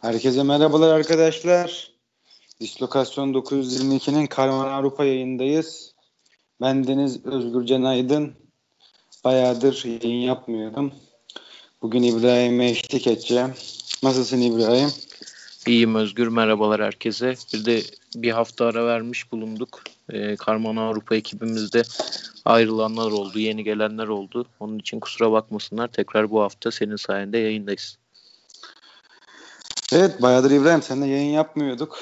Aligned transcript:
Herkese 0.00 0.42
merhabalar 0.42 0.94
arkadaşlar. 0.94 1.90
Dislokasyon 2.60 3.32
922'nin 3.32 4.26
Karman 4.26 4.68
Avrupa 4.68 5.04
yayındayız. 5.04 5.94
Ben 6.60 6.86
Deniz 6.86 7.26
Özgürcan 7.26 7.82
Aydın. 7.82 8.32
Bayağıdır 9.24 9.84
yayın 9.84 10.20
yapmıyordum. 10.20 10.92
Bugün 11.82 12.02
İbrahim'e 12.02 12.70
eşlik 12.70 13.06
edeceğim. 13.06 13.54
Nasılsın 14.02 14.40
İbrahim? 14.40 14.88
İyiyim 15.66 15.94
Özgür. 15.94 16.28
Merhabalar 16.28 16.82
herkese. 16.82 17.34
Bir 17.54 17.64
de 17.64 17.82
bir 18.14 18.30
hafta 18.30 18.66
ara 18.66 18.86
vermiş 18.86 19.32
bulunduk. 19.32 19.82
Ee, 20.12 20.36
Karman 20.36 20.76
Avrupa 20.76 21.16
ekibimizde 21.16 21.82
ayrılanlar 22.44 23.10
oldu, 23.10 23.38
yeni 23.38 23.64
gelenler 23.64 24.08
oldu. 24.08 24.46
Onun 24.60 24.78
için 24.78 25.00
kusura 25.00 25.32
bakmasınlar. 25.32 25.88
Tekrar 25.88 26.30
bu 26.30 26.42
hafta 26.42 26.70
senin 26.70 26.96
sayende 26.96 27.38
yayındayız. 27.38 27.98
Evet 29.92 30.22
bayağıdır 30.22 30.50
İbrahim 30.50 30.82
seninle 30.82 31.06
yayın 31.06 31.30
yapmıyorduk. 31.30 31.98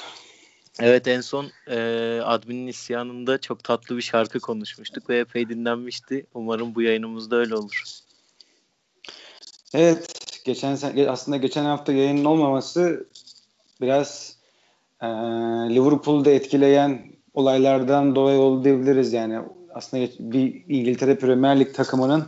Evet 0.79 1.07
en 1.07 1.21
son 1.21 1.51
e, 1.67 1.77
adminin 2.23 2.67
isyanında 2.67 3.37
çok 3.37 3.63
tatlı 3.63 3.97
bir 3.97 4.01
şarkı 4.01 4.39
konuşmuştuk 4.39 5.09
ve 5.09 5.19
epey 5.19 5.49
dinlenmişti. 5.49 6.25
Umarım 6.33 6.75
bu 6.75 6.81
yayınımızda 6.81 7.35
öyle 7.35 7.55
olur. 7.55 7.83
Evet 9.73 10.19
geçen 10.45 10.77
aslında 11.07 11.37
geçen 11.37 11.65
hafta 11.65 11.93
yayının 11.93 12.25
olmaması 12.25 13.07
biraz 13.81 14.37
e, 15.01 15.07
Liverpool'da 15.75 16.29
etkileyen 16.29 17.01
olaylardan 17.33 18.15
dolayı 18.15 18.39
oldu 18.39 18.63
diyebiliriz 18.63 19.13
yani. 19.13 19.39
Aslında 19.73 20.07
bir 20.19 20.63
İngiltere 20.67 21.17
Premier 21.17 21.59
Lig 21.59 21.75
takımının 21.75 22.25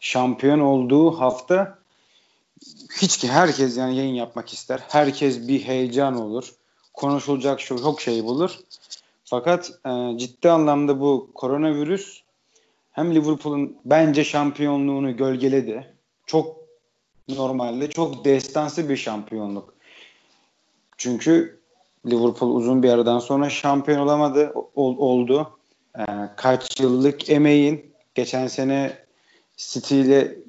şampiyon 0.00 0.58
olduğu 0.58 1.10
hafta 1.10 1.78
hiç 3.00 3.16
ki 3.16 3.28
herkes 3.28 3.76
yani 3.76 3.96
yayın 3.96 4.14
yapmak 4.14 4.52
ister. 4.52 4.80
Herkes 4.88 5.48
bir 5.48 5.62
heyecan 5.62 6.20
olur. 6.20 6.54
Konuşulacak 6.94 7.60
çok 7.60 8.00
şey 8.00 8.24
bulur. 8.24 8.58
Fakat 9.24 9.70
e, 9.86 10.18
ciddi 10.18 10.50
anlamda 10.50 11.00
bu 11.00 11.30
koronavirüs 11.34 12.22
hem 12.92 13.14
Liverpool'un 13.14 13.76
bence 13.84 14.24
şampiyonluğunu 14.24 15.16
gölgeledi. 15.16 15.94
Çok 16.26 16.56
normalde 17.28 17.90
çok 17.90 18.24
destansı 18.24 18.88
bir 18.88 18.96
şampiyonluk. 18.96 19.74
Çünkü 20.96 21.60
Liverpool 22.06 22.54
uzun 22.54 22.82
bir 22.82 22.90
aradan 22.90 23.18
sonra 23.18 23.50
şampiyon 23.50 24.00
olamadı 24.00 24.52
ol, 24.74 24.96
oldu. 24.98 25.50
E, 25.98 26.02
kaç 26.36 26.80
yıllık 26.80 27.30
emeğin 27.30 27.92
geçen 28.14 28.46
sene 28.46 28.98
City 29.56 30.00
ile 30.00 30.45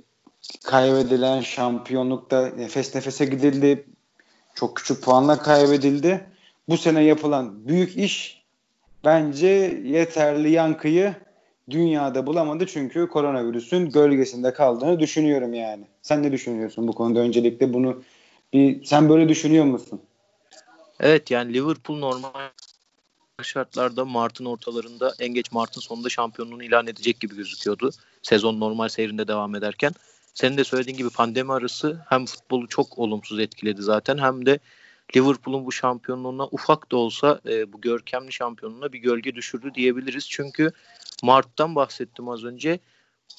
kaybedilen 0.63 1.41
şampiyonlukta 1.41 2.47
nefes 2.57 2.95
nefese 2.95 3.25
gidildi. 3.25 3.85
Çok 4.55 4.77
küçük 4.77 5.03
puanla 5.03 5.39
kaybedildi. 5.39 6.25
Bu 6.69 6.77
sene 6.77 7.03
yapılan 7.03 7.67
büyük 7.67 7.97
iş 7.97 8.43
bence 9.05 9.47
yeterli 9.83 10.51
yankıyı 10.51 11.15
dünyada 11.69 12.27
bulamadı 12.27 12.65
çünkü 12.65 13.07
koronavirüsün 13.09 13.89
gölgesinde 13.89 14.53
kaldığını 14.53 14.99
düşünüyorum 14.99 15.53
yani. 15.53 15.87
Sen 16.01 16.23
ne 16.23 16.31
düşünüyorsun 16.31 16.87
bu 16.87 16.93
konuda 16.93 17.19
öncelikle 17.19 17.73
bunu 17.73 18.03
bir 18.53 18.85
sen 18.85 19.09
böyle 19.09 19.29
düşünüyor 19.29 19.65
musun? 19.65 20.01
Evet 20.99 21.31
yani 21.31 21.53
Liverpool 21.53 21.97
normal 21.97 22.31
şartlarda 23.43 24.05
Mart'ın 24.05 24.45
ortalarında 24.45 25.13
en 25.19 25.33
geç 25.33 25.51
Mart'ın 25.51 25.81
sonunda 25.81 26.09
şampiyonluğunu 26.09 26.63
ilan 26.63 26.87
edecek 26.87 27.19
gibi 27.19 27.35
gözüküyordu. 27.35 27.91
Sezon 28.21 28.59
normal 28.59 28.87
seyrinde 28.87 29.27
devam 29.27 29.55
ederken. 29.55 29.91
Senin 30.37 30.57
de 30.57 30.63
söylediğin 30.63 30.97
gibi 30.97 31.09
pandemi 31.09 31.53
arası 31.53 32.01
hem 32.09 32.25
futbolu 32.25 32.67
çok 32.67 32.99
olumsuz 32.99 33.39
etkiledi 33.39 33.81
zaten 33.81 34.17
hem 34.17 34.45
de 34.45 34.59
Liverpool'un 35.15 35.65
bu 35.65 35.71
şampiyonluğuna 35.71 36.47
ufak 36.47 36.91
da 36.91 36.97
olsa 36.97 37.41
e, 37.45 37.73
bu 37.73 37.81
görkemli 37.81 38.33
şampiyonluğuna 38.33 38.93
bir 38.93 38.99
gölge 38.99 39.35
düşürdü 39.35 39.73
diyebiliriz. 39.73 40.29
Çünkü 40.29 40.71
Mart'tan 41.23 41.75
bahsettim 41.75 42.29
az 42.29 42.43
önce. 42.43 42.79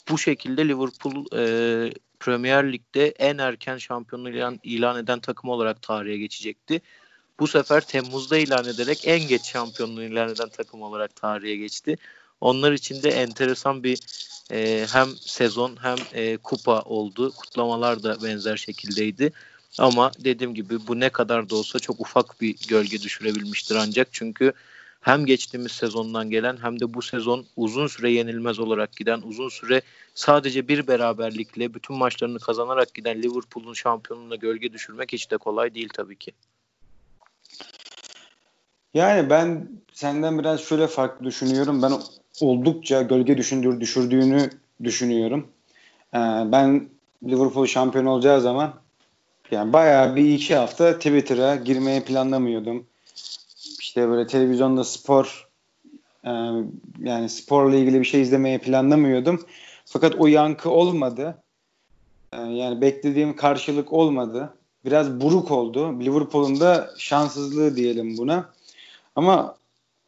Bu 0.09 0.19
şekilde 0.19 0.69
Liverpool 0.69 1.25
e, 1.37 1.93
Premier 2.21 2.73
Lig'de 2.73 3.09
en 3.09 3.39
erken 3.39 3.77
şampiyonluğu 3.77 4.31
ilan, 4.31 4.61
ilan 4.63 4.99
eden 4.99 5.21
takım 5.21 5.51
olarak 5.51 5.83
tarihe 5.83 6.17
geçecekti. 6.17 6.81
Bu 7.41 7.47
sefer 7.47 7.81
Temmuz'da 7.81 8.39
ilan 8.39 8.65
ederek 8.65 9.03
en 9.09 9.29
geç 9.29 9.43
şampiyonluğu 9.43 10.03
ilan 10.03 10.29
eden 10.29 10.49
takım 10.49 10.83
olarak 10.83 11.17
tarihe 11.17 11.57
geçti. 11.57 11.97
Onlar 12.41 12.73
için 12.73 13.03
de 13.03 13.11
enteresan 13.11 13.85
bir 13.85 13.99
e, 14.53 14.87
hem 14.93 15.09
sezon 15.21 15.77
hem 15.83 15.97
e, 16.13 16.37
kupa 16.37 16.83
oldu. 16.83 17.33
Kutlamalar 17.37 18.03
da 18.03 18.23
benzer 18.23 18.57
şekildeydi. 18.57 19.33
Ama 19.79 20.13
dediğim 20.19 20.55
gibi 20.55 20.87
bu 20.89 21.01
ne 21.01 21.09
kadar 21.09 21.51
da 21.51 21.57
olsa 21.57 21.79
çok 21.79 22.01
ufak 22.01 22.41
bir 22.41 22.57
gölge 22.69 23.03
düşürebilmiştir 23.03 23.75
ancak 23.75 24.09
çünkü 24.13 24.53
hem 25.01 25.27
geçtiğimiz 25.27 25.73
sezondan 25.73 26.31
gelen 26.31 26.57
hem 26.63 26.81
de 26.81 26.95
bu 26.95 27.03
sezon 27.03 27.45
uzun 27.57 27.87
süre 27.87 28.11
yenilmez 28.13 28.59
olarak 28.59 28.97
giden, 28.97 29.21
uzun 29.25 29.49
süre 29.49 29.83
sadece 30.15 30.69
bir 30.69 30.87
beraberlikle 30.87 31.75
bütün 31.75 31.97
maçlarını 31.97 32.39
kazanarak 32.39 32.95
giden 32.95 33.23
Liverpool'un 33.23 33.75
şampiyonluğuna 33.75 34.37
gölge 34.37 34.73
düşürmek 34.73 35.13
hiç 35.13 35.31
de 35.31 35.37
kolay 35.37 35.75
değil 35.75 35.89
tabii 35.95 36.17
ki. 36.17 36.33
Yani 38.95 39.31
ben 39.31 39.69
senden 39.93 40.39
biraz 40.39 40.61
şöyle 40.61 40.87
farklı 40.87 41.27
düşünüyorum. 41.27 41.83
Ben 41.83 41.93
oldukça 42.41 43.03
gölge 43.03 43.37
düşündür, 43.37 43.81
düşürdüğünü 43.81 44.51
düşünüyorum. 44.85 45.47
Ee, 46.15 46.19
ben 46.53 46.89
Liverpool 47.25 47.67
şampiyon 47.67 48.07
olacağı 48.07 48.41
zaman 48.41 48.75
yani 49.51 49.73
bayağı 49.73 50.17
bir 50.17 50.35
iki 50.35 50.57
hafta 50.57 50.95
Twitter'a 50.95 51.57
girmeyi 51.57 52.05
planlamıyordum. 52.05 52.87
İşte 53.81 54.09
böyle 54.09 54.27
televizyonda 54.27 54.85
spor 54.85 55.49
e, 56.25 56.31
yani 57.03 57.29
sporla 57.29 57.77
ilgili 57.77 58.01
bir 58.01 58.05
şey 58.05 58.23
izlemeyi 58.23 58.59
planlamıyordum. 58.59 59.47
Fakat 59.85 60.15
o 60.15 60.27
yankı 60.27 60.71
olmadı. 60.71 61.43
E, 62.33 62.37
yani 62.37 62.81
beklediğim 62.81 63.37
karşılık 63.37 63.93
olmadı. 63.93 64.55
Biraz 64.85 65.21
buruk 65.21 65.51
oldu. 65.51 66.01
Liverpool'un 66.01 66.61
da 66.61 66.91
şanssızlığı 66.99 67.77
diyelim 67.77 68.19
buna. 68.19 68.51
Ama 69.17 69.58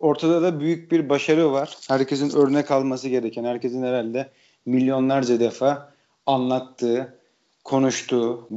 ortada 0.00 0.42
da 0.42 0.60
büyük 0.60 0.92
bir 0.92 1.08
başarı 1.08 1.52
var. 1.52 1.76
Herkesin 1.88 2.30
örnek 2.36 2.70
alması 2.70 3.08
gereken, 3.08 3.44
herkesin 3.44 3.82
herhalde 3.82 4.30
milyonlarca 4.66 5.40
defa 5.40 5.92
anlattığı, 6.26 7.18
konuştuğu, 7.64 8.48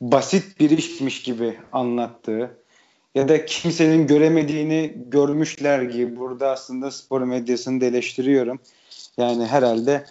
basit 0.00 0.60
bir 0.60 0.70
işmiş 0.70 1.22
gibi 1.22 1.58
anlattığı 1.72 2.50
ya 3.14 3.28
da 3.28 3.44
kimsenin 3.44 4.06
göremediğini 4.06 4.94
görmüşler 5.06 5.82
gibi 5.82 6.16
burada 6.16 6.50
aslında 6.50 6.90
spor 6.90 7.20
medyasını 7.20 7.80
da 7.80 7.84
eleştiriyorum. 7.84 8.60
Yani 9.16 9.46
herhalde 9.46 10.04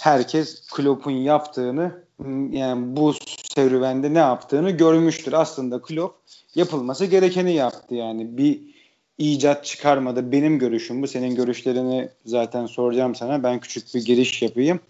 herkes 0.00 0.66
Klopp'un 0.70 1.10
yaptığını 1.10 2.02
yani 2.50 2.96
bu 2.96 3.14
serüvende 3.54 4.14
ne 4.14 4.18
yaptığını 4.18 4.70
görmüştür. 4.70 5.32
Aslında 5.32 5.82
Klopp 5.82 6.16
yapılması 6.54 7.06
gerekeni 7.06 7.52
yaptı 7.52 7.94
yani 7.94 8.38
bir 8.38 8.75
icat 9.18 9.64
çıkarmadı. 9.64 10.32
Benim 10.32 10.58
görüşüm 10.58 11.02
bu. 11.02 11.08
Senin 11.08 11.34
görüşlerini 11.34 12.08
zaten 12.26 12.66
soracağım 12.66 13.14
sana. 13.14 13.42
Ben 13.42 13.60
küçük 13.60 13.94
bir 13.94 14.04
giriş 14.04 14.42
yapayım. 14.42 14.80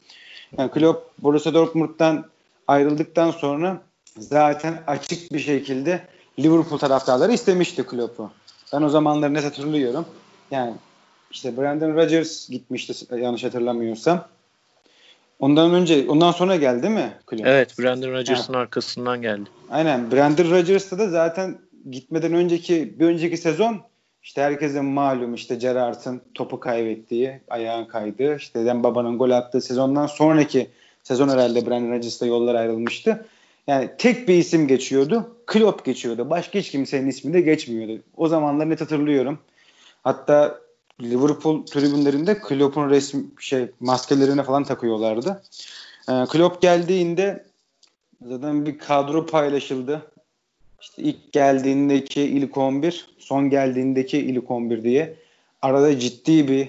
Yani 0.58 0.70
Klopp 0.70 1.18
Borussia 1.18 1.54
Dortmund'dan 1.54 2.24
ayrıldıktan 2.68 3.30
sonra 3.30 3.82
zaten 4.18 4.82
açık 4.86 5.32
bir 5.32 5.38
şekilde 5.38 6.00
Liverpool 6.38 6.78
taraftarları 6.78 7.32
istemişti 7.32 7.82
Klopp'u. 7.86 8.30
Ben 8.72 8.82
o 8.82 8.88
zamanları 8.88 9.34
net 9.34 9.44
hatırlıyorum. 9.44 10.06
Yani 10.50 10.74
işte 11.30 11.56
Brandon 11.56 11.94
Rodgers 11.94 12.48
gitmişti 12.48 13.16
yanlış 13.16 13.44
hatırlamıyorsam. 13.44 14.28
Ondan 15.38 15.74
önce, 15.74 16.06
ondan 16.08 16.32
sonra 16.32 16.56
geldi 16.56 16.82
değil 16.82 16.94
mi 16.94 17.12
Klopp? 17.26 17.46
Evet, 17.46 17.78
Brandon 17.78 18.12
Rodgers'ın 18.12 18.52
yani. 18.52 18.62
arkasından 18.62 19.22
geldi. 19.22 19.50
Aynen. 19.70 20.10
Brandon 20.12 20.50
Rodgers'ta 20.50 20.98
da 20.98 21.08
zaten 21.08 21.58
gitmeden 21.90 22.32
önceki 22.32 23.00
bir 23.00 23.06
önceki 23.06 23.36
sezon 23.36 23.80
işte 24.26 24.42
herkesin 24.42 24.84
malum 24.84 25.34
işte 25.34 25.54
Gerrard'ın 25.54 26.22
topu 26.34 26.60
kaybettiği, 26.60 27.40
ayağın 27.48 27.84
kaydı. 27.84 28.36
İşte 28.36 28.64
Den 28.64 28.82
Baba'nın 28.82 29.18
gol 29.18 29.30
attığı 29.30 29.60
sezondan 29.60 30.06
sonraki 30.06 30.70
sezon 31.02 31.28
herhalde 31.28 31.66
Brandon 31.66 31.92
Rodgers'la 31.92 32.26
yollar 32.26 32.54
ayrılmıştı. 32.54 33.26
Yani 33.66 33.90
tek 33.98 34.28
bir 34.28 34.34
isim 34.34 34.68
geçiyordu. 34.68 35.36
Klopp 35.46 35.84
geçiyordu. 35.84 36.30
Başka 36.30 36.58
hiç 36.58 36.70
kimsenin 36.70 37.08
ismi 37.08 37.32
de 37.32 37.40
geçmiyordu. 37.40 38.02
O 38.16 38.28
zamanlar 38.28 38.70
net 38.70 38.80
hatırlıyorum. 38.80 39.38
Hatta 40.04 40.60
Liverpool 41.02 41.66
tribünlerinde 41.66 42.38
Klopp'un 42.38 42.90
resim 42.90 43.32
şey 43.40 43.66
maskelerine 43.80 44.42
falan 44.42 44.64
takıyorlardı. 44.64 45.42
Ee, 46.08 46.24
Klopp 46.28 46.62
geldiğinde 46.62 47.44
zaten 48.22 48.66
bir 48.66 48.78
kadro 48.78 49.26
paylaşıldı. 49.26 50.02
İşte 50.88 51.02
ilk 51.02 51.32
geldiğindeki 51.32 52.22
ilk 52.22 52.56
11, 52.56 53.06
son 53.18 53.50
geldiğindeki 53.50 54.18
ilk 54.18 54.50
11 54.50 54.84
diye 54.84 55.14
arada 55.62 55.98
ciddi 55.98 56.48
bir 56.48 56.68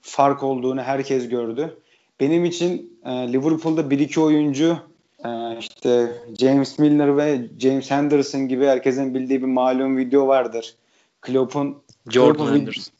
fark 0.00 0.42
olduğunu 0.42 0.82
herkes 0.82 1.28
gördü. 1.28 1.76
Benim 2.20 2.44
için 2.44 2.98
e, 3.04 3.10
Liverpool'da 3.10 3.90
bir 3.90 3.98
iki 3.98 4.20
oyuncu 4.20 4.78
Ee, 5.24 5.58
işte 5.58 6.12
James 6.38 6.78
Milner 6.78 7.16
ve 7.16 7.40
James 7.58 7.90
Henderson 7.90 8.48
gibi 8.48 8.66
herkesin 8.66 9.14
bildiği 9.14 9.42
bir 9.42 9.46
malum 9.46 9.96
video 9.96 10.26
vardır. 10.26 10.74
Klopp'un 11.20 11.76
Jordan 12.10 12.36
Klopp'un, 12.36 12.58
Henderson. 12.58 12.94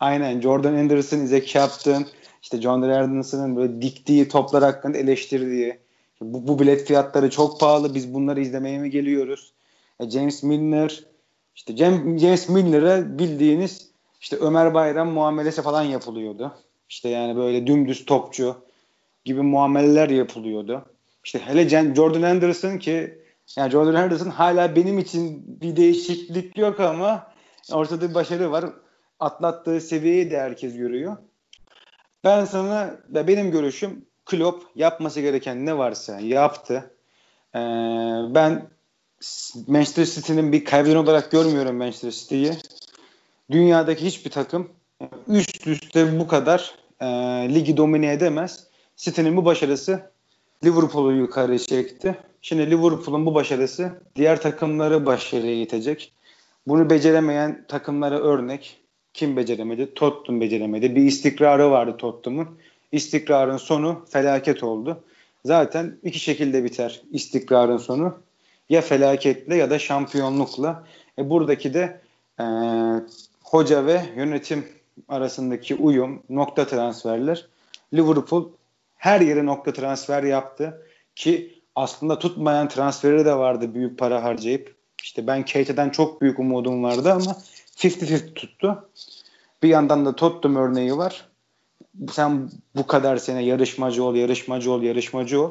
Aynen 0.00 0.40
Jordan 0.40 0.74
Henderson, 0.74 1.18
Isaac 1.18 1.52
Captain, 1.52 2.06
işte 2.42 2.60
John 2.60 2.82
Henderson'ın 2.82 3.56
böyle 3.56 3.82
diktiği 3.82 4.28
toplar 4.28 4.62
hakkında 4.62 4.98
eleştirdiği. 4.98 5.78
Bu, 6.20 6.48
bu 6.48 6.58
bilet 6.58 6.86
fiyatları 6.86 7.30
çok 7.30 7.60
pahalı. 7.60 7.94
Biz 7.94 8.14
bunları 8.14 8.40
izlemeye 8.40 8.78
mi 8.78 8.90
geliyoruz? 8.90 9.52
E, 10.00 10.10
James 10.10 10.42
Milner 10.42 11.04
işte 11.54 11.76
James 11.76 12.48
Milner'e 12.48 13.18
bildiğiniz 13.18 13.90
işte 14.20 14.36
Ömer 14.36 14.74
Bayram 14.74 15.10
muamelesi 15.10 15.62
falan 15.62 15.82
yapılıyordu. 15.82 16.54
İşte 16.88 17.08
yani 17.08 17.36
böyle 17.36 17.66
dümdüz 17.66 18.04
topçu 18.04 18.56
gibi 19.24 19.42
muameleler 19.42 20.08
yapılıyordu. 20.08 20.84
İşte 21.24 21.38
hele 21.38 21.68
Jordan 21.68 22.22
Henderson 22.22 22.78
ki 22.78 23.18
yani 23.56 23.70
Jordan 23.70 24.02
Henderson 24.02 24.30
hala 24.30 24.76
benim 24.76 24.98
için 24.98 25.44
bir 25.60 25.76
değişiklik 25.76 26.58
yok 26.58 26.80
ama 26.80 27.26
ortada 27.72 28.08
bir 28.08 28.14
başarı 28.14 28.52
var. 28.52 28.64
Atlattığı 29.20 29.80
seviyeyi 29.80 30.30
de 30.30 30.40
herkes 30.40 30.76
görüyor. 30.76 31.16
Ben 32.24 32.44
sana 32.44 32.94
ve 33.08 33.26
benim 33.26 33.50
görüşüm 33.50 34.06
Klopp 34.26 34.64
yapması 34.76 35.20
gereken 35.20 35.66
ne 35.66 35.78
varsa 35.78 36.20
yaptı. 36.20 36.94
Ee, 37.54 37.58
ben 38.34 38.70
Manchester 39.66 40.04
City'nin 40.04 40.52
bir 40.52 40.64
kaybeden 40.64 40.96
olarak 40.96 41.30
görmüyorum 41.30 41.76
Manchester 41.76 42.10
City'yi. 42.10 42.52
Dünyadaki 43.50 44.04
hiçbir 44.04 44.30
takım 44.30 44.68
üst 45.28 45.66
üste 45.66 46.20
bu 46.20 46.26
kadar 46.26 46.74
e, 47.00 47.06
ligi 47.54 47.76
domine 47.76 48.12
edemez. 48.12 48.66
City'nin 48.96 49.36
bu 49.36 49.44
başarısı 49.44 50.10
Liverpool'u 50.64 51.12
yukarı 51.12 51.58
çekti. 51.58 52.18
Şimdi 52.42 52.70
Liverpool'un 52.70 53.26
bu 53.26 53.34
başarısı 53.34 54.02
diğer 54.16 54.42
takımları 54.42 55.06
başarıya 55.06 55.62
itecek. 55.62 56.12
Bunu 56.66 56.90
beceremeyen 56.90 57.64
takımlara 57.68 58.18
örnek. 58.18 58.76
Kim 59.14 59.36
beceremedi? 59.36 59.94
Tottenham 59.94 60.40
beceremedi. 60.40 60.96
Bir 60.96 61.02
istikrarı 61.02 61.70
vardı 61.70 61.96
Tottenham'ın. 61.96 62.48
İstikrarın 62.92 63.56
sonu 63.56 64.04
felaket 64.08 64.62
oldu. 64.62 65.04
Zaten 65.44 65.98
iki 66.02 66.18
şekilde 66.18 66.64
biter 66.64 67.02
istikrarın 67.12 67.76
sonu. 67.76 68.14
Ya 68.70 68.80
felaketle 68.80 69.56
ya 69.56 69.70
da 69.70 69.78
şampiyonlukla. 69.78 70.84
E 71.18 71.30
buradaki 71.30 71.74
de 71.74 72.00
e, 72.40 72.44
hoca 73.44 73.86
ve 73.86 74.02
yönetim 74.16 74.68
arasındaki 75.08 75.74
uyum, 75.74 76.22
nokta 76.28 76.66
transferler. 76.66 77.46
Liverpool 77.94 78.48
her 78.96 79.20
yere 79.20 79.46
nokta 79.46 79.72
transfer 79.72 80.22
yaptı 80.22 80.86
ki 81.16 81.62
aslında 81.74 82.18
tutmayan 82.18 82.68
transferi 82.68 83.24
de 83.24 83.34
vardı 83.34 83.74
büyük 83.74 83.98
para 83.98 84.24
harcayıp. 84.24 84.74
İşte 85.02 85.26
ben 85.26 85.44
Keita'dan 85.44 85.90
çok 85.90 86.20
büyük 86.20 86.38
umudum 86.38 86.82
vardı 86.82 87.12
ama 87.12 87.36
50-50 87.76 88.34
tuttu. 88.34 88.88
Bir 89.62 89.68
yandan 89.68 90.06
da 90.06 90.16
Tottenham 90.16 90.56
örneği 90.56 90.96
var. 90.96 91.28
Sen 92.12 92.50
bu 92.76 92.86
kadar 92.86 93.16
sene 93.16 93.44
yarışmacı 93.44 94.04
ol, 94.04 94.14
yarışmacı 94.14 94.72
ol, 94.72 94.82
yarışmacı 94.82 95.42
ol. 95.42 95.50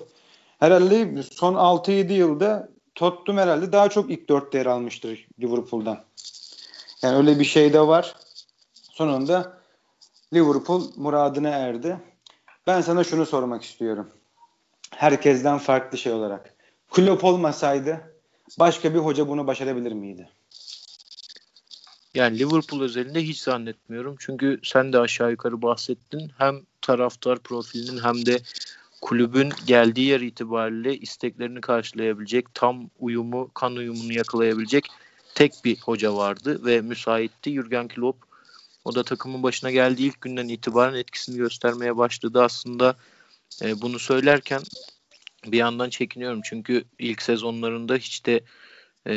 Herhalde 0.60 1.24
son 1.24 1.54
6-7 1.54 2.14
yılda 2.14 2.70
Tottenham 3.00 3.38
herhalde 3.38 3.72
daha 3.72 3.90
çok 3.90 4.12
ilk 4.12 4.30
dörtte 4.30 4.58
yer 4.58 4.66
almıştır 4.66 5.28
Liverpool'dan. 5.40 6.04
Yani 7.02 7.18
öyle 7.18 7.40
bir 7.40 7.46
şey 7.46 7.74
de 7.74 7.80
var. 7.80 8.16
Sonunda 8.74 9.62
Liverpool 10.34 10.84
muradına 10.96 11.50
erdi. 11.50 11.98
Ben 12.68 12.82
sana 12.82 13.04
şunu 13.04 13.26
sormak 13.26 13.64
istiyorum. 13.64 14.10
Herkesten 14.92 15.58
farklı 15.58 15.98
şey 15.98 16.14
olarak. 16.14 16.54
Klopp 16.92 17.24
olmasaydı 17.24 18.16
başka 18.60 18.94
bir 18.94 19.00
hoca 19.00 19.28
bunu 19.28 19.48
başarabilir 19.48 19.92
miydi? 19.92 20.30
Yani 22.14 22.40
Liverpool 22.40 22.82
özelinde 22.82 23.24
hiç 23.24 23.42
zannetmiyorum. 23.42 24.16
Çünkü 24.20 24.60
sen 24.64 24.94
de 24.94 25.00
aşağı 25.00 25.32
yukarı 25.32 25.62
bahsettin. 25.62 26.32
Hem 26.38 26.62
taraftar 26.82 27.40
profilinin 27.40 28.04
hem 28.04 28.26
de 28.26 28.40
kulübün 29.02 29.52
geldiği 29.66 30.06
yer 30.06 30.22
itibariyle 30.22 30.98
isteklerini 30.98 31.62
karşılayabilecek, 31.62 32.54
tam 32.54 32.90
uyumu, 33.00 33.52
kan 33.54 33.76
uyumunu 33.76 34.14
yakalayabilecek 34.14 34.88
tek 35.36 35.54
bir 35.66 35.78
hoca 35.78 36.16
vardı 36.16 36.66
ve 36.66 36.82
müsaitti. 36.82 37.54
Jurgen 37.54 37.88
Klopp 37.88 38.24
o 38.86 38.96
da 38.96 39.04
takımın 39.04 39.44
başına 39.44 39.72
geldiği 39.72 40.08
ilk 40.08 40.22
günden 40.22 40.48
itibaren 40.48 40.94
etkisini 40.94 41.38
göstermeye 41.38 41.98
başladı. 41.98 42.44
Aslında 42.44 42.96
e, 43.62 43.82
bunu 43.82 44.00
söylerken 44.00 44.62
bir 45.46 45.58
yandan 45.58 45.90
çekiniyorum. 45.90 46.42
Çünkü 46.44 46.84
ilk 47.00 47.22
sezonlarında 47.22 47.96
hiç 47.96 48.26
de 48.26 48.42
e, 49.08 49.14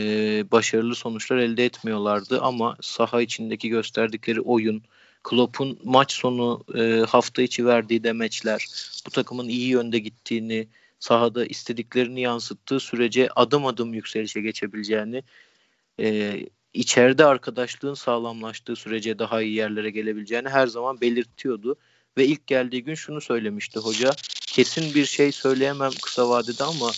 başarılı 0.50 0.94
sonuçlar 0.94 1.36
elde 1.36 1.64
etmiyorlardı. 1.64 2.40
Ama 2.40 2.76
saha 2.80 3.22
içindeki 3.22 3.68
gösterdikleri 3.68 4.40
oyun, 4.40 4.82
Klopp'un 5.24 5.78
maç 5.84 6.12
sonu 6.12 6.64
e, 6.74 7.04
hafta 7.08 7.42
içi 7.42 7.66
verdiği 7.66 8.04
demeçler, 8.04 8.66
bu 9.06 9.10
takımın 9.10 9.48
iyi 9.48 9.68
yönde 9.68 9.98
gittiğini, 9.98 10.68
sahada 10.98 11.46
istediklerini 11.46 12.20
yansıttığı 12.20 12.80
sürece 12.80 13.28
adım 13.36 13.66
adım 13.66 13.94
yükselişe 13.94 14.40
geçebileceğini 14.40 15.22
e, 16.00 16.40
içeride 16.74 17.24
arkadaşlığın 17.24 17.94
sağlamlaştığı 17.94 18.76
sürece 18.76 19.18
daha 19.18 19.42
iyi 19.42 19.54
yerlere 19.54 19.90
gelebileceğini 19.90 20.48
her 20.48 20.66
zaman 20.66 21.00
belirtiyordu. 21.00 21.76
Ve 22.18 22.26
ilk 22.26 22.46
geldiği 22.46 22.84
gün 22.84 22.94
şunu 22.94 23.20
söylemişti 23.20 23.78
hoca. 23.78 24.10
Kesin 24.52 24.94
bir 24.94 25.04
şey 25.04 25.32
söyleyemem 25.32 25.90
kısa 26.02 26.28
vadede 26.28 26.64
ama 26.64 26.90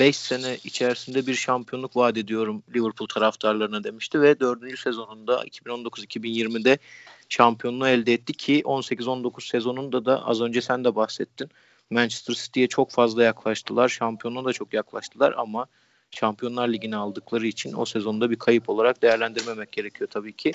5 0.00 0.16
sene 0.16 0.56
içerisinde 0.64 1.26
bir 1.26 1.34
şampiyonluk 1.34 1.96
vaat 1.96 2.16
ediyorum 2.16 2.62
Liverpool 2.74 3.08
taraftarlarına 3.08 3.84
demişti 3.84 4.20
ve 4.20 4.40
4. 4.40 4.78
sezonunda 4.78 5.44
2019-2020'de 5.44 6.78
şampiyonluğu 7.28 7.88
elde 7.88 8.12
etti 8.12 8.32
ki 8.32 8.62
18-19 8.64 9.48
sezonunda 9.48 10.04
da 10.04 10.26
az 10.26 10.40
önce 10.40 10.62
sen 10.62 10.84
de 10.84 10.96
bahsettin. 10.96 11.50
Manchester 11.90 12.34
City'ye 12.34 12.66
çok 12.68 12.90
fazla 12.90 13.22
yaklaştılar. 13.22 13.88
Şampiyonluğa 13.88 14.44
da 14.44 14.52
çok 14.52 14.74
yaklaştılar 14.74 15.34
ama 15.36 15.66
Şampiyonlar 16.10 16.68
Ligi'ni 16.68 16.96
aldıkları 16.96 17.46
için 17.46 17.72
o 17.76 17.84
sezonda 17.84 18.30
bir 18.30 18.36
kayıp 18.36 18.68
olarak 18.68 19.02
değerlendirmemek 19.02 19.72
gerekiyor 19.72 20.10
tabii 20.10 20.32
ki. 20.32 20.52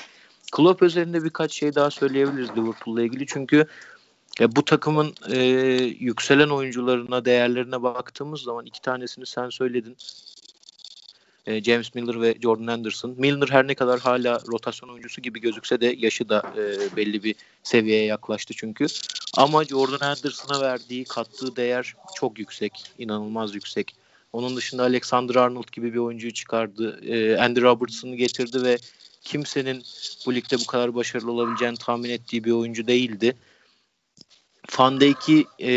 Klopp 0.51 0.83
üzerinde 0.83 1.23
birkaç 1.23 1.51
şey 1.51 1.75
daha 1.75 1.91
söyleyebiliriz 1.91 2.49
Liverpool'la 2.49 3.01
ilgili. 3.01 3.25
Çünkü 3.27 3.67
ya 4.39 4.55
bu 4.55 4.65
takımın 4.65 5.15
e, 5.29 5.39
yükselen 5.99 6.49
oyuncularına, 6.49 7.25
değerlerine 7.25 7.83
baktığımız 7.83 8.41
zaman 8.41 8.65
iki 8.65 8.81
tanesini 8.81 9.25
sen 9.25 9.49
söyledin. 9.49 9.97
E, 11.47 11.63
James 11.63 11.95
Miller 11.95 12.21
ve 12.21 12.35
Jordan 12.41 12.67
Henderson. 12.67 13.15
Milner 13.17 13.47
her 13.47 13.67
ne 13.67 13.75
kadar 13.75 13.99
hala 13.99 14.41
rotasyon 14.47 14.89
oyuncusu 14.89 15.21
gibi 15.21 15.41
gözükse 15.41 15.81
de 15.81 15.95
yaşı 15.97 16.29
da 16.29 16.43
e, 16.57 16.95
belli 16.95 17.23
bir 17.23 17.35
seviyeye 17.63 18.05
yaklaştı 18.05 18.53
çünkü. 18.57 18.85
Ama 19.37 19.65
Jordan 19.65 20.07
Henderson'a 20.07 20.61
verdiği, 20.61 21.03
kattığı 21.03 21.55
değer 21.55 21.93
çok 22.15 22.39
yüksek, 22.39 22.83
inanılmaz 22.97 23.55
yüksek. 23.55 23.95
Onun 24.33 24.55
dışında 24.55 24.83
Alexander 24.83 25.35
Arnold 25.35 25.71
gibi 25.71 25.93
bir 25.93 25.99
oyuncuyu 25.99 26.33
çıkardı. 26.33 26.99
E, 27.05 27.37
Andy 27.37 27.61
Robertson'ı 27.61 28.15
getirdi 28.15 28.63
ve 28.63 28.77
kimsenin 29.21 29.83
bu 30.25 30.35
ligde 30.35 30.59
bu 30.59 30.65
kadar 30.65 30.95
başarılı 30.95 31.31
olabileceğini 31.31 31.77
tahmin 31.77 32.09
ettiği 32.09 32.43
bir 32.43 32.51
oyuncu 32.51 32.87
değildi. 32.87 33.35
Van 34.79 34.99
Dijk'i 35.01 35.45
e, 35.61 35.71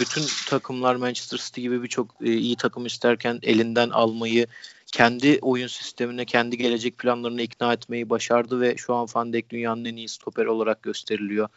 bütün 0.00 0.22
takımlar 0.48 0.94
Manchester 0.96 1.38
City 1.38 1.60
gibi 1.60 1.82
birçok 1.82 2.14
e, 2.24 2.32
iyi 2.32 2.56
takım 2.56 2.86
isterken 2.86 3.38
elinden 3.42 3.90
almayı, 3.90 4.46
kendi 4.92 5.38
oyun 5.42 5.66
sistemine, 5.66 6.24
kendi 6.24 6.56
gelecek 6.56 6.98
planlarını 6.98 7.42
ikna 7.42 7.72
etmeyi 7.72 8.10
başardı 8.10 8.60
ve 8.60 8.76
şu 8.76 8.94
an 8.94 9.06
Van 9.14 9.32
Dijk 9.32 9.50
dünyanın 9.50 9.84
en 9.84 9.96
iyi 9.96 10.08
stoper 10.08 10.46
olarak 10.46 10.82
gösteriliyor. 10.82 11.48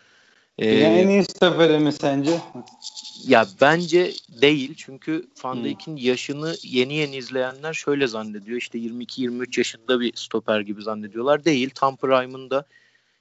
Ee, 0.59 0.69
en 0.69 1.07
iyi 1.07 1.23
stoperi 1.23 1.79
mi 1.79 1.93
sence? 1.93 2.41
Ya 3.27 3.47
bence 3.61 4.13
değil 4.41 4.73
çünkü 4.77 5.27
Van 5.43 5.63
Dijk'in 5.63 5.91
hmm. 5.91 5.97
yaşını 5.97 6.55
yeni 6.63 6.93
yeni 6.93 7.15
izleyenler 7.15 7.73
şöyle 7.73 8.07
zannediyor. 8.07 8.57
İşte 8.57 8.77
22-23 8.79 9.59
yaşında 9.59 9.99
bir 9.99 10.13
stoper 10.15 10.59
gibi 10.59 10.81
zannediyorlar. 10.81 11.45
Değil. 11.45 11.69
Tam 11.75 11.97
prime'ında 11.97 12.65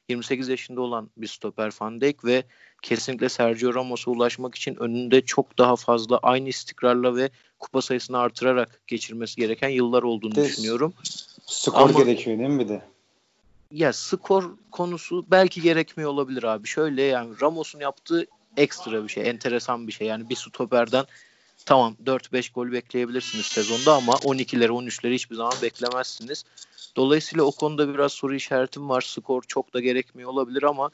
28 0.08 0.48
yaşında 0.48 0.80
olan 0.80 1.10
bir 1.16 1.26
stoper 1.26 1.70
Van 1.80 2.00
Dijk 2.00 2.24
ve 2.24 2.44
kesinlikle 2.82 3.28
Sergio 3.28 3.74
Ramos'a 3.74 4.10
ulaşmak 4.10 4.54
için 4.54 4.76
önünde 4.76 5.20
çok 5.20 5.58
daha 5.58 5.76
fazla 5.76 6.18
aynı 6.18 6.48
istikrarla 6.48 7.16
ve 7.16 7.30
kupa 7.58 7.82
sayısını 7.82 8.18
artırarak 8.18 8.80
geçirmesi 8.86 9.36
gereken 9.36 9.68
yıllar 9.68 10.02
olduğunu 10.02 10.34
de, 10.34 10.44
düşünüyorum. 10.44 10.94
Skor 11.46 11.90
Ama, 11.90 12.04
gerekiyor 12.04 12.38
değil 12.38 12.50
mi 12.50 12.58
bir 12.64 12.68
de? 12.68 12.82
Ya 13.72 13.92
skor 13.92 14.44
konusu 14.70 15.24
belki 15.30 15.62
gerekmiyor 15.62 16.10
olabilir 16.10 16.42
abi. 16.42 16.68
Şöyle 16.68 17.02
yani 17.02 17.40
Ramos'un 17.42 17.80
yaptığı 17.80 18.26
ekstra 18.56 19.04
bir 19.04 19.08
şey, 19.08 19.28
enteresan 19.30 19.86
bir 19.86 19.92
şey. 19.92 20.06
Yani 20.06 20.28
bir 20.28 20.36
stoperden 20.36 21.04
tamam 21.66 21.96
4-5 22.04 22.52
gol 22.52 22.72
bekleyebilirsiniz 22.72 23.46
sezonda 23.46 23.94
ama 23.94 24.12
12'leri 24.12 24.68
13'leri 24.68 25.14
hiçbir 25.14 25.36
zaman 25.36 25.54
beklemezsiniz. 25.62 26.44
Dolayısıyla 26.96 27.44
o 27.44 27.50
konuda 27.50 27.94
biraz 27.94 28.12
soru 28.12 28.34
işaretim 28.34 28.88
var. 28.88 29.00
Skor 29.00 29.42
çok 29.42 29.74
da 29.74 29.80
gerekmiyor 29.80 30.30
olabilir 30.30 30.62
ama 30.62 30.90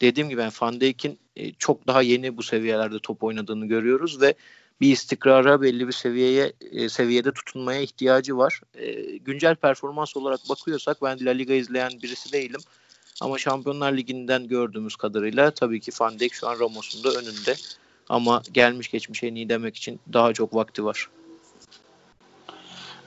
dediğim 0.00 0.28
gibi 0.28 0.40
yani 0.40 0.52
Van 0.60 0.80
Dijk'in 0.80 1.18
e, 1.36 1.52
çok 1.52 1.86
daha 1.86 2.02
yeni 2.02 2.36
bu 2.36 2.42
seviyelerde 2.42 2.98
top 2.98 3.24
oynadığını 3.24 3.66
görüyoruz 3.66 4.20
ve 4.20 4.34
bir 4.80 4.92
istikrara 4.92 5.62
belli 5.62 5.86
bir 5.86 5.92
seviyeye 5.92 6.52
e, 6.72 6.88
seviyede 6.88 7.32
tutunmaya 7.32 7.80
ihtiyacı 7.80 8.36
var. 8.36 8.60
E, 8.74 9.16
güncel 9.16 9.54
performans 9.54 10.16
olarak 10.16 10.40
bakıyorsak 10.48 11.02
ben 11.02 11.24
La 11.24 11.30
Liga 11.30 11.54
izleyen 11.54 11.90
birisi 12.02 12.32
değilim. 12.32 12.60
Ama 13.20 13.38
Şampiyonlar 13.38 13.92
Ligi'nden 13.92 14.48
gördüğümüz 14.48 14.96
kadarıyla 14.96 15.50
tabii 15.50 15.80
ki 15.80 15.92
Van 16.00 16.18
Dijk 16.18 16.34
şu 16.34 16.48
an 16.48 16.60
Ramos'un 16.60 17.04
da 17.04 17.18
önünde. 17.18 17.54
Ama 18.08 18.42
gelmiş 18.52 18.90
geçmiş 18.90 19.22
en 19.22 19.34
iyi 19.34 19.48
demek 19.48 19.76
için 19.76 20.00
daha 20.12 20.32
çok 20.32 20.54
vakti 20.54 20.84
var. 20.84 21.08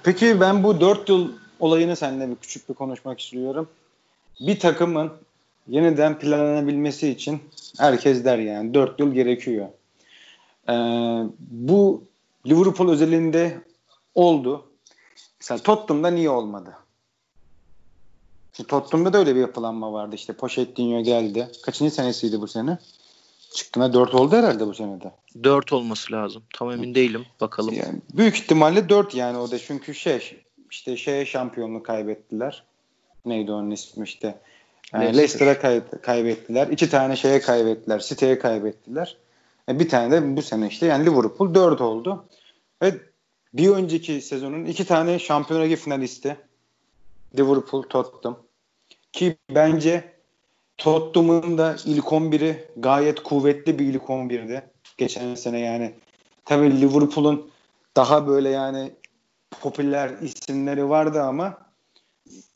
Peki 0.04 0.40
ben 0.40 0.64
bu 0.64 0.82
4 0.82 1.10
yıl 1.10 1.32
olayını 1.60 1.96
seninle 1.96 2.30
bir 2.30 2.36
küçük 2.36 2.70
bir 2.70 2.74
konuşmak 2.74 3.20
istiyorum. 3.20 3.70
Bir 4.40 4.60
takımın 4.60 5.12
yeniden 5.68 6.20
planlanabilmesi 6.20 7.10
için 7.10 7.40
herkes 7.78 8.26
der 8.26 8.38
yani 8.38 8.74
4 8.74 9.00
yıl 9.00 9.14
gerekiyor. 9.14 9.68
Ee, 10.70 10.74
bu 11.40 12.04
Liverpool 12.48 12.90
özelinde 12.90 13.62
oldu. 14.16 14.66
Mesela 15.40 15.58
Tottenham'da 15.58 16.10
niye 16.10 16.30
olmadı? 16.30 16.78
Şimdi 18.54 18.68
Tottenham'da 18.68 19.14
da 19.14 19.18
öyle 19.18 19.36
bir 19.36 19.40
yapılanma 19.40 19.94
vardı. 19.94 20.16
İşte 20.16 20.34
Pochettino 20.34 21.04
geldi. 21.04 21.48
Kaçıncı 21.64 21.96
senesiydi 21.96 22.42
bu 22.42 22.48
sene? 22.48 22.78
Çıktığına 23.54 23.94
4 23.94 24.16
oldu 24.16 24.36
herhalde 24.36 24.68
bu 24.68 24.74
senede. 24.74 25.12
4 25.44 25.74
olması 25.74 26.14
lazım. 26.14 26.44
Tam 26.54 26.72
emin 26.72 26.96
değilim. 26.96 27.26
Bakalım. 27.42 27.74
Yani 27.74 28.02
büyük 28.14 28.36
ihtimalle 28.36 28.90
4 28.90 29.16
yani 29.16 29.38
o 29.38 29.52
da 29.52 29.60
çünkü 29.60 29.96
şey 29.96 30.42
işte 30.72 30.98
şeye 30.98 31.26
şampiyonluğu 31.26 31.84
kaybettiler. 31.84 32.64
Neydi 33.26 33.52
onun 33.52 33.72
ismi 33.72 34.04
işte. 34.04 34.40
Yani 34.94 35.04
Leicester. 35.18 35.48
Leicester'a 35.48 35.60
kay- 35.60 36.02
kaybettiler. 36.02 36.68
İki 36.68 36.90
tane 36.90 37.16
şeye 37.16 37.42
kaybettiler. 37.42 38.00
City'ye 38.00 38.40
kaybettiler. 38.40 39.18
E 39.70 39.80
bir 39.80 39.90
tane 39.90 40.12
de 40.12 40.38
bu 40.38 40.42
sene 40.42 40.68
işte 40.68 40.86
yani 40.86 41.06
Liverpool 41.06 41.54
4 41.54 41.82
oldu. 41.82 42.26
Ve 42.82 42.94
bir 43.54 43.70
önceki 43.70 44.22
sezonun 44.22 44.66
iki 44.66 44.86
tane 44.86 45.20
Şampiyonlar 45.20 45.66
Ligi 45.66 45.76
finalisti 45.76 46.38
Liverpool, 47.38 47.84
Tottenham. 47.84 48.38
Ki 49.14 49.38
bence 49.50 50.14
Tottenham'ın 50.78 51.58
da 51.58 51.76
ilk 51.86 52.06
11'i 52.06 52.68
gayet 52.78 53.24
kuvvetli 53.24 53.80
bir 53.80 53.86
ilk 53.86 54.04
11'di. 54.04 54.64
Geçen 54.98 55.36
sene 55.36 55.60
yani. 55.60 55.94
Tabii 56.46 56.82
Liverpool'un 56.82 57.52
daha 57.96 58.28
böyle 58.28 58.50
yani 58.50 58.92
popüler 59.62 60.10
isimleri 60.22 60.90
vardı 60.90 61.22
ama 61.22 61.58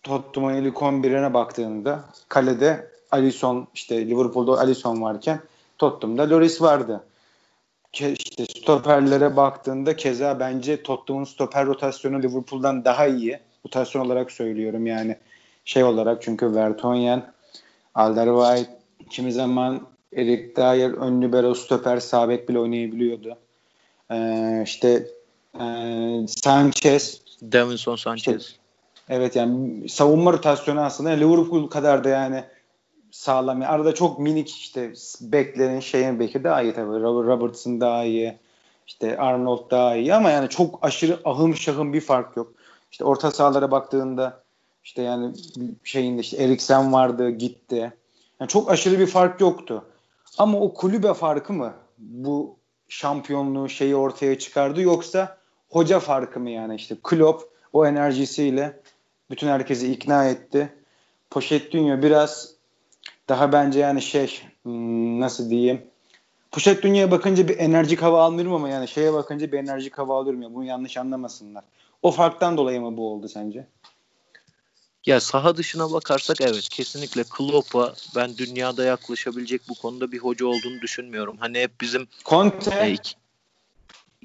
Tottenham'ın 0.03 0.63
ilk 0.63 0.75
11'ine 0.75 1.34
baktığında 1.34 2.05
kalede 2.29 2.91
Alisson 3.12 3.67
işte 3.74 4.07
Liverpool'da 4.07 4.51
Alisson 4.60 5.01
varken 5.01 5.39
Tottenham'da 5.77 6.29
Loris 6.29 6.62
vardı. 6.62 7.03
Ke, 7.91 8.13
işte 8.13 8.45
stoperlere 8.45 9.36
baktığında 9.36 9.95
keza 9.95 10.39
bence 10.39 10.84
Tottenham'ın 10.84 11.25
stoper 11.25 11.65
rotasyonu 11.65 12.24
Liverpool'dan 12.24 12.86
daha 12.86 13.07
iyi. 13.07 13.39
Rotasyon 13.65 14.05
olarak 14.05 14.31
söylüyorum 14.31 14.88
yani 14.88 15.17
şey 15.65 15.84
olarak 15.84 16.22
çünkü 16.22 16.55
Vertonghen, 16.55 17.34
Alderweireld 17.95 18.65
kimi 19.10 19.31
zaman 19.31 19.88
Erik 20.15 20.57
Dyer 20.57 20.91
ön 20.91 21.22
libero 21.22 21.55
stoper 21.55 22.00
sabek 22.00 22.50
bile 22.50 22.60
oynayabiliyordu. 22.60 23.38
Ee, 24.12 24.62
işte 24.65 25.07
e, 25.60 25.65
Sanchez 26.27 27.22
Davinson 27.41 27.95
Sanchez. 27.95 28.41
Işte, 28.45 28.64
evet 29.09 29.35
yani 29.35 29.89
savunma 29.89 30.33
rotasyonu 30.33 30.81
aslında 30.81 31.09
Liverpool 31.09 31.69
kadar 31.69 32.03
da 32.03 32.09
yani 32.09 32.43
sağlam. 33.12 33.62
Yani 33.62 33.71
arada 33.71 33.93
çok 33.93 34.19
minik 34.19 34.50
işte 34.50 34.93
beklerin 35.21 35.79
şeyin 35.79 36.19
beki 36.19 36.43
daha 36.43 36.62
iyi 36.62 36.74
tabii. 36.74 37.01
Robertson 37.03 37.81
daha 37.81 38.03
iyi. 38.03 38.38
İşte 38.88 39.17
Arnold 39.17 39.71
daha 39.71 39.95
iyi 39.95 40.13
ama 40.13 40.29
yani 40.29 40.50
çok 40.50 40.79
aşırı 40.81 41.19
ahım 41.25 41.55
şahım 41.55 41.93
bir 41.93 42.01
fark 42.01 42.38
yok. 42.38 42.53
İşte 42.91 43.03
orta 43.03 43.31
sahalara 43.31 43.71
baktığında 43.71 44.43
işte 44.83 45.01
yani 45.01 45.33
şeyinde 45.83 46.21
işte 46.21 46.43
Eriksen 46.43 46.93
vardı 46.93 47.29
gitti. 47.29 47.93
Yani 48.39 48.50
çok 48.50 48.71
aşırı 48.71 49.00
bir 49.00 49.07
fark 49.07 49.41
yoktu. 49.41 49.85
Ama 50.38 50.59
o 50.59 50.74
kulübe 50.74 51.13
farkı 51.13 51.53
mı 51.53 51.74
bu 51.97 52.57
şampiyonluğu 52.88 53.69
şeyi 53.69 53.95
ortaya 53.95 54.39
çıkardı 54.39 54.81
yoksa 54.81 55.38
hoca 55.69 56.00
farkı 56.00 56.39
mı 56.39 56.50
yani 56.50 56.75
işte 56.75 56.95
Klopp 57.03 57.43
o 57.74 57.85
enerjisiyle 57.85 58.79
bütün 59.29 59.48
herkesi 59.48 59.91
ikna 59.91 60.25
etti. 60.25 60.74
Pochettino 61.29 62.01
biraz 62.01 62.53
daha 63.29 63.51
bence 63.51 63.79
yani 63.79 64.01
şey 64.01 64.41
hmm, 64.63 65.20
nasıl 65.20 65.50
diyeyim 65.50 65.82
Pochettino'ya 66.55 67.12
bakınca 67.12 67.48
bir 67.48 67.60
enerjik 67.60 68.01
hava 68.01 68.24
almıyorum 68.24 68.53
ama 68.53 68.70
yani 68.70 68.88
şeye 68.88 69.13
bakınca 69.13 69.51
bir 69.51 69.58
enerjik 69.58 69.98
hava 69.98 70.20
alıyorum 70.20 70.41
ya 70.41 70.53
bunu 70.53 70.63
yanlış 70.63 70.98
anlamasınlar. 70.98 71.63
O 72.01 72.12
farktan 72.12 72.58
dolayı 72.58 72.82
mı 72.82 72.98
bu 72.98 73.12
oldu 73.12 73.27
sence? 73.27 73.67
Ya 75.05 75.20
saha 75.20 75.58
dışına 75.58 75.91
bakarsak 75.91 76.41
evet 76.41 76.70
kesinlikle 76.70 77.24
Klopp'a 77.24 77.94
ben 78.15 78.38
dünyada 78.38 78.84
yaklaşabilecek 78.84 79.62
bu 79.70 79.75
konuda 79.75 80.12
bir 80.12 80.20
hoca 80.20 80.46
olduğunu 80.46 80.82
düşünmüyorum. 80.82 81.38
Hani 81.39 81.60
hep 81.60 81.82
bizim 81.82 82.08
Conte 82.25 82.75
e, 82.75 82.96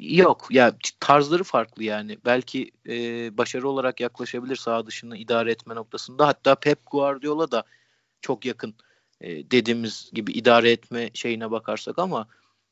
yok 0.00 0.46
ya 0.50 0.76
tarzları 1.00 1.44
farklı 1.44 1.84
yani. 1.84 2.18
Belki 2.24 2.70
e, 2.88 2.94
başarı 3.38 3.68
olarak 3.68 4.00
yaklaşabilir 4.00 4.56
saha 4.56 4.86
dışını 4.86 5.16
idare 5.16 5.52
etme 5.52 5.74
noktasında. 5.74 6.26
Hatta 6.26 6.54
Pep 6.54 6.78
Guardiola 6.90 7.50
da 7.50 7.64
çok 8.20 8.44
yakın 8.44 8.74
e, 9.20 9.50
dediğimiz 9.50 10.10
gibi 10.12 10.32
idare 10.32 10.70
etme 10.70 11.10
şeyine 11.14 11.50
bakarsak 11.50 11.98
ama 11.98 12.28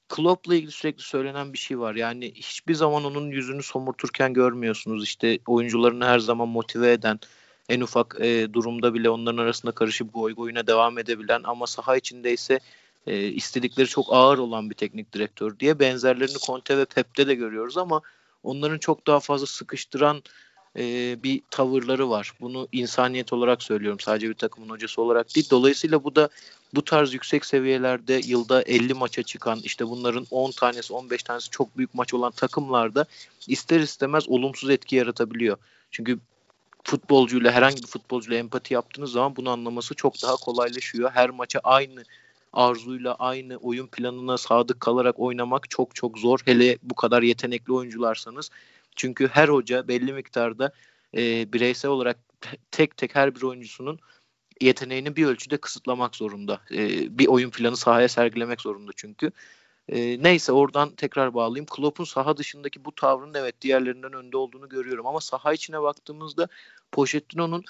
Klopp'la 0.08 0.54
ilgili 0.54 0.70
sürekli 0.70 1.02
söylenen 1.02 1.52
bir 1.52 1.58
şey 1.58 1.78
var. 1.78 1.94
Yani 1.94 2.32
hiçbir 2.34 2.74
zaman 2.74 3.04
onun 3.04 3.30
yüzünü 3.30 3.62
somurturken 3.62 4.32
görmüyorsunuz. 4.32 5.04
İşte 5.04 5.38
oyuncularını 5.46 6.04
her 6.04 6.18
zaman 6.18 6.48
motive 6.48 6.92
eden, 6.92 7.20
en 7.68 7.80
ufak 7.80 8.16
e, 8.20 8.52
durumda 8.52 8.94
bile 8.94 9.10
onların 9.10 9.42
arasında 9.42 9.72
karışıp 9.72 10.14
goy 10.14 10.34
goyuna 10.34 10.66
devam 10.66 10.98
edebilen 10.98 11.40
ama 11.44 11.66
saha 11.66 11.96
içindeyse 11.96 12.60
e, 13.08 13.26
istedikleri 13.26 13.88
çok 13.88 14.06
ağır 14.10 14.38
olan 14.38 14.70
bir 14.70 14.74
teknik 14.74 15.12
direktör 15.12 15.58
diye 15.58 15.78
benzerlerini 15.78 16.38
Conte 16.38 16.78
ve 16.78 16.84
Pep'te 16.84 17.26
de 17.26 17.34
görüyoruz 17.34 17.78
ama 17.78 18.00
onların 18.42 18.78
çok 18.78 19.06
daha 19.06 19.20
fazla 19.20 19.46
sıkıştıran 19.46 20.22
e, 20.76 21.16
bir 21.22 21.42
tavırları 21.50 22.10
var. 22.10 22.32
Bunu 22.40 22.68
insaniyet 22.72 23.32
olarak 23.32 23.62
söylüyorum. 23.62 24.00
Sadece 24.00 24.28
bir 24.28 24.34
takımın 24.34 24.68
hocası 24.68 25.02
olarak 25.02 25.34
değil. 25.34 25.46
Dolayısıyla 25.50 26.04
bu 26.04 26.16
da 26.16 26.28
bu 26.74 26.84
tarz 26.84 27.14
yüksek 27.14 27.44
seviyelerde 27.44 28.20
yılda 28.24 28.62
50 28.62 28.94
maça 28.94 29.22
çıkan 29.22 29.60
işte 29.62 29.88
bunların 29.88 30.26
10 30.30 30.50
tanesi 30.50 30.92
15 30.92 31.22
tanesi 31.22 31.50
çok 31.50 31.76
büyük 31.76 31.94
maç 31.94 32.14
olan 32.14 32.32
takımlarda 32.32 33.06
ister 33.48 33.80
istemez 33.80 34.28
olumsuz 34.28 34.70
etki 34.70 34.96
yaratabiliyor. 34.96 35.56
Çünkü 35.90 36.18
futbolcuyla 36.84 37.52
herhangi 37.52 37.82
bir 37.82 37.86
futbolcuyla 37.86 38.38
empati 38.38 38.74
yaptığınız 38.74 39.12
zaman 39.12 39.36
bunu 39.36 39.50
anlaması 39.50 39.94
çok 39.94 40.22
daha 40.22 40.36
kolaylaşıyor. 40.36 41.10
Her 41.10 41.30
maça 41.30 41.60
aynı 41.64 42.04
arzuyla 42.52 43.14
aynı 43.14 43.56
oyun 43.56 43.86
planına 43.86 44.38
sadık 44.38 44.80
kalarak 44.80 45.18
oynamak 45.18 45.70
çok 45.70 45.94
çok 45.94 46.18
zor. 46.18 46.38
Hele 46.44 46.78
bu 46.82 46.94
kadar 46.94 47.22
yetenekli 47.22 47.72
oyuncularsanız. 47.72 48.50
Çünkü 48.96 49.28
her 49.28 49.48
hoca 49.48 49.88
belli 49.88 50.12
miktarda 50.12 50.72
e, 51.16 51.52
bireysel 51.52 51.90
olarak 51.90 52.18
tek 52.70 52.96
tek 52.96 53.14
her 53.14 53.34
bir 53.34 53.42
oyuncusunun 53.42 53.98
yeteneğini 54.60 55.16
bir 55.16 55.26
ölçüde 55.26 55.56
kısıtlamak 55.56 56.16
zorunda. 56.16 56.60
E, 56.70 57.18
bir 57.18 57.26
oyun 57.26 57.50
planı 57.50 57.76
sahaya 57.76 58.08
sergilemek 58.08 58.60
zorunda 58.60 58.90
çünkü. 58.96 59.32
E, 59.88 60.22
neyse 60.22 60.52
oradan 60.52 60.90
tekrar 60.90 61.34
bağlayayım. 61.34 61.66
Klopp'un 61.66 62.04
saha 62.04 62.36
dışındaki 62.36 62.84
bu 62.84 62.94
tavrının 62.94 63.34
evet 63.34 63.60
diğerlerinden 63.60 64.12
önde 64.12 64.36
olduğunu 64.36 64.68
görüyorum. 64.68 65.06
Ama 65.06 65.20
saha 65.20 65.52
içine 65.52 65.82
baktığımızda 65.82 66.48
Pochettino'nun 66.92 67.64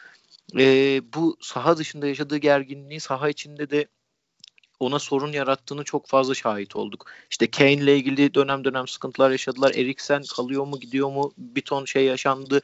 e, 0.58 1.00
bu 1.14 1.37
saha 1.40 1.76
dışında 1.76 2.06
yaşadığı 2.06 2.37
gerginliği 2.37 3.00
saha 3.00 3.28
içinde 3.28 3.70
de 3.70 3.87
ona 4.80 4.99
sorun 4.99 5.32
yarattığını 5.32 5.85
çok 5.85 6.06
fazla 6.06 6.35
şahit 6.35 6.76
olduk. 6.76 7.06
İşte 7.30 7.50
Kane 7.50 7.73
ile 7.73 7.97
ilgili 7.97 8.35
dönem 8.35 8.64
dönem 8.64 8.88
sıkıntılar 8.88 9.30
yaşadılar. 9.30 9.75
Eriksen 9.75 10.23
kalıyor 10.37 10.66
mu 10.66 10.80
gidiyor 10.80 11.11
mu 11.11 11.32
bir 11.38 11.62
ton 11.62 11.85
şey 11.85 12.04
yaşandı. 12.04 12.61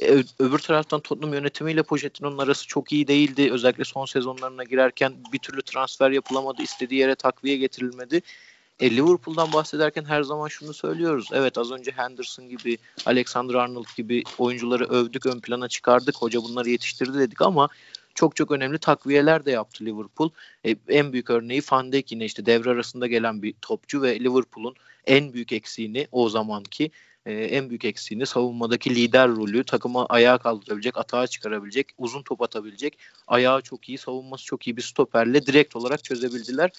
Ö- 0.00 0.22
öbür 0.38 0.58
taraftan 0.58 1.00
Tottenham 1.00 1.34
yönetimiyle 1.34 1.82
Pochettino'nun 1.82 2.38
arası 2.38 2.66
çok 2.66 2.92
iyi 2.92 3.08
değildi. 3.08 3.52
Özellikle 3.52 3.84
son 3.84 4.06
sezonlarına 4.06 4.64
girerken 4.64 5.12
bir 5.32 5.38
türlü 5.38 5.62
transfer 5.62 6.10
yapılamadı. 6.10 6.62
istediği 6.62 7.00
yere 7.00 7.14
takviye 7.14 7.56
getirilmedi. 7.56 8.22
E, 8.80 8.90
Liverpool'dan 8.96 9.52
bahsederken 9.52 10.04
her 10.04 10.22
zaman 10.22 10.48
şunu 10.48 10.74
söylüyoruz. 10.74 11.28
Evet 11.32 11.58
az 11.58 11.72
önce 11.72 11.90
Henderson 11.90 12.48
gibi, 12.48 12.78
Alexander 13.06 13.54
Arnold 13.54 13.96
gibi 13.96 14.22
oyuncuları 14.38 14.84
övdük, 14.84 15.26
ön 15.26 15.40
plana 15.40 15.68
çıkardık. 15.68 16.16
Hoca 16.16 16.42
bunları 16.42 16.70
yetiştirdi 16.70 17.18
dedik 17.18 17.42
ama 17.42 17.68
çok 18.14 18.36
çok 18.36 18.50
önemli 18.50 18.78
takviyeler 18.78 19.46
de 19.46 19.50
yaptı 19.50 19.84
Liverpool. 19.84 20.30
E, 20.66 20.76
en 20.88 21.12
büyük 21.12 21.30
örneği 21.30 21.62
Van 21.72 21.92
Dijk 21.92 22.12
yine 22.12 22.24
işte 22.24 22.46
devre 22.46 22.70
arasında 22.70 23.06
gelen 23.06 23.42
bir 23.42 23.54
topçu 23.62 24.02
ve 24.02 24.20
Liverpool'un 24.20 24.74
en 25.06 25.32
büyük 25.32 25.52
eksiğini 25.52 26.08
o 26.12 26.28
zamanki 26.28 26.90
e, 27.26 27.32
en 27.32 27.68
büyük 27.68 27.84
eksiğini 27.84 28.26
savunmadaki 28.26 28.94
lider 28.94 29.28
rolü 29.28 29.64
takımı 29.64 30.06
ayağa 30.06 30.38
kaldırabilecek, 30.38 30.98
atağa 30.98 31.26
çıkarabilecek, 31.26 31.88
uzun 31.98 32.22
top 32.22 32.42
atabilecek, 32.42 32.98
ayağı 33.26 33.62
çok 33.62 33.88
iyi, 33.88 33.98
savunması 33.98 34.44
çok 34.44 34.66
iyi 34.66 34.76
bir 34.76 34.82
stoperle 34.82 35.46
direkt 35.46 35.76
olarak 35.76 36.04
çözebildiler. 36.04 36.70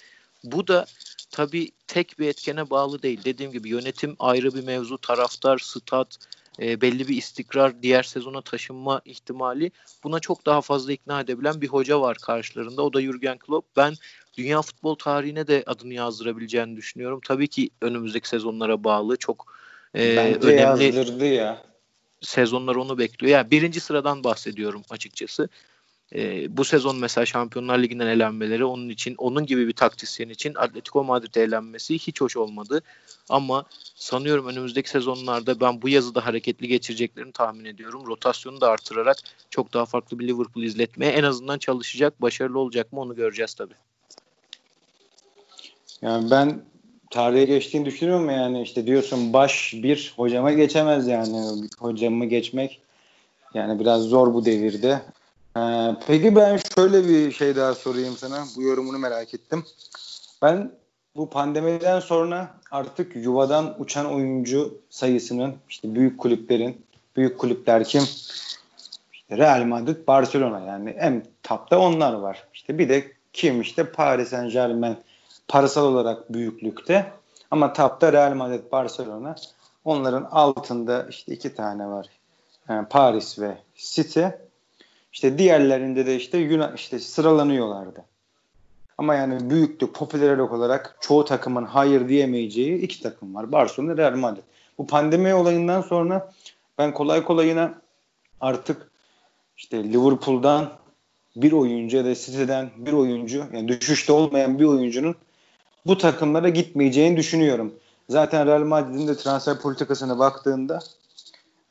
Bu 0.44 0.66
da 0.66 0.86
tabii 1.30 1.70
tek 1.86 2.18
bir 2.18 2.28
etkene 2.28 2.70
bağlı 2.70 3.02
değil. 3.02 3.20
Dediğim 3.24 3.52
gibi 3.52 3.68
yönetim 3.68 4.16
ayrı 4.18 4.54
bir 4.54 4.64
mevzu, 4.64 4.98
taraftar, 4.98 5.58
stat, 5.58 6.16
e, 6.60 6.80
belli 6.80 7.08
bir 7.08 7.16
istikrar 7.16 7.82
diğer 7.82 8.02
sezona 8.02 8.40
taşınma 8.40 9.00
ihtimali 9.04 9.70
buna 10.04 10.20
çok 10.20 10.46
daha 10.46 10.60
fazla 10.60 10.92
ikna 10.92 11.20
edebilen 11.20 11.60
bir 11.60 11.68
hoca 11.68 12.00
var 12.00 12.16
karşılarında. 12.18 12.82
O 12.82 12.92
da 12.92 13.02
Jurgen 13.02 13.38
Klopp. 13.38 13.76
Ben 13.76 13.94
dünya 14.38 14.62
futbol 14.62 14.94
tarihine 14.94 15.46
de 15.46 15.62
adını 15.66 15.94
yazdırabileceğini 15.94 16.76
düşünüyorum. 16.76 17.20
Tabii 17.24 17.48
ki 17.48 17.70
önümüzdeki 17.80 18.28
sezonlara 18.28 18.84
bağlı. 18.84 19.16
Çok 19.16 19.54
e, 19.94 20.16
Bence 20.16 20.46
önemli 20.46 20.84
yazdırdı 20.84 21.26
ya. 21.26 21.62
sezonlar 22.20 22.74
onu 22.74 22.98
bekliyor. 22.98 23.32
Yani 23.32 23.50
birinci 23.50 23.80
sıradan 23.80 24.24
bahsediyorum 24.24 24.82
açıkçası 24.90 25.48
e, 26.14 26.56
bu 26.56 26.64
sezon 26.64 26.96
mesela 26.96 27.26
Şampiyonlar 27.26 27.78
Ligi'nden 27.78 28.06
elenmeleri 28.06 28.64
onun 28.64 28.88
için 28.88 29.14
onun 29.18 29.46
gibi 29.46 29.68
bir 29.68 29.72
taktisyen 29.72 30.28
için 30.28 30.54
Atletico 30.54 31.04
Madrid'e 31.04 31.42
elenmesi 31.42 31.94
hiç 31.98 32.20
hoş 32.20 32.36
olmadı. 32.36 32.82
Ama 33.28 33.64
sanıyorum 33.94 34.46
önümüzdeki 34.46 34.90
sezonlarda 34.90 35.60
ben 35.60 35.82
bu 35.82 35.88
yazı 35.88 36.14
da 36.14 36.26
hareketli 36.26 36.68
geçireceklerini 36.68 37.32
tahmin 37.32 37.64
ediyorum. 37.64 38.06
Rotasyonu 38.06 38.60
da 38.60 38.70
artırarak 38.70 39.16
çok 39.50 39.72
daha 39.72 39.86
farklı 39.86 40.18
bir 40.18 40.28
Liverpool 40.28 40.64
izletmeye 40.64 41.12
en 41.12 41.22
azından 41.22 41.58
çalışacak. 41.58 42.22
Başarılı 42.22 42.58
olacak 42.58 42.92
mı 42.92 43.00
onu 43.00 43.14
göreceğiz 43.14 43.54
tabii. 43.54 43.74
Yani 46.02 46.30
ben 46.30 46.62
tarihe 47.10 47.44
geçtiğini 47.44 47.84
düşünüyorum 47.84 48.30
yani 48.30 48.62
işte 48.62 48.86
diyorsun 48.86 49.32
baş 49.32 49.74
bir 49.74 50.12
hocama 50.16 50.52
geçemez 50.52 51.08
yani 51.08 51.68
hocamı 51.78 52.26
geçmek 52.26 52.80
yani 53.54 53.80
biraz 53.80 54.02
zor 54.02 54.34
bu 54.34 54.44
devirde. 54.44 55.02
Ee, 55.56 55.96
peki 56.06 56.36
ben 56.36 56.60
şöyle 56.74 57.08
bir 57.08 57.32
şey 57.32 57.56
daha 57.56 57.74
sorayım 57.74 58.16
sana. 58.16 58.44
Bu 58.56 58.62
yorumunu 58.62 58.98
merak 58.98 59.34
ettim. 59.34 59.64
Ben 60.42 60.72
bu 61.16 61.30
pandemiden 61.30 62.00
sonra 62.00 62.48
artık 62.70 63.16
yuvadan 63.16 63.74
uçan 63.78 64.14
oyuncu 64.14 64.78
sayısının 64.90 65.54
işte 65.68 65.94
büyük 65.94 66.18
kulüplerin, 66.18 66.86
büyük 67.16 67.38
kulüpler 67.38 67.84
kim? 67.84 68.02
İşte 69.12 69.36
Real 69.36 69.64
Madrid, 69.64 70.06
Barcelona 70.06 70.60
yani 70.60 70.90
en 70.90 71.26
tapta 71.42 71.78
onlar 71.78 72.12
var. 72.12 72.44
İşte 72.54 72.78
bir 72.78 72.88
de 72.88 73.12
kim 73.32 73.60
işte 73.60 73.92
Paris 73.92 74.28
Saint 74.28 74.52
Germain 74.52 74.96
parasal 75.48 75.84
olarak 75.84 76.32
büyüklükte 76.32 77.12
ama 77.50 77.72
tapta 77.72 78.12
Real 78.12 78.34
Madrid, 78.34 78.72
Barcelona. 78.72 79.34
Onların 79.84 80.28
altında 80.30 81.06
işte 81.10 81.32
iki 81.34 81.54
tane 81.54 81.86
var. 81.86 82.06
Yani 82.68 82.88
Paris 82.88 83.38
ve 83.38 83.58
City. 83.76 84.24
İşte 85.16 85.38
diğerlerinde 85.38 86.06
de 86.06 86.16
işte 86.16 86.38
Yunan 86.38 86.74
işte 86.74 86.98
sıralanıyorlardı. 86.98 88.04
Ama 88.98 89.14
yani 89.14 89.50
büyüklük, 89.50 89.94
popülerlik 89.94 90.52
olarak 90.52 90.96
çoğu 91.00 91.24
takımın 91.24 91.64
hayır 91.64 92.08
diyemeyeceği 92.08 92.78
iki 92.78 93.02
takım 93.02 93.34
var. 93.34 93.52
Barcelona, 93.52 93.96
Real 93.96 94.16
Madrid. 94.16 94.42
Bu 94.78 94.86
pandemi 94.86 95.34
olayından 95.34 95.80
sonra 95.80 96.32
ben 96.78 96.94
kolay 96.94 97.24
kolayına 97.24 97.74
artık 98.40 98.90
işte 99.56 99.84
Liverpool'dan 99.84 100.72
bir 101.36 101.52
oyuncu 101.52 101.96
ya 101.96 102.04
da 102.04 102.14
City'den 102.14 102.70
bir 102.76 102.92
oyuncu 102.92 103.44
yani 103.52 103.68
düşüşte 103.68 104.12
olmayan 104.12 104.58
bir 104.58 104.64
oyuncunun 104.64 105.14
bu 105.86 105.98
takımlara 105.98 106.48
gitmeyeceğini 106.48 107.16
düşünüyorum. 107.16 107.74
Zaten 108.08 108.46
Real 108.46 108.64
Madrid'in 108.64 109.08
de 109.08 109.16
transfer 109.16 109.58
politikasına 109.58 110.18
baktığında 110.18 110.78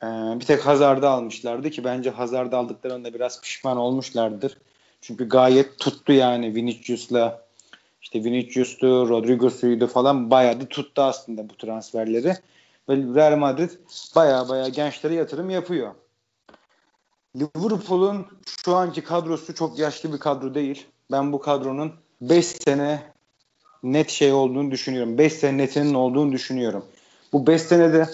ee, 0.02 0.06
bir 0.40 0.44
tek 0.44 0.66
Hazard'ı 0.66 1.08
almışlardı 1.08 1.70
ki 1.70 1.84
bence 1.84 2.10
Hazard'ı 2.10 2.56
aldıklarında 2.56 3.14
biraz 3.14 3.40
pişman 3.40 3.76
olmuşlardır. 3.76 4.58
Çünkü 5.00 5.28
gayet 5.28 5.78
tuttu 5.78 6.12
yani 6.12 6.54
Vinicius'la 6.54 7.46
işte 8.02 8.24
Vinicius'tu, 8.24 9.08
Rodrigo'suydu 9.08 9.86
falan 9.86 10.30
bayağı 10.30 10.60
da 10.60 10.68
tuttu 10.68 11.02
aslında 11.02 11.48
bu 11.48 11.56
transferleri. 11.56 12.34
Ve 12.88 12.96
Real 12.96 13.36
Madrid 13.36 13.70
bayağı 14.16 14.48
bayağı 14.48 14.68
gençlere 14.68 15.14
yatırım 15.14 15.50
yapıyor. 15.50 15.94
Liverpool'un 17.36 18.26
şu 18.64 18.74
anki 18.74 19.04
kadrosu 19.04 19.54
çok 19.54 19.78
yaşlı 19.78 20.12
bir 20.12 20.18
kadro 20.18 20.54
değil. 20.54 20.86
Ben 21.12 21.32
bu 21.32 21.40
kadronun 21.40 21.92
5 22.20 22.46
sene 22.46 23.02
net 23.82 24.10
şey 24.10 24.32
olduğunu 24.32 24.70
düşünüyorum. 24.70 25.18
5 25.18 25.32
sene 25.32 25.58
netinin 25.58 25.94
olduğunu 25.94 26.32
düşünüyorum. 26.32 26.84
Bu 27.32 27.46
5 27.46 27.62
senede 27.62 28.08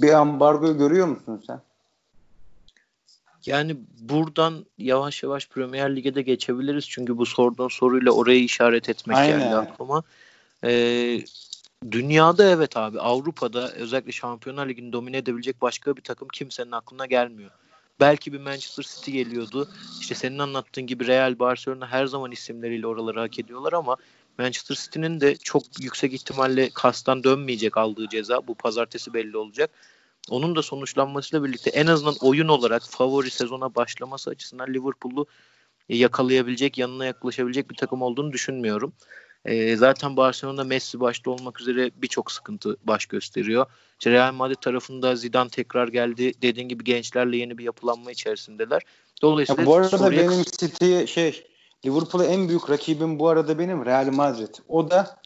bir 0.00 0.12
ambargo 0.12 0.78
görüyor 0.78 1.06
musun 1.06 1.42
sen? 1.46 1.60
Yani 3.46 3.76
buradan 4.00 4.66
yavaş 4.78 5.22
yavaş 5.22 5.48
Premier 5.48 5.96
Lig'e 5.96 6.14
de 6.14 6.22
geçebiliriz. 6.22 6.88
Çünkü 6.88 7.18
bu 7.18 7.26
sorduğun 7.26 7.68
soruyla 7.68 8.10
oraya 8.10 8.38
işaret 8.38 8.88
etmek 8.88 9.16
Aynen. 9.16 9.38
geldi 9.38 9.56
aklıma. 9.56 10.02
Ee, 10.64 11.20
dünyada 11.90 12.50
evet 12.50 12.76
abi 12.76 13.00
Avrupa'da 13.00 13.72
özellikle 13.72 14.12
Şampiyonlar 14.12 14.68
Ligi'ni 14.68 14.92
domine 14.92 15.16
edebilecek 15.16 15.62
başka 15.62 15.96
bir 15.96 16.02
takım 16.02 16.28
kimsenin 16.28 16.72
aklına 16.72 17.06
gelmiyor. 17.06 17.50
Belki 18.00 18.32
bir 18.32 18.40
Manchester 18.40 18.82
City 18.82 19.10
geliyordu. 19.10 19.68
İşte 20.00 20.14
senin 20.14 20.38
anlattığın 20.38 20.86
gibi 20.86 21.06
Real, 21.06 21.38
Barcelona 21.38 21.86
her 21.86 22.06
zaman 22.06 22.32
isimleriyle 22.32 22.86
oraları 22.86 23.20
hak 23.20 23.38
ediyorlar 23.38 23.72
ama 23.72 23.96
Manchester 24.38 24.74
City'nin 24.74 25.20
de 25.20 25.36
çok 25.36 25.62
yüksek 25.80 26.12
ihtimalle 26.12 26.70
kastan 26.74 27.24
dönmeyecek 27.24 27.76
aldığı 27.76 28.08
ceza. 28.08 28.46
Bu 28.46 28.54
pazartesi 28.54 29.14
belli 29.14 29.36
olacak. 29.36 29.70
Onun 30.30 30.56
da 30.56 30.62
sonuçlanmasıyla 30.62 31.44
birlikte 31.44 31.70
en 31.70 31.86
azından 31.86 32.14
oyun 32.20 32.48
olarak 32.48 32.82
favori 32.82 33.30
sezona 33.30 33.74
başlaması 33.74 34.30
açısından 34.30 34.74
Liverpool'u 34.74 35.26
yakalayabilecek, 35.88 36.78
yanına 36.78 37.04
yaklaşabilecek 37.04 37.70
bir 37.70 37.76
takım 37.76 38.02
olduğunu 38.02 38.32
düşünmüyorum. 38.32 38.92
E, 39.44 39.76
zaten 39.76 40.16
Barcelona 40.16 40.64
Messi 40.64 41.00
başta 41.00 41.30
olmak 41.30 41.60
üzere 41.60 41.90
birçok 41.96 42.32
sıkıntı 42.32 42.76
baş 42.84 43.06
gösteriyor. 43.06 43.66
İşte 43.98 44.10
Real 44.10 44.34
Madrid 44.34 44.56
tarafında 44.56 45.16
Zidane 45.16 45.50
tekrar 45.50 45.88
geldi. 45.88 46.32
Dediğin 46.42 46.68
gibi 46.68 46.84
gençlerle 46.84 47.36
yeni 47.36 47.58
bir 47.58 47.64
yapılanma 47.64 48.10
içerisindeler. 48.10 48.82
Dolayısıyla 49.22 49.62
ya 49.62 49.66
bu 49.66 49.74
arada 49.74 49.98
soruya... 49.98 50.30
benim 50.30 50.42
City'ye 50.42 51.06
şey 51.06 51.46
Liverpool'a 51.86 52.24
en 52.24 52.48
büyük 52.48 52.70
rakibim 52.70 53.18
bu 53.18 53.28
arada 53.28 53.58
benim 53.58 53.84
Real 53.84 54.12
Madrid. 54.12 54.54
O 54.68 54.90
da 54.90 55.16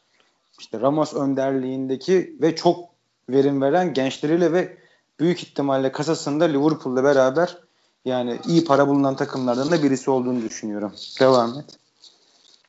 işte 0.60 0.80
Ramos 0.80 1.14
önderliğindeki 1.14 2.36
ve 2.42 2.56
çok 2.56 2.88
verim 3.28 3.62
veren 3.62 3.94
gençleriyle 3.94 4.52
ve 4.52 4.76
büyük 5.20 5.42
ihtimalle 5.42 5.92
kasasında 5.92 6.44
Liverpool'la 6.44 7.04
beraber 7.04 7.56
yani 8.04 8.38
iyi 8.46 8.64
para 8.64 8.88
bulunan 8.88 9.16
takımlardan 9.16 9.70
da 9.70 9.82
birisi 9.82 10.10
olduğunu 10.10 10.42
düşünüyorum. 10.42 10.92
Devam 11.20 11.58
et. 11.58 11.78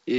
Ee, 0.07 0.13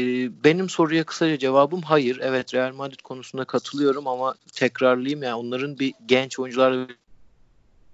benim 0.45 0.69
soruya 0.69 1.05
kısaca 1.05 1.39
cevabım 1.39 1.83
hayır. 1.83 2.19
Evet 2.23 2.55
Real 2.55 2.75
Madrid 2.75 3.01
konusunda 3.01 3.45
katılıyorum 3.45 4.09
ama 4.09 4.35
tekrarlayayım 4.53 5.23
yani 5.23 5.35
onların 5.35 5.79
bir 5.79 5.95
genç 6.07 6.39
oyuncularla 6.39 6.89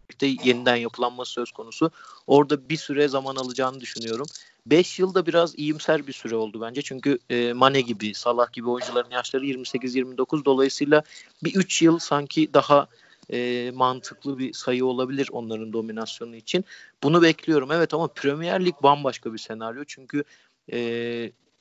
birlikte 0.09 0.49
yeniden 0.49 0.77
yapılanması 0.77 1.33
söz 1.33 1.53
konusu. 1.53 1.91
Orada 2.27 2.69
bir 2.69 2.77
süre 2.77 3.09
zaman 3.09 3.37
alacağını 3.37 3.81
düşünüyorum. 3.81 4.27
5 4.71 4.99
yılda 4.99 5.27
biraz 5.27 5.59
iyimser 5.59 6.07
bir 6.07 6.13
süre 6.13 6.37
oldu 6.37 6.61
bence. 6.61 6.83
Çünkü 6.83 7.19
e, 7.31 7.53
Mane 7.53 7.81
gibi, 7.81 8.15
Salah 8.15 8.53
gibi 8.53 8.69
oyuncuların 8.69 9.11
yaşları 9.11 9.45
28-29 9.45 10.45
dolayısıyla 10.45 11.03
bir 11.45 11.55
3 11.55 11.83
yıl 11.83 11.99
sanki 11.99 12.55
daha 12.55 12.89
e, 13.33 13.71
mantıklı 13.75 14.39
bir 14.39 14.53
sayı 14.53 14.85
olabilir 14.87 15.29
onların 15.33 15.73
dominasyonu 15.73 16.37
için. 16.37 16.65
Bunu 17.03 17.23
bekliyorum. 17.23 17.73
Evet 17.73 17.95
ama 17.95 18.09
Premier 18.09 18.65
Lig 18.65 18.75
bambaşka 18.83 19.33
bir 19.33 19.39
senaryo. 19.39 19.85
Çünkü 19.87 20.25
e, 20.73 20.79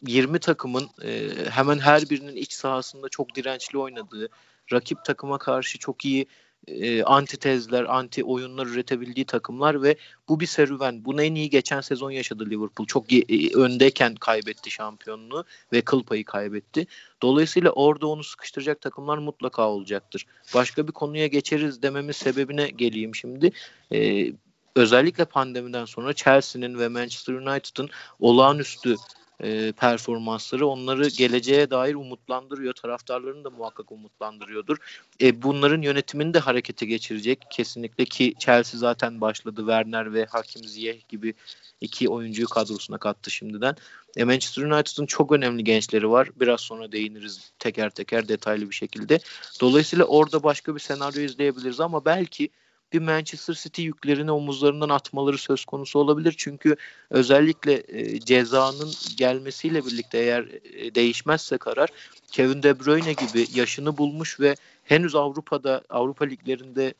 20 0.08 0.40
takımın 0.40 0.90
e, 1.04 1.30
hemen 1.50 1.80
her 1.80 2.10
birinin 2.10 2.36
iç 2.36 2.54
sahasında 2.54 3.10
çok 3.10 3.36
dirençli 3.36 3.78
oynadığı, 3.78 4.30
rakip 4.74 5.06
takıma 5.06 5.38
karşı 5.38 5.80
çok 5.80 6.06
iyi 6.06 6.28
e, 6.68 7.04
anti 7.04 7.60
anti 7.88 8.24
oyunlar 8.24 8.66
üretebildiği 8.66 9.26
takımlar 9.26 9.84
ve 9.84 9.96
bu 10.30 10.40
bir 10.40 10.46
serüven. 10.46 11.06
Bunu 11.06 11.24
en 11.24 11.36
iyi 11.36 11.50
geçen 11.50 11.82
sezon 11.82 12.12
yaşadı 12.12 12.46
Liverpool. 12.46 12.88
Çok 12.88 13.14
e, 13.14 13.24
öndeyken 13.56 14.16
kaybetti 14.16 14.72
şampiyonluğu 14.72 15.46
ve 15.74 15.82
kıl 15.82 16.04
payı 16.04 16.26
kaybetti. 16.26 16.88
Dolayısıyla 17.22 17.72
orada 17.72 18.08
onu 18.08 18.24
sıkıştıracak 18.24 18.82
takımlar 18.82 19.18
mutlaka 19.18 19.70
olacaktır. 19.70 20.26
Başka 20.56 20.88
bir 20.88 20.92
konuya 20.92 21.28
geçeriz 21.28 21.82
dememin 21.82 22.12
sebebine 22.12 22.70
geleyim 22.70 23.16
şimdi. 23.16 23.52
E, 23.94 24.32
özellikle 24.76 25.26
pandemiden 25.26 25.86
sonra 25.86 26.14
Chelsea'nin 26.14 26.80
ve 26.80 26.88
Manchester 26.88 27.34
United'ın 27.34 27.90
olağanüstü 28.20 28.96
e, 29.44 29.72
performansları 29.72 30.68
onları 30.68 31.08
geleceğe 31.08 31.70
dair 31.70 31.96
umutlandırıyor. 31.96 32.74
Taraftarlarını 32.74 33.44
da 33.44 33.50
muhakkak 33.50 33.92
umutlandırıyordur. 33.92 34.78
E, 35.22 35.42
bunların 35.42 35.82
yönetimini 35.82 36.34
de 36.34 36.40
harekete 36.40 36.86
geçirecek 36.86 37.46
kesinlikle 37.52 38.06
ki 38.06 38.34
Chelsea 38.40 38.80
zaten 38.80 39.22
başladı. 39.22 39.58
Werner 39.58 40.14
ve 40.14 40.26
Hakim 40.26 40.64
Ziyech 40.64 41.08
gibi 41.08 41.34
iki 41.82 42.10
oyuncuyu 42.10 42.48
kadrosuna 42.48 42.98
kattı 42.98 43.32
şimdiden. 43.32 43.76
E, 44.18 44.24
Manchester 44.24 44.64
United'ın 44.64 45.06
çok 45.06 45.32
önemli 45.32 45.64
gençleri 45.64 46.10
var. 46.10 46.30
Biraz 46.36 46.62
sonra 46.62 46.92
değiniriz 46.92 47.52
teker 47.60 47.90
teker 47.90 48.28
detaylı 48.28 48.70
bir 48.70 48.76
şekilde. 48.76 49.20
Dolayısıyla 49.62 50.06
orada 50.06 50.44
başka 50.44 50.76
bir 50.76 50.80
senaryo 50.80 51.22
izleyebiliriz 51.22 51.80
ama 51.80 52.06
belki 52.06 52.50
bir 52.94 53.00
Manchester 53.00 53.54
City 53.54 53.82
yüklerini 53.82 54.32
omuzlarından 54.32 54.90
atmaları 54.90 55.38
söz 55.38 55.66
konusu 55.66 56.00
olabilir. 56.00 56.36
Çünkü 56.38 56.76
özellikle 57.10 57.84
e, 57.88 58.20
cezanın 58.20 58.92
gelmesiyle 59.18 59.86
birlikte 59.86 60.18
eğer 60.18 60.48
e, 60.74 60.96
değişmezse 60.96 61.58
karar 61.58 61.90
Kevin 62.32 62.64
De 62.64 62.80
Bruyne 62.80 63.14
gibi 63.14 63.48
yaşını 63.54 63.98
bulmuş 63.98 64.40
ve 64.40 64.56
henüz 64.84 65.16
Avrupa'da 65.16 65.82
Avrupa 65.90 66.26
liglerinde 66.26 66.94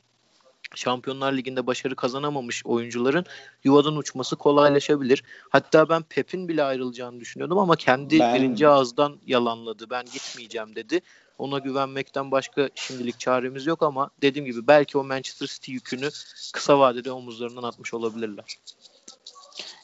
Şampiyonlar 0.76 1.34
Ligi'nde 1.34 1.68
başarı 1.68 1.96
kazanamamış 1.96 2.66
oyuncuların 2.66 3.26
yuvadan 3.64 3.96
uçması 3.96 4.36
kolaylaşabilir. 4.36 5.24
Hatta 5.50 5.90
ben 5.90 6.04
Pep'in 6.04 6.48
bile 6.48 6.64
ayrılacağını 6.64 7.20
düşünüyordum 7.20 7.58
ama 7.58 7.76
kendi 7.76 8.20
ben... 8.20 8.36
birinci 8.36 8.68
ağızdan 8.68 9.18
yalanladı. 9.28 9.90
Ben 9.90 10.06
gitmeyeceğim 10.06 10.76
dedi. 10.76 11.02
Ona 11.38 11.60
güvenmekten 11.60 12.32
başka 12.32 12.70
şimdilik 12.76 13.20
çaremiz 13.20 13.66
yok 13.66 13.84
ama 13.84 14.10
dediğim 14.22 14.46
gibi 14.46 14.68
belki 14.68 14.98
o 14.98 15.04
Manchester 15.04 15.48
City 15.48 15.72
yükünü 15.72 16.10
kısa 16.54 16.80
vadede 16.80 17.12
omuzlarından 17.12 17.64
atmış 17.64 17.94
olabilirler. 17.94 18.46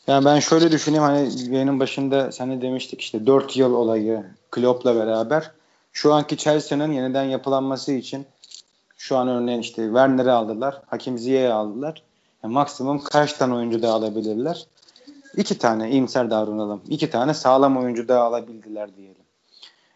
Yani 0.08 0.26
ben 0.26 0.39
şöyle 0.39 0.72
düşüneyim 0.72 1.04
hani 1.04 1.54
yayının 1.54 1.80
başında 1.80 2.32
sen 2.32 2.62
demiştik 2.62 3.02
işte 3.02 3.26
4 3.26 3.58
yıl 3.58 3.74
olayı 3.74 4.26
Klopp'la 4.52 4.96
beraber. 4.96 5.52
Şu 5.93 6.13
anki 6.13 6.38
Chelsea'nin 6.38 6.91
yeniden 6.91 7.24
yapılanması 7.24 7.91
için 7.91 8.26
şu 9.04 9.18
an 9.18 9.28
örneğin 9.28 9.60
işte 9.60 9.86
Werner'i 9.86 10.32
aldılar. 10.32 10.82
Hakim 10.86 11.18
Ziyech'i 11.18 11.54
aldılar. 11.54 12.04
Yani 12.44 12.54
maksimum 12.54 13.04
kaç 13.04 13.34
tane 13.34 13.54
oyuncu 13.54 13.82
daha 13.82 13.94
alabilirler? 13.94 14.68
İki 15.38 15.58
tane 15.58 15.92
iyimser 15.92 16.30
davranalım. 16.30 16.82
İki 16.89 17.10
tane 17.10 17.34
sağlam 17.34 17.78
oyuncu 17.78 18.08
daha 18.08 18.24
alabildiler 18.24 18.96
diyelim. 18.96 19.22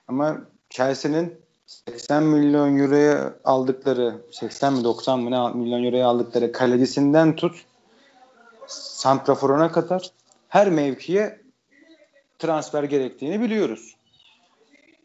Ama 0.07 0.37
Chelsea'nin 0.69 1.35
80 1.65 2.23
milyon 2.23 2.77
euroya 2.77 3.33
aldıkları 3.43 4.15
80 4.31 4.73
mi 4.73 4.83
90 4.83 5.19
mı 5.19 5.31
ne 5.31 5.53
milyon 5.59 5.83
euroya 5.83 6.07
aldıkları 6.07 6.51
kalecisinden 6.51 7.35
tut 7.35 7.65
santraforuna 8.67 9.71
kadar 9.71 10.11
her 10.47 10.69
mevkiye 10.69 11.41
transfer 12.39 12.83
gerektiğini 12.83 13.41
biliyoruz. 13.41 13.95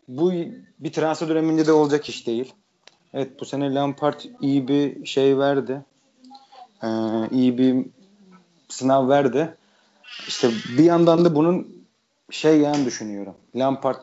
Bu 0.08 0.32
bir 0.78 0.92
transfer 0.92 1.28
döneminde 1.28 1.66
de 1.66 1.72
olacak 1.72 2.08
iş 2.08 2.26
değil. 2.26 2.54
Evet 3.14 3.40
bu 3.40 3.44
sene 3.44 3.74
Lampard 3.74 4.20
iyi 4.40 4.68
bir 4.68 5.06
şey 5.06 5.38
verdi. 5.38 5.82
Ee, 6.82 6.88
iyi 7.30 7.58
bir 7.58 7.86
sınav 8.68 9.08
verdi. 9.08 9.56
İşte 10.28 10.50
bir 10.78 10.84
yandan 10.84 11.24
da 11.24 11.34
bunun 11.34 11.86
şey 12.30 12.60
yani 12.60 12.84
düşünüyorum. 12.84 13.34
Lampard 13.56 13.96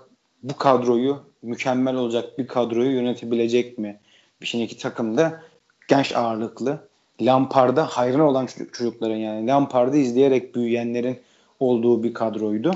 bu 0.44 0.58
kadroyu 0.58 1.24
mükemmel 1.42 1.96
olacak 1.96 2.38
bir 2.38 2.48
kadroyu 2.48 2.92
yönetebilecek 2.92 3.78
mi? 3.78 4.00
Bir 4.42 4.46
şimdiki 4.46 4.78
takımda 4.78 5.42
genç 5.88 6.16
ağırlıklı. 6.16 6.90
Lampard'a 7.22 7.86
hayran 7.86 8.22
olan 8.22 8.48
çocukların 8.74 9.16
yani 9.16 9.48
Lampard'ı 9.48 9.98
izleyerek 9.98 10.56
büyüyenlerin 10.56 11.20
olduğu 11.60 12.04
bir 12.04 12.14
kadroydu. 12.14 12.76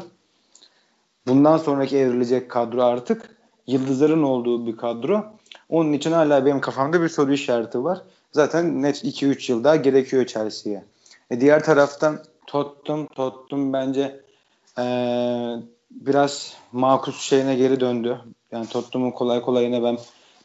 Bundan 1.27 1.57
sonraki 1.57 1.97
evrilecek 1.97 2.51
kadro 2.51 2.83
artık 2.83 3.37
yıldızların 3.67 4.23
olduğu 4.23 4.67
bir 4.67 4.77
kadro. 4.77 5.25
Onun 5.69 5.93
için 5.93 6.11
hala 6.11 6.45
benim 6.45 6.61
kafamda 6.61 7.01
bir 7.01 7.09
soru 7.09 7.33
işareti 7.33 7.83
var. 7.83 8.01
Zaten 8.31 8.81
net 8.81 9.03
2-3 9.03 9.51
yıl 9.51 9.63
daha 9.63 9.75
gerekiyor 9.75 10.25
Chelsea'ye. 10.25 10.83
E 11.31 11.41
diğer 11.41 11.63
taraftan 11.63 12.19
Tottenham, 12.47 13.07
Tottenham 13.07 13.73
bence 13.73 14.23
ee, 14.79 15.55
biraz 15.91 16.53
makus 16.71 17.21
şeyine 17.21 17.55
geri 17.55 17.79
döndü. 17.79 18.19
Yani 18.51 18.67
Tottenham'ın 18.67 19.11
kolay 19.11 19.41
kolay 19.41 19.63
yine 19.63 19.83
ben 19.83 19.97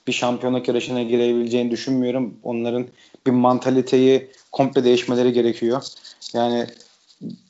bir 0.06 0.12
şampiyonluk 0.12 0.68
yarışına 0.68 1.02
girebileceğini 1.02 1.70
düşünmüyorum. 1.70 2.40
Onların 2.42 2.86
bir 3.26 3.30
mantaliteyi 3.30 4.30
komple 4.52 4.84
değişmeleri 4.84 5.32
gerekiyor. 5.32 5.82
Yani 6.34 6.66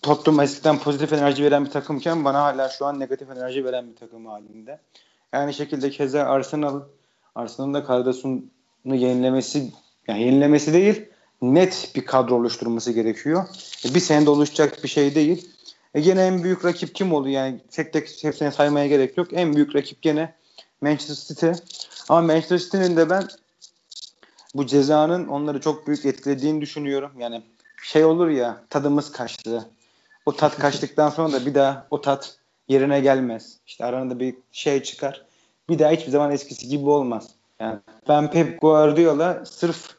Tottenham 0.02 0.40
eskiden 0.40 0.78
pozitif 0.78 1.12
enerji 1.12 1.44
veren 1.44 1.64
bir 1.64 1.70
takımken 1.70 2.24
bana 2.24 2.42
hala 2.42 2.68
şu 2.68 2.86
an 2.86 3.00
negatif 3.00 3.30
enerji 3.30 3.64
veren 3.64 3.90
bir 3.90 3.96
takım 3.96 4.26
halinde. 4.26 4.78
Yani 5.32 5.54
şekilde 5.54 5.90
keza 5.90 6.22
Arsenal 6.22 6.80
Arsenal'ın 7.34 7.74
da 7.74 7.84
kadrosunu 7.84 8.44
yenilemesi 8.84 9.72
yani 10.08 10.22
yenilemesi 10.22 10.72
değil 10.72 11.04
net 11.42 11.92
bir 11.94 12.06
kadro 12.06 12.34
oluşturması 12.34 12.92
gerekiyor. 12.92 13.44
E, 13.84 13.94
bir 13.94 14.00
senede 14.00 14.30
oluşacak 14.30 14.84
bir 14.84 14.88
şey 14.88 15.14
değil. 15.14 15.50
E 15.94 16.00
gene 16.00 16.26
en 16.26 16.42
büyük 16.42 16.64
rakip 16.64 16.94
kim 16.94 17.12
oldu? 17.12 17.28
Yani 17.28 17.60
tek 17.70 17.92
tek 17.92 18.24
hepsini 18.24 18.52
saymaya 18.52 18.86
gerek 18.86 19.16
yok. 19.16 19.28
En 19.32 19.54
büyük 19.54 19.76
rakip 19.76 20.02
gene 20.02 20.34
Manchester 20.80 21.14
City. 21.14 21.62
Ama 22.08 22.22
Manchester 22.22 22.58
City'nin 22.58 22.96
de 22.96 23.10
ben 23.10 23.28
bu 24.54 24.66
cezanın 24.66 25.28
onları 25.28 25.60
çok 25.60 25.86
büyük 25.86 26.06
etkilediğini 26.06 26.60
düşünüyorum. 26.60 27.12
Yani 27.18 27.42
şey 27.82 28.04
olur 28.04 28.28
ya 28.28 28.64
tadımız 28.70 29.12
kaçtı. 29.12 29.68
O 30.26 30.36
tat 30.36 30.58
kaçtıktan 30.58 31.10
sonra 31.10 31.32
da 31.32 31.46
bir 31.46 31.54
daha 31.54 31.86
o 31.90 32.00
tat 32.00 32.36
yerine 32.68 33.00
gelmez. 33.00 33.56
İşte 33.66 33.84
aranda 33.84 34.20
bir 34.20 34.34
şey 34.52 34.82
çıkar. 34.82 35.27
Bir 35.68 35.78
daha 35.78 35.90
hiçbir 35.90 36.10
zaman 36.10 36.30
eskisi 36.30 36.68
gibi 36.68 36.90
olmaz. 36.90 37.28
Yani 37.60 37.78
ben 38.08 38.30
Pep 38.30 38.60
Guardiola 38.60 39.44
sırf 39.44 39.96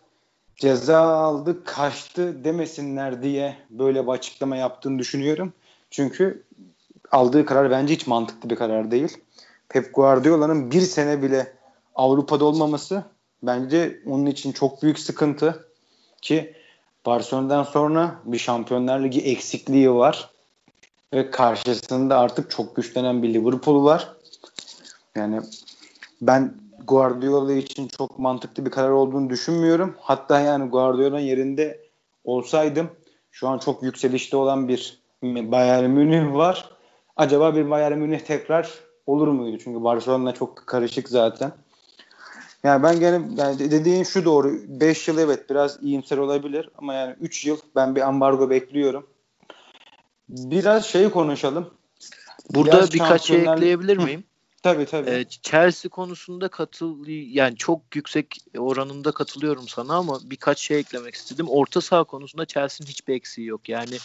ceza 0.55 0.99
aldı, 0.99 1.63
kaçtı 1.63 2.43
demesinler 2.43 3.23
diye 3.23 3.55
böyle 3.69 4.03
bir 4.03 4.11
açıklama 4.11 4.55
yaptığını 4.55 4.99
düşünüyorum. 4.99 5.53
Çünkü 5.89 6.43
aldığı 7.11 7.45
karar 7.45 7.71
bence 7.71 7.93
hiç 7.93 8.07
mantıklı 8.07 8.49
bir 8.49 8.55
karar 8.55 8.91
değil. 8.91 9.17
Pep 9.69 9.95
Guardiola'nın 9.95 10.71
bir 10.71 10.81
sene 10.81 11.21
bile 11.21 11.53
Avrupa'da 11.95 12.45
olmaması 12.45 13.03
bence 13.43 13.99
onun 14.05 14.25
için 14.25 14.51
çok 14.51 14.83
büyük 14.83 14.99
sıkıntı 14.99 15.67
ki 16.21 16.53
Barcelona'dan 17.05 17.63
sonra 17.63 18.15
bir 18.25 18.37
Şampiyonlar 18.37 19.03
Ligi 19.03 19.21
eksikliği 19.21 19.91
var 19.91 20.29
ve 21.13 21.31
karşısında 21.31 22.19
artık 22.19 22.51
çok 22.51 22.75
güçlenen 22.75 23.23
bir 23.23 23.33
Liverpool 23.33 23.85
var. 23.85 24.13
Yani 25.15 25.41
ben 26.21 26.53
Guardiola 26.87 27.53
için 27.53 27.87
çok 27.87 28.19
mantıklı 28.19 28.65
bir 28.65 28.71
karar 28.71 28.89
olduğunu 28.89 29.29
düşünmüyorum. 29.29 29.95
Hatta 29.99 30.39
yani 30.39 30.69
Guardiola'nın 30.69 31.19
yerinde 31.19 31.89
olsaydım 32.23 32.89
şu 33.31 33.47
an 33.47 33.57
çok 33.57 33.83
yükselişte 33.83 34.37
olan 34.37 34.67
bir 34.67 34.99
Bayern 35.23 35.89
Münih 35.89 36.33
var. 36.33 36.69
Acaba 37.15 37.55
bir 37.55 37.69
Bayern 37.69 37.97
Münih 37.97 38.19
tekrar 38.19 38.69
olur 39.05 39.27
muydu? 39.27 39.57
Çünkü 39.63 39.83
Barcelona 39.83 40.33
çok 40.33 40.67
karışık 40.67 41.09
zaten. 41.09 41.51
Yani 42.63 42.83
ben 42.83 42.99
gene 42.99 43.21
yani 43.37 43.59
dediğin 43.59 44.03
şu 44.03 44.25
doğru. 44.25 44.53
5 44.67 45.07
yıl 45.07 45.17
evet 45.17 45.49
biraz 45.49 45.83
iyimser 45.83 46.17
olabilir 46.17 46.69
ama 46.77 46.93
yani 46.93 47.15
3 47.21 47.45
yıl 47.45 47.57
ben 47.75 47.95
bir 47.95 48.01
ambargo 48.01 48.49
bekliyorum. 48.49 49.07
Biraz 50.29 50.85
şeyi 50.85 51.09
konuşalım. 51.09 51.69
Burada 52.49 52.71
biraz 52.71 52.93
birkaç 52.93 53.21
şey 53.21 53.41
ekleyebilir 53.41 53.97
miyim? 53.97 54.23
Tabii 54.63 54.85
tabii. 54.85 55.09
Ee, 55.09 55.25
Chelsea 55.41 55.89
konusunda 55.89 56.47
katıl 56.47 57.07
yani 57.07 57.55
çok 57.57 57.81
yüksek 57.95 58.37
oranında 58.57 59.11
katılıyorum 59.11 59.67
sana 59.67 59.95
ama 59.95 60.19
birkaç 60.23 60.59
şey 60.59 60.79
eklemek 60.79 61.15
istedim. 61.15 61.49
Orta 61.49 61.81
saha 61.81 62.03
konusunda 62.03 62.45
Chelsea'nin 62.45 62.89
hiçbir 62.89 63.13
eksiği 63.13 63.47
yok. 63.47 63.69
Yani 63.69 63.97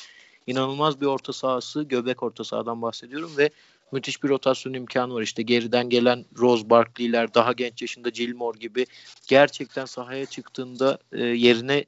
inanılmaz 0.47 1.01
bir 1.01 1.07
orta 1.07 1.33
sahası, 1.33 1.83
göbek 1.83 2.23
orta 2.23 2.45
sahadan 2.45 2.83
bahsediyorum 2.83 3.31
ve 3.39 3.51
müthiş 3.93 4.23
bir 4.23 4.29
rotasyon 4.29 4.73
imkanı 4.73 5.15
var. 5.15 5.23
İşte 5.23 5.43
geriden 5.43 5.89
gelen 5.89 6.25
Rose 6.39 6.71
Barkley'ler, 6.71 7.35
daha 7.35 7.53
genç 7.53 7.83
yaşında 7.83 8.09
Gilmore 8.09 8.59
gibi 8.59 8.87
gerçekten 9.29 9.85
sahaya 9.85 10.27
çıktığında 10.27 10.99
e, 11.13 11.25
yerine 11.25 11.85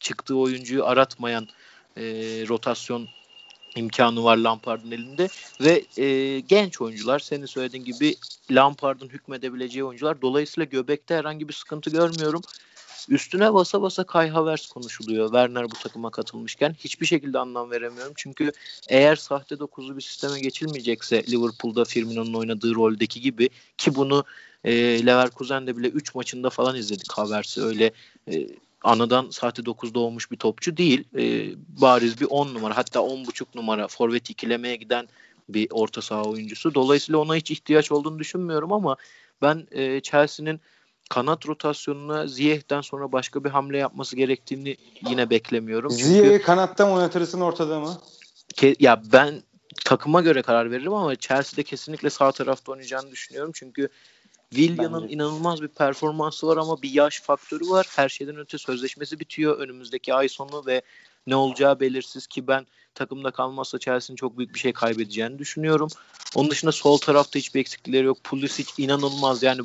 çıktığı 0.00 0.36
oyuncuyu 0.36 0.84
aratmayan 0.84 1.48
e, 1.96 2.02
rotasyon 2.48 3.08
imkanı 3.76 4.24
var 4.24 4.36
Lampard'ın 4.36 4.90
elinde 4.90 5.28
ve 5.60 6.02
e, 6.02 6.40
genç 6.40 6.80
oyuncular 6.80 7.18
senin 7.18 7.46
söylediğin 7.46 7.84
gibi 7.84 8.14
Lampard'ın 8.50 9.08
hükmedebileceği 9.08 9.84
oyuncular. 9.84 10.22
Dolayısıyla 10.22 10.64
göbekte 10.64 11.14
herhangi 11.14 11.48
bir 11.48 11.52
sıkıntı 11.52 11.90
görmüyorum. 11.90 12.42
Üstüne 13.08 13.54
basa 13.54 13.82
basa 13.82 14.04
Kai 14.04 14.28
Havertz 14.28 14.66
konuşuluyor. 14.66 15.26
Werner 15.26 15.64
bu 15.64 15.74
takıma 15.74 16.10
katılmışken 16.10 16.76
hiçbir 16.78 17.06
şekilde 17.06 17.38
anlam 17.38 17.70
veremiyorum. 17.70 18.12
Çünkü 18.16 18.52
eğer 18.88 19.16
sahte 19.16 19.58
dokuzlu 19.58 19.96
bir 19.96 20.02
sisteme 20.02 20.40
geçilmeyecekse 20.40 21.22
Liverpool'da 21.30 21.84
Firmino'nun 21.84 22.34
oynadığı 22.34 22.74
roldeki 22.74 23.20
gibi 23.20 23.48
ki 23.78 23.94
bunu 23.94 24.24
e, 24.64 24.72
Leverkusen'de 25.06 25.76
bile 25.76 25.88
3 25.88 26.14
maçında 26.14 26.50
falan 26.50 26.76
izledik 26.76 27.12
Havertz'i 27.12 27.62
öyle 27.62 27.92
e, 28.32 28.46
anadan 28.82 29.30
sahte 29.30 29.66
9 29.66 29.94
doğmuş 29.94 30.30
bir 30.30 30.36
topçu 30.36 30.76
değil. 30.76 31.04
E, 31.18 31.54
bariz 31.80 32.20
bir 32.20 32.26
10 32.30 32.54
numara 32.54 32.76
hatta 32.76 33.00
10.5 33.00 33.44
numara 33.54 33.88
forvet 33.88 34.30
ikilemeye 34.30 34.76
giden 34.76 35.08
bir 35.48 35.68
orta 35.70 36.02
saha 36.02 36.24
oyuncusu. 36.24 36.74
Dolayısıyla 36.74 37.18
ona 37.18 37.34
hiç 37.34 37.50
ihtiyaç 37.50 37.92
olduğunu 37.92 38.18
düşünmüyorum 38.18 38.72
ama 38.72 38.96
ben 39.42 39.66
e, 39.70 40.00
Chelsea'nin 40.00 40.60
kanat 41.10 41.46
rotasyonuna 41.46 42.26
Ziyeh'den 42.26 42.80
sonra 42.80 43.12
başka 43.12 43.44
bir 43.44 43.50
hamle 43.50 43.78
yapması 43.78 44.16
gerektiğini 44.16 44.76
yine 45.08 45.30
beklemiyorum. 45.30 45.90
Ziyeh'i 45.90 46.42
kanatta 46.42 46.86
mı 46.86 46.92
oynatırsın 46.92 47.40
ortada 47.40 47.80
mı? 47.80 48.00
Ke- 48.54 48.76
ya 48.80 49.02
ben 49.12 49.42
takıma 49.84 50.20
göre 50.20 50.42
karar 50.42 50.70
veririm 50.70 50.94
ama 50.94 51.16
Chelsea'de 51.16 51.62
kesinlikle 51.62 52.10
sağ 52.10 52.32
tarafta 52.32 52.72
oynayacağını 52.72 53.10
düşünüyorum. 53.10 53.50
Çünkü 53.54 53.88
Willian'ın 54.50 55.08
inanılmaz 55.08 55.62
bir 55.62 55.68
performansı 55.68 56.46
var 56.46 56.56
ama 56.56 56.82
bir 56.82 56.90
yaş 56.90 57.20
faktörü 57.20 57.68
var. 57.68 57.86
Her 57.96 58.08
şeyden 58.08 58.36
öte 58.36 58.58
sözleşmesi 58.58 59.20
bitiyor 59.20 59.58
önümüzdeki 59.58 60.14
ay 60.14 60.28
sonu 60.28 60.66
ve 60.66 60.82
ne 61.26 61.36
olacağı 61.36 61.80
belirsiz 61.80 62.26
ki 62.26 62.46
ben 62.46 62.66
takımda 62.94 63.30
kalmazsa 63.30 63.78
Chelsea'nin 63.78 64.16
çok 64.16 64.38
büyük 64.38 64.54
bir 64.54 64.58
şey 64.58 64.72
kaybedeceğini 64.72 65.38
düşünüyorum. 65.38 65.88
Onun 66.34 66.50
dışında 66.50 66.72
sol 66.72 66.98
tarafta 66.98 67.38
hiçbir 67.38 67.60
eksiklikleri 67.60 68.06
yok. 68.06 68.24
Pulisic 68.24 68.72
inanılmaz 68.78 69.42
yani 69.42 69.60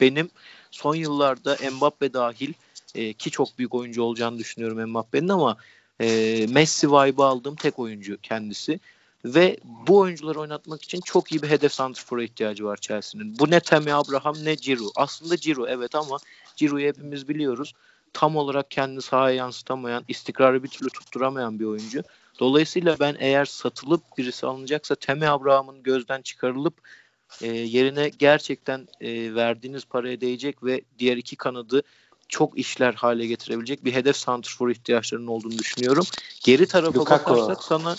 benim 0.00 0.30
son 0.70 0.94
yıllarda 0.94 1.56
Mbappe 1.72 2.12
dahil 2.12 2.52
e, 2.94 3.12
ki 3.12 3.30
çok 3.30 3.58
büyük 3.58 3.74
oyuncu 3.74 4.02
olacağını 4.02 4.38
düşünüyorum 4.38 4.90
Mbappe'nin 4.90 5.28
ama 5.28 5.56
e, 6.00 6.06
Messi 6.50 6.92
vibe 6.92 7.22
aldığım 7.22 7.54
tek 7.54 7.78
oyuncu 7.78 8.18
kendisi. 8.22 8.80
Ve 9.24 9.56
bu 9.64 9.98
oyuncuları 9.98 10.40
oynatmak 10.40 10.82
için 10.82 11.00
çok 11.00 11.32
iyi 11.32 11.42
bir 11.42 11.48
hedef 11.48 11.72
santrfora 11.72 12.22
ihtiyacı 12.22 12.64
var 12.64 12.76
Chelsea'nin. 12.76 13.38
Bu 13.38 13.50
ne 13.50 13.60
Temi 13.60 13.94
Abraham 13.94 14.34
ne 14.44 14.54
Giroud. 14.54 14.90
Aslında 14.96 15.34
Giroud 15.34 15.68
evet 15.68 15.94
ama 15.94 16.18
Giroud'u 16.56 16.80
hepimiz 16.80 17.28
biliyoruz. 17.28 17.72
Tam 18.12 18.36
olarak 18.36 18.70
kendini 18.70 19.02
sahaya 19.02 19.36
yansıtamayan, 19.36 20.04
istikrarı 20.08 20.62
bir 20.62 20.68
türlü 20.68 20.90
tutturamayan 20.90 21.58
bir 21.60 21.64
oyuncu. 21.64 22.02
Dolayısıyla 22.40 22.96
ben 23.00 23.16
eğer 23.18 23.44
satılıp 23.44 24.02
birisi 24.18 24.46
alınacaksa 24.46 24.94
Temi 24.94 25.28
Abraham'ın 25.28 25.82
gözden 25.82 26.22
çıkarılıp 26.22 26.74
e, 27.42 27.46
yerine 27.46 28.08
gerçekten 28.08 28.88
e, 29.00 29.34
verdiğiniz 29.34 29.84
paraya 29.84 30.20
değecek 30.20 30.64
ve 30.64 30.80
diğer 30.98 31.16
iki 31.16 31.36
kanadı 31.36 31.82
çok 32.28 32.58
işler 32.58 32.94
hale 32.94 33.26
getirebilecek 33.26 33.84
bir 33.84 33.94
hedef 33.94 34.16
santrfor 34.16 34.70
ihtiyaçlarının 34.70 35.26
olduğunu 35.26 35.58
düşünüyorum. 35.58 36.04
Geri 36.44 36.66
tarafa 36.66 36.98
Lukaku. 36.98 37.30
bakarsak 37.30 37.64
sana 37.64 37.96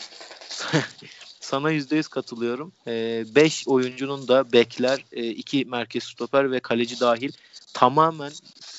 sana 1.40 1.72
%100 1.72 2.10
katılıyorum. 2.10 2.72
5 2.86 3.68
ee, 3.68 3.70
oyuncunun 3.70 4.28
da 4.28 4.54
bekler, 4.54 5.06
2 5.12 5.62
e, 5.62 5.64
merkez 5.64 6.04
stoper 6.04 6.52
ve 6.52 6.60
kaleci 6.60 7.00
dahil 7.00 7.32
tamamen 7.74 8.32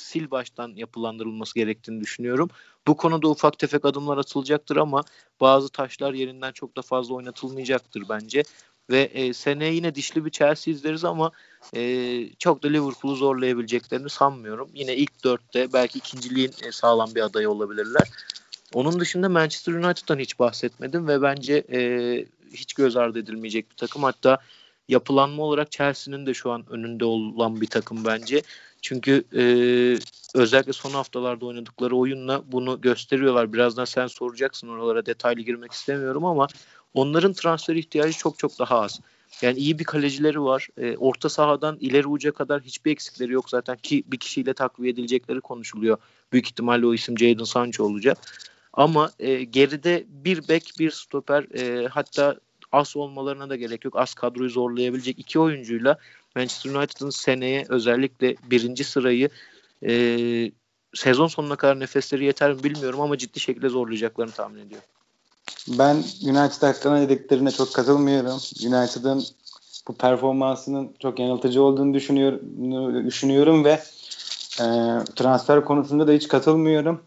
sil 0.02 0.26
baştan 0.30 0.72
yapılandırılması 0.76 1.54
gerektiğini 1.54 2.00
düşünüyorum. 2.00 2.50
Bu 2.86 2.96
konuda 2.96 3.28
ufak 3.28 3.58
tefek 3.58 3.84
adımlar 3.84 4.18
atılacaktır 4.18 4.76
ama 4.76 5.04
bazı 5.40 5.68
taşlar 5.68 6.12
yerinden 6.12 6.52
çok 6.52 6.76
da 6.76 6.82
fazla 6.82 7.14
oynatılmayacaktır 7.14 8.08
bence. 8.08 8.42
Ve 8.90 9.00
e, 9.00 9.32
seneye 9.32 9.74
yine 9.74 9.94
dişli 9.94 10.24
bir 10.24 10.30
Chelsea 10.30 10.74
izleriz 10.74 11.04
ama 11.04 11.30
e, 11.74 12.34
çok 12.38 12.62
da 12.62 12.68
Liverpool'u 12.68 13.16
zorlayabileceklerini 13.16 14.10
sanmıyorum. 14.10 14.70
Yine 14.74 14.96
ilk 14.96 15.24
dörtte 15.24 15.72
belki 15.72 15.98
ikinciliğin 15.98 16.52
e, 16.62 16.72
sağlam 16.72 17.14
bir 17.14 17.20
adayı 17.20 17.50
olabilirler. 17.50 18.08
Onun 18.74 19.00
dışında 19.00 19.28
Manchester 19.28 19.72
United'dan 19.72 20.18
hiç 20.18 20.38
bahsetmedim 20.38 21.08
ve 21.08 21.22
bence 21.22 21.64
e, 21.72 21.80
hiç 22.52 22.74
göz 22.74 22.96
ardı 22.96 23.18
edilmeyecek 23.18 23.70
bir 23.70 23.76
takım. 23.76 24.02
Hatta 24.02 24.38
yapılanma 24.88 25.42
olarak 25.42 25.70
Chelsea'nin 25.70 26.26
de 26.26 26.35
şu 26.35 26.50
an 26.50 26.64
önünde 26.70 27.04
olan 27.04 27.61
bir 27.61 27.66
takım 27.66 28.04
bence. 28.04 28.42
Çünkü 28.82 29.24
e, 29.37 29.44
özellikle 30.35 30.72
son 30.72 30.90
haftalarda 30.90 31.46
oynadıkları 31.46 31.96
oyunla 31.96 32.42
bunu 32.52 32.80
gösteriyorlar. 32.80 33.52
Birazdan 33.52 33.85
sen 33.85 34.06
soracaksın 34.06 34.68
oralara 34.68 35.06
detaylı 35.06 35.40
girmek 35.40 35.72
istemiyorum 35.72 36.24
ama 36.24 36.46
onların 36.94 37.32
transfer 37.32 37.76
ihtiyacı 37.76 38.18
çok 38.18 38.38
çok 38.38 38.58
daha 38.58 38.80
az. 38.80 39.00
Yani 39.42 39.58
iyi 39.58 39.78
bir 39.78 39.85
kalecileri 39.85 40.42
var. 40.42 40.68
E, 40.78 40.96
orta 40.96 41.28
sahadan 41.28 41.76
ileri 41.80 42.06
uca 42.06 42.32
kadar 42.32 42.62
hiçbir 42.62 42.90
eksikleri 42.90 43.32
yok 43.32 43.50
zaten 43.50 43.76
ki 43.76 44.04
bir 44.06 44.16
kişiyle 44.16 44.54
takviye 44.54 44.92
edilecekleri 44.92 45.40
konuşuluyor. 45.40 45.98
Büyük 46.32 46.46
ihtimalle 46.46 46.87
o 46.87 46.94
isim 46.94 47.18
Jadon 47.18 47.44
Sancho 47.44 47.85
olacak. 47.85 48.18
Ama 48.72 49.11
e, 49.18 49.44
geride 49.44 50.04
bir 50.08 50.48
bek, 50.48 50.72
bir 50.78 50.90
stoper 50.90 51.42
e, 51.58 51.88
hatta 51.88 52.37
as 52.72 52.96
olmalarına 52.96 53.50
da 53.50 53.56
gerek 53.56 53.85
yok. 53.85 53.96
Az 53.96 54.14
kadroyu 54.14 54.50
zorlayabilecek 54.50 55.18
iki 55.18 55.38
oyuncuyla 55.38 55.98
Manchester 56.37 56.74
United'ın 56.74 57.11
seneye 57.11 57.66
özellikle 57.68 58.37
birinci 58.50 58.85
sırayı 58.85 59.28
e, 59.87 60.52
sezon 60.94 61.26
sonuna 61.26 61.56
kadar 61.56 61.80
nefesleri 61.80 62.24
yeter 62.24 62.52
mi 62.52 62.64
bilmiyorum 62.64 63.00
ama 63.00 63.18
ciddi 63.18 63.40
şekilde 63.40 63.68
zorlayacaklarını 63.68 64.32
tahmin 64.32 64.61
ediyorum. 64.61 64.88
Ben 65.68 65.96
United 66.22 66.62
hakkında 66.62 67.00
dediklerine 67.00 67.50
çok 67.50 67.74
katılmıyorum. 67.74 68.40
United'ın 68.66 69.24
bu 69.88 69.94
performansının 69.94 70.94
çok 70.98 71.18
yanıltıcı 71.18 71.62
olduğunu 71.62 71.94
düşünüyorum, 71.94 73.06
düşünüyorum 73.06 73.64
ve 73.64 73.82
e, 74.61 74.66
transfer 75.16 75.64
konusunda 75.64 76.08
da 76.08 76.12
hiç 76.12 76.28
katılmıyorum. 76.28 77.00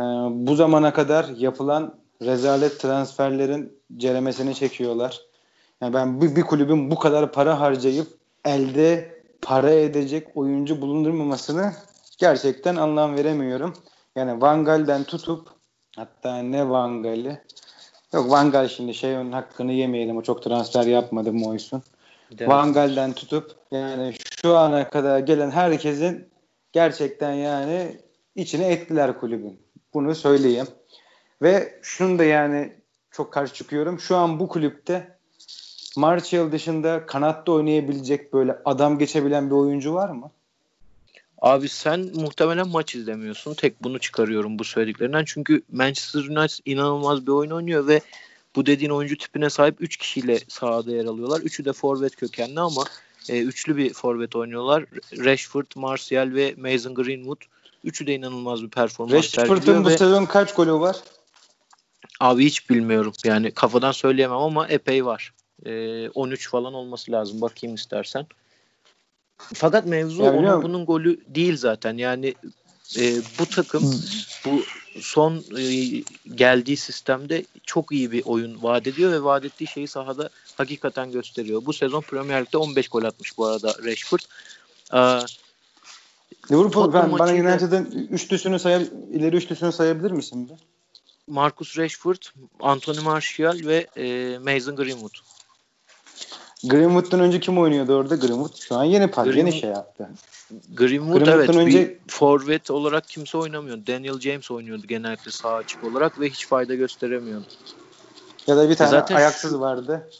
E, 0.00 0.04
bu 0.30 0.54
zamana 0.54 0.92
kadar 0.92 1.24
yapılan 1.24 1.94
rezalet 2.22 2.80
transferlerin 2.80 3.78
ceremesini 3.96 4.54
çekiyorlar. 4.54 5.20
Yani 5.80 5.94
ben 5.94 6.20
bir, 6.20 6.36
bir 6.36 6.42
kulübün 6.42 6.90
bu 6.90 6.98
kadar 6.98 7.32
para 7.32 7.60
harcayıp 7.60 8.06
elde 8.44 9.18
para 9.42 9.70
edecek 9.70 10.28
oyuncu 10.34 10.80
bulundurmamasını 10.80 11.72
gerçekten 12.18 12.76
anlam 12.76 13.16
veremiyorum. 13.16 13.74
Yani 14.16 14.40
Van 14.40 14.64
Gaal'den 14.64 15.04
tutup 15.04 15.48
hatta 15.96 16.36
ne 16.36 16.68
Van 16.68 17.02
Gaal'i 17.02 17.40
yok 18.12 18.30
Van 18.30 18.50
Gaal 18.50 18.68
şimdi 18.68 18.94
şey 18.94 19.16
onun 19.16 19.32
hakkını 19.32 19.72
yemeyelim 19.72 20.16
o 20.16 20.22
çok 20.22 20.42
transfer 20.42 20.86
yapmadı 20.86 21.32
Moyes'un. 21.32 21.82
Van 22.40 22.72
Gaal'den 22.72 23.12
tutup 23.12 23.56
yani 23.70 24.14
şu 24.42 24.56
ana 24.56 24.88
kadar 24.88 25.18
gelen 25.18 25.50
herkesin 25.50 26.28
gerçekten 26.72 27.32
yani 27.32 28.00
içine 28.34 28.66
ettiler 28.66 29.20
kulübün. 29.20 29.60
Bunu 29.94 30.14
söyleyeyim. 30.14 30.66
Ve 31.42 31.78
şunu 31.82 32.18
da 32.18 32.24
yani 32.24 32.72
çok 33.10 33.32
karşı 33.32 33.54
çıkıyorum. 33.54 34.00
Şu 34.00 34.16
an 34.16 34.40
bu 34.40 34.48
kulüpte 34.48 35.18
Martial 35.96 36.52
dışında 36.52 37.06
kanatta 37.06 37.52
oynayabilecek 37.52 38.32
böyle 38.32 38.58
adam 38.64 38.98
geçebilen 38.98 39.50
bir 39.50 39.54
oyuncu 39.54 39.94
var 39.94 40.08
mı? 40.08 40.30
Abi 41.42 41.68
sen 41.68 42.00
muhtemelen 42.14 42.68
maç 42.68 42.94
izlemiyorsun. 42.94 43.54
Tek 43.54 43.82
bunu 43.82 43.98
çıkarıyorum 43.98 44.58
bu 44.58 44.64
söylediklerinden. 44.64 45.24
Çünkü 45.24 45.62
Manchester 45.72 46.20
United 46.20 46.64
inanılmaz 46.64 47.26
bir 47.26 47.32
oyun 47.32 47.50
oynuyor 47.50 47.86
ve 47.86 48.00
bu 48.56 48.66
dediğin 48.66 48.90
oyuncu 48.90 49.18
tipine 49.18 49.50
sahip 49.50 49.76
3 49.80 49.96
kişiyle 49.96 50.38
sahada 50.48 50.90
yer 50.90 51.04
alıyorlar. 51.04 51.40
Üçü 51.40 51.64
de 51.64 51.72
forvet 51.72 52.16
kökenli 52.16 52.60
ama 52.60 52.84
e, 53.28 53.42
üçlü 53.42 53.76
bir 53.76 53.92
forvet 53.92 54.36
oynuyorlar. 54.36 54.84
Rashford, 55.12 55.66
Martial 55.76 56.34
ve 56.34 56.54
Mason 56.56 56.94
Greenwood. 56.94 57.40
Üçü 57.84 58.06
de 58.06 58.14
inanılmaz 58.14 58.62
bir 58.62 58.68
performans 58.68 59.38
Rashford'un 59.38 59.84
bu 59.84 59.88
ve... 59.88 59.98
sezon 59.98 60.24
kaç 60.24 60.54
golü 60.54 60.72
var? 60.72 60.96
Abi 62.20 62.44
hiç 62.44 62.70
bilmiyorum. 62.70 63.12
Yani 63.24 63.50
kafadan 63.50 63.92
söyleyemem 63.92 64.38
ama 64.38 64.68
epey 64.68 65.04
var. 65.04 65.32
E, 65.66 66.08
13 66.08 66.50
falan 66.50 66.74
olması 66.74 67.12
lazım. 67.12 67.40
Bakayım 67.40 67.74
istersen. 67.74 68.26
Fakat 69.38 69.86
mevzu 69.86 70.22
ya, 70.22 70.32
onun 70.32 70.62
bunun 70.62 70.86
golü 70.86 71.20
değil 71.26 71.56
zaten. 71.56 71.96
Yani 71.96 72.34
e, 72.98 73.16
bu 73.38 73.46
takım 73.46 74.00
bu 74.44 74.62
son 75.00 75.44
e, 75.58 75.62
geldiği 76.34 76.76
sistemde 76.76 77.44
çok 77.64 77.92
iyi 77.92 78.12
bir 78.12 78.22
oyun 78.24 78.62
vaat 78.62 78.86
ediyor 78.86 79.12
ve 79.12 79.22
vaat 79.22 79.44
ettiği 79.44 79.66
şeyi 79.66 79.88
sahada 79.88 80.30
hakikaten 80.56 81.12
gösteriyor. 81.12 81.62
Bu 81.66 81.72
sezon 81.72 82.00
Premier 82.00 82.44
Lig'de 82.44 82.56
15 82.56 82.88
gol 82.88 83.04
atmış 83.04 83.38
bu 83.38 83.46
arada 83.46 83.74
Rashford. 83.84 84.20
Ee, 84.94 85.26
Liverpool 86.50 86.92
ben, 86.92 87.18
bana 87.18 87.32
United'ın 87.32 88.08
üçlüsünü 88.10 88.58
sayab 88.58 88.82
ileri 89.12 89.36
üçlüsünü 89.36 89.72
sayabilir 89.72 90.10
misin? 90.10 90.48
Bir? 90.48 90.56
Marcus 91.32 91.78
Rashford, 91.78 92.22
Anthony 92.60 93.00
Martial 93.00 93.58
ve 93.64 93.86
e, 93.96 94.38
Mason 94.38 94.76
Greenwood. 94.76 95.14
Greenwood'dan 96.64 97.20
önce 97.20 97.40
kim 97.40 97.58
oynuyordu 97.58 97.94
orada? 97.94 98.16
Greenwood 98.16 98.56
şu 98.56 98.76
an 98.76 98.84
yeni 98.84 99.10
par, 99.10 99.26
yeni 99.26 99.52
şey 99.52 99.70
yaptı. 99.70 100.08
Greenwood 100.74 101.26
evet 101.26 101.50
önce... 101.50 101.78
bir 101.78 102.12
forvet 102.12 102.70
olarak 102.70 103.08
kimse 103.08 103.38
oynamıyor. 103.38 103.86
Daniel 103.86 104.20
James 104.20 104.50
oynuyordu 104.50 104.86
genellikle 104.86 105.30
sağ 105.30 105.54
açık 105.54 105.84
olarak 105.84 106.20
ve 106.20 106.30
hiç 106.30 106.46
fayda 106.46 106.74
gösteremiyordu. 106.74 107.46
Ya 108.46 108.56
da 108.56 108.70
bir 108.70 108.74
tane 108.74 108.90
Zaten 108.90 109.16
ayaksız 109.16 109.50
şu... 109.50 109.60
vardı. 109.60 110.10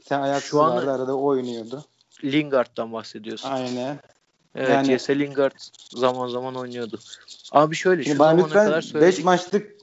Bir 0.00 0.04
tane 0.04 0.24
ayaksız 0.24 0.50
şu 0.50 0.58
vardı 0.58 0.90
an... 0.90 0.94
arada 0.94 1.16
o 1.16 1.24
oynuyordu. 1.24 1.84
Lingard'dan 2.24 2.92
bahsediyorsun. 2.92 3.50
Aynen. 3.50 3.98
Evet 4.54 4.68
yani... 4.68 4.86
Jesse 4.86 5.18
Lingard 5.18 5.52
zaman 5.96 6.28
zaman 6.28 6.54
oynuyordu. 6.54 6.98
Abi 7.52 7.74
şöyle 7.76 8.04
şu 8.04 8.16
zamana 8.16 8.48
kadar 8.48 8.82
söyledik. 8.82 9.18
5 9.18 9.24
maçlık 9.24 9.76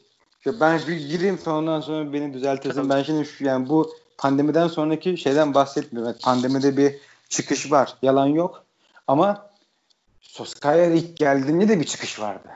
ben 0.45 0.79
bir 0.87 0.95
gireyim 0.95 1.37
sonradan 1.37 1.81
sonra 1.81 2.13
beni 2.13 2.33
düzeltirsin. 2.33 2.89
Ben 2.89 3.03
şimdi 3.03 3.25
şu, 3.25 3.45
yani 3.45 3.69
bu 3.69 3.93
pandemiden 4.17 4.67
sonraki 4.67 5.17
şeyden 5.17 5.53
bahsetmiyorum. 5.53 6.11
Evet, 6.11 6.23
pandemide 6.23 6.77
bir 6.77 6.95
çıkış 7.29 7.71
var. 7.71 7.93
Yalan 8.01 8.27
yok. 8.27 8.63
Ama 9.07 9.49
Soskaya 10.29 10.85
ilk 10.85 11.17
geldiğinde 11.17 11.67
de 11.67 11.79
bir 11.79 11.85
çıkış 11.85 12.19
vardı. 12.19 12.49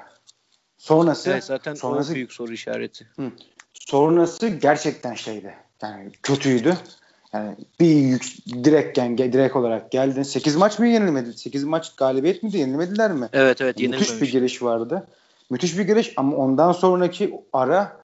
Sonrası 0.78 1.32
evet, 1.32 1.43
zaten 1.43 1.73
sonrası, 1.73 2.15
büyük 2.15 2.34
soru 2.34 2.54
işareti. 2.54 3.08
Hı, 3.15 3.32
sonrası 3.73 4.47
gerçekten 4.47 5.13
şeydi. 5.13 5.56
Yani 5.82 6.12
kötüydü. 6.23 6.78
Yani 7.33 7.55
bir 7.79 7.95
yük, 7.95 8.23
direkt 8.63 8.97
yani 8.97 9.17
direkt 9.17 9.55
olarak 9.55 9.91
geldin. 9.91 10.23
8 10.23 10.55
maç 10.55 10.79
mı 10.79 10.87
yenilmedi? 10.87 11.33
8 11.33 11.63
maç 11.63 11.95
galibiyet 11.95 12.43
miydi? 12.43 12.57
Yenilmediler 12.57 13.11
mi? 13.11 13.29
Evet 13.33 13.61
evet 13.61 13.79
Müthiş 13.79 14.21
bir 14.21 14.31
giriş 14.31 14.63
vardı. 14.63 15.07
Müthiş 15.49 15.77
bir 15.77 15.83
giriş 15.83 16.13
ama 16.17 16.37
ondan 16.37 16.71
sonraki 16.71 17.41
ara 17.53 17.97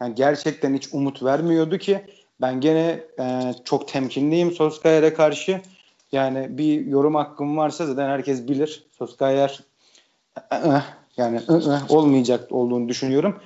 yani 0.00 0.14
gerçekten 0.14 0.74
hiç 0.74 0.88
umut 0.92 1.22
vermiyordu 1.22 1.78
ki 1.78 2.04
ben 2.40 2.60
gene 2.60 3.00
e, 3.20 3.54
çok 3.64 3.88
temkinliyim 3.88 4.52
Solskjaer'e 4.52 5.14
karşı. 5.14 5.60
Yani 6.12 6.58
bir 6.58 6.86
yorum 6.86 7.14
hakkım 7.14 7.56
varsa 7.56 7.86
zaten 7.86 8.08
herkes 8.08 8.48
bilir. 8.48 8.86
Soskayer 8.98 9.60
yani 11.16 11.40
olmayacak 11.88 12.52
olduğunu 12.52 12.88
düşünüyorum. 12.88 13.40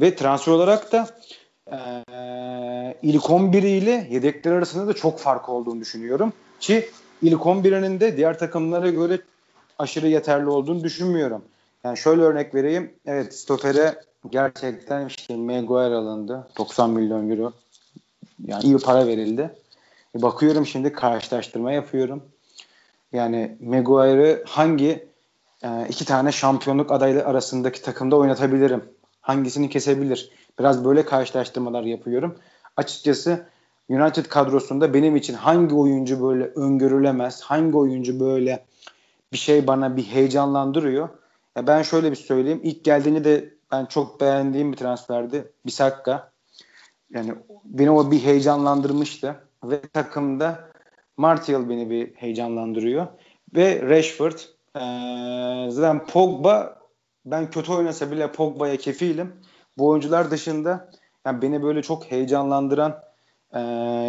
Ve 0.00 0.16
transfer 0.16 0.52
olarak 0.52 0.92
da 0.92 1.08
e, 1.72 2.04
ilk 3.02 3.30
11 3.30 3.62
ile 3.62 4.08
yedekler 4.10 4.52
arasında 4.52 4.86
da 4.86 4.92
çok 4.92 5.18
fark 5.18 5.48
olduğunu 5.48 5.80
düşünüyorum. 5.80 6.32
Ki 6.60 6.90
ilk 7.22 7.40
11'inin 7.40 8.00
de 8.00 8.16
diğer 8.16 8.38
takımlara 8.38 8.90
göre 8.90 9.18
aşırı 9.78 10.08
yeterli 10.08 10.48
olduğunu 10.48 10.84
düşünmüyorum. 10.84 11.44
Yani 11.84 11.98
şöyle 11.98 12.22
örnek 12.22 12.54
vereyim. 12.54 12.92
Evet 13.06 13.34
Stoper'e 13.34 13.94
gerçekten 14.30 15.06
işte 15.06 15.36
Maguire 15.36 15.94
alındı. 15.94 16.48
90 16.58 16.90
milyon 16.90 17.30
euro. 17.30 17.52
Yani 18.46 18.64
iyi 18.64 18.78
para 18.78 19.06
verildi. 19.06 19.50
E 20.18 20.22
bakıyorum 20.22 20.66
şimdi 20.66 20.92
karşılaştırma 20.92 21.72
yapıyorum. 21.72 22.22
Yani 23.12 23.56
Maguire'ı 23.60 24.44
hangi 24.46 25.08
e, 25.62 25.86
iki 25.88 26.04
tane 26.04 26.32
şampiyonluk 26.32 26.92
adayı 26.92 27.26
arasındaki 27.26 27.82
takımda 27.82 28.16
oynatabilirim? 28.16 28.84
Hangisini 29.20 29.68
kesebilir? 29.68 30.30
Biraz 30.58 30.84
böyle 30.84 31.04
karşılaştırmalar 31.04 31.82
yapıyorum. 31.82 32.38
Açıkçası 32.76 33.46
United 33.88 34.26
kadrosunda 34.26 34.94
benim 34.94 35.16
için 35.16 35.34
hangi 35.34 35.74
oyuncu 35.74 36.22
böyle 36.22 36.44
öngörülemez, 36.44 37.42
hangi 37.42 37.76
oyuncu 37.76 38.20
böyle 38.20 38.64
bir 39.32 39.38
şey 39.38 39.66
bana 39.66 39.96
bir 39.96 40.02
heyecanlandırıyor. 40.02 41.08
Ya 41.56 41.66
ben 41.66 41.82
şöyle 41.82 42.10
bir 42.10 42.16
söyleyeyim. 42.16 42.60
İlk 42.62 42.84
geldiğini 42.84 43.24
de 43.24 43.54
ben 43.72 43.86
çok 43.86 44.20
beğendiğim 44.20 44.72
bir 44.72 44.76
transferdi. 44.76 45.52
Bisakka. 45.66 46.32
Yani 47.10 47.34
beni 47.64 47.90
o 47.90 48.10
bir 48.10 48.18
heyecanlandırmıştı. 48.18 49.36
Ve 49.64 49.80
takımda 49.80 50.68
Martial 51.16 51.68
beni 51.68 51.90
bir 51.90 52.14
heyecanlandırıyor. 52.14 53.06
Ve 53.54 53.82
Rashford. 53.82 54.38
Ee, 54.76 55.70
zaten 55.70 56.06
Pogba 56.06 56.78
ben 57.24 57.50
kötü 57.50 57.72
oynasa 57.72 58.10
bile 58.10 58.32
Pogba'ya 58.32 58.76
kefilim. 58.76 59.32
Bu 59.78 59.88
oyuncular 59.88 60.30
dışında 60.30 60.90
yani 61.26 61.42
beni 61.42 61.62
böyle 61.62 61.82
çok 61.82 62.04
heyecanlandıran 62.04 63.00
e, 63.52 63.60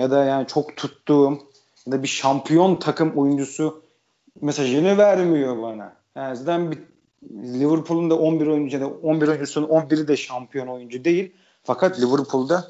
ya 0.02 0.12
da 0.12 0.24
yani 0.24 0.48
çok 0.48 0.78
tuttuğum 0.78 1.40
ya 1.86 1.92
da 1.92 2.04
bir 2.04 2.08
şampiyon 2.08 2.76
takım 2.76 3.18
oyuncusu 3.18 3.84
mesajını 4.42 4.98
vermiyor 4.98 5.62
bana. 5.62 5.94
Yani 6.16 6.38
zaten 6.38 6.72
bir 6.72 6.80
Liverpool'un 7.34 8.10
da 8.10 8.20
11 8.20 8.48
oyuncu 8.48 9.00
11 9.04 9.28
oyuncusunun 9.28 9.68
11'i 9.68 10.08
de 10.08 10.18
şampiyon 10.18 10.68
oyuncu 10.68 11.04
değil. 11.04 11.32
Fakat 11.64 12.02
Liverpool'da 12.02 12.68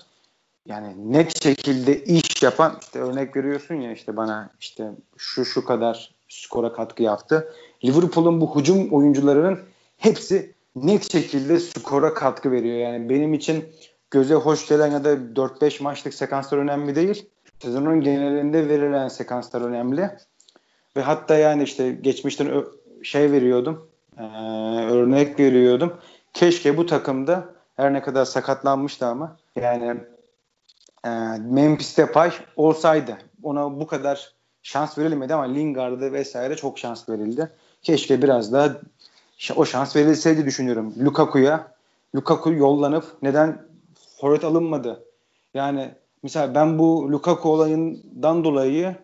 yani 0.66 1.14
net 1.14 1.44
şekilde 1.44 2.04
iş 2.04 2.44
yapan 2.44 2.78
işte 2.82 3.00
örnek 3.00 3.36
veriyorsun 3.36 3.76
ya 3.76 3.92
işte 3.92 4.18
bana 4.18 4.50
işte 4.60 4.92
şu 5.18 5.46
şu 5.46 5.66
kadar 5.66 6.16
skora 6.30 6.74
katkı 6.74 7.04
yaptı. 7.04 7.54
Liverpool'un 7.86 8.42
bu 8.42 8.60
hücum 8.60 8.90
oyuncularının 8.90 9.60
hepsi 9.98 10.55
net 10.76 11.12
şekilde 11.12 11.60
skora 11.60 12.14
katkı 12.14 12.52
veriyor. 12.52 12.78
Yani 12.78 13.10
benim 13.10 13.34
için 13.34 13.66
göze 14.12 14.36
hoş 14.36 14.68
gelen 14.68 14.92
ya 14.92 15.04
da 15.04 15.14
4-5 15.14 15.84
maçlık 15.84 16.14
sekanslar 16.14 16.58
önemli 16.58 16.96
değil. 16.96 17.30
Sezonun 17.60 18.02
genelinde 18.02 18.70
verilen 18.70 19.08
sekanslar 19.08 19.62
önemli. 19.62 20.10
Ve 20.98 21.02
hatta 21.02 21.36
yani 21.36 21.64
işte 21.64 21.92
geçmişten 21.92 22.66
şey 23.04 23.32
veriyordum. 23.32 23.88
E, 24.18 24.24
örnek 24.92 25.40
veriyordum. 25.40 25.94
Keşke 26.34 26.78
bu 26.78 26.86
takımda 26.86 27.46
her 27.76 27.94
ne 27.94 28.02
kadar 28.02 28.26
sakatlanmıştı 28.26 29.06
ama 29.06 29.38
yani 29.56 29.98
e, 31.06 31.10
Memphis 31.40 31.98
Depay 31.98 32.32
olsaydı 32.56 33.18
ona 33.44 33.80
bu 33.80 33.88
kadar 33.88 34.34
şans 34.64 34.98
verilmedi 34.98 35.34
ama 35.34 35.44
Lingard'a 35.44 36.12
vesaire 36.12 36.56
çok 36.56 36.80
şans 36.80 37.10
verildi. 37.10 37.52
Keşke 37.82 38.22
biraz 38.22 38.54
daha 38.54 38.76
o 39.56 39.65
şans 39.65 39.95
verilseydi 39.95 40.45
düşünüyorum. 40.45 40.93
Lukaku'ya 41.06 41.76
Lukaku 42.15 42.54
yollanıp 42.54 43.06
neden 43.21 43.62
forvet 44.17 44.43
alınmadı? 44.43 45.06
Yani 45.54 45.91
mesela 46.24 46.56
ben 46.56 46.80
bu 46.80 47.12
Lukaku 47.12 47.50
olayından 47.50 48.43
dolayı 48.43 48.95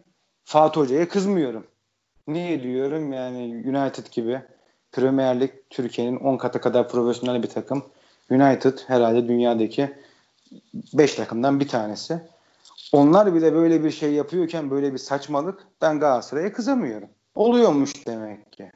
Fatih 0.43 0.81
Hoca'ya 0.81 1.07
kızmıyorum. 1.07 1.67
Niye 2.27 2.63
diyorum 2.63 3.13
yani 3.13 3.63
United 3.65 4.07
gibi 4.11 4.41
Premier 4.91 5.39
Lig 5.39 5.51
Türkiye'nin 5.69 6.17
10 6.17 6.37
katı 6.37 6.61
kadar 6.61 6.89
profesyonel 6.89 7.43
bir 7.43 7.49
takım. 7.49 7.83
United 8.31 8.79
herhalde 8.87 9.27
dünyadaki 9.27 9.93
5 10.93 11.15
takımdan 11.15 11.59
bir 11.59 11.67
tanesi. 11.67 12.19
Onlar 12.91 13.33
bile 13.35 13.53
böyle 13.53 13.83
bir 13.83 13.91
şey 13.91 14.13
yapıyorken 14.13 14.71
böyle 14.71 14.93
bir 14.93 14.97
saçmalık 14.97 15.67
ben 15.81 15.99
Galatasaray'a 15.99 16.53
kızamıyorum. 16.53 17.09
Oluyormuş 17.35 18.07
demek 18.07 18.51
ki. 18.51 18.71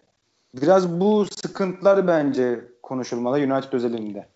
Biraz 0.61 0.99
bu 0.99 1.25
sıkıntılar 1.41 2.07
bence 2.07 2.59
konuşulmalı 2.83 3.37
United 3.37 3.73
özelinde. 3.73 4.27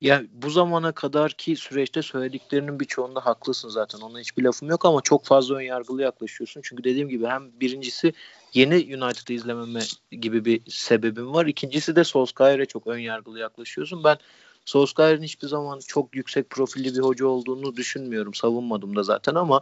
Ya 0.00 0.22
bu 0.32 0.50
zamana 0.50 0.92
kadarki 0.92 1.56
süreçte 1.56 2.02
söylediklerinin 2.02 2.80
birçoğunda 2.80 3.26
haklısın 3.26 3.68
zaten. 3.68 3.98
Ona 4.00 4.18
hiçbir 4.18 4.42
lafım 4.42 4.70
yok 4.70 4.84
ama 4.84 5.00
çok 5.00 5.24
fazla 5.24 5.54
ön 5.54 5.60
yargılı 5.60 6.02
yaklaşıyorsun. 6.02 6.60
Çünkü 6.64 6.84
dediğim 6.84 7.08
gibi 7.08 7.26
hem 7.26 7.60
birincisi 7.60 8.12
yeni 8.54 8.74
United'ı 8.74 9.32
izlememe 9.32 9.80
gibi 10.10 10.44
bir 10.44 10.60
sebebim 10.70 11.34
var. 11.34 11.46
İkincisi 11.46 11.96
de 11.96 12.04
Solskjaer'e 12.04 12.66
çok 12.66 12.86
ön 12.86 12.98
yargılı 12.98 13.38
yaklaşıyorsun. 13.38 14.04
Ben 14.04 14.16
Solskjaer'in 14.64 15.22
hiçbir 15.22 15.48
zaman 15.48 15.80
çok 15.86 16.16
yüksek 16.16 16.50
profilli 16.50 16.94
bir 16.94 17.00
hoca 17.00 17.26
olduğunu 17.26 17.76
düşünmüyorum. 17.76 18.34
Savunmadım 18.34 18.96
da 18.96 19.02
zaten 19.02 19.34
ama 19.34 19.60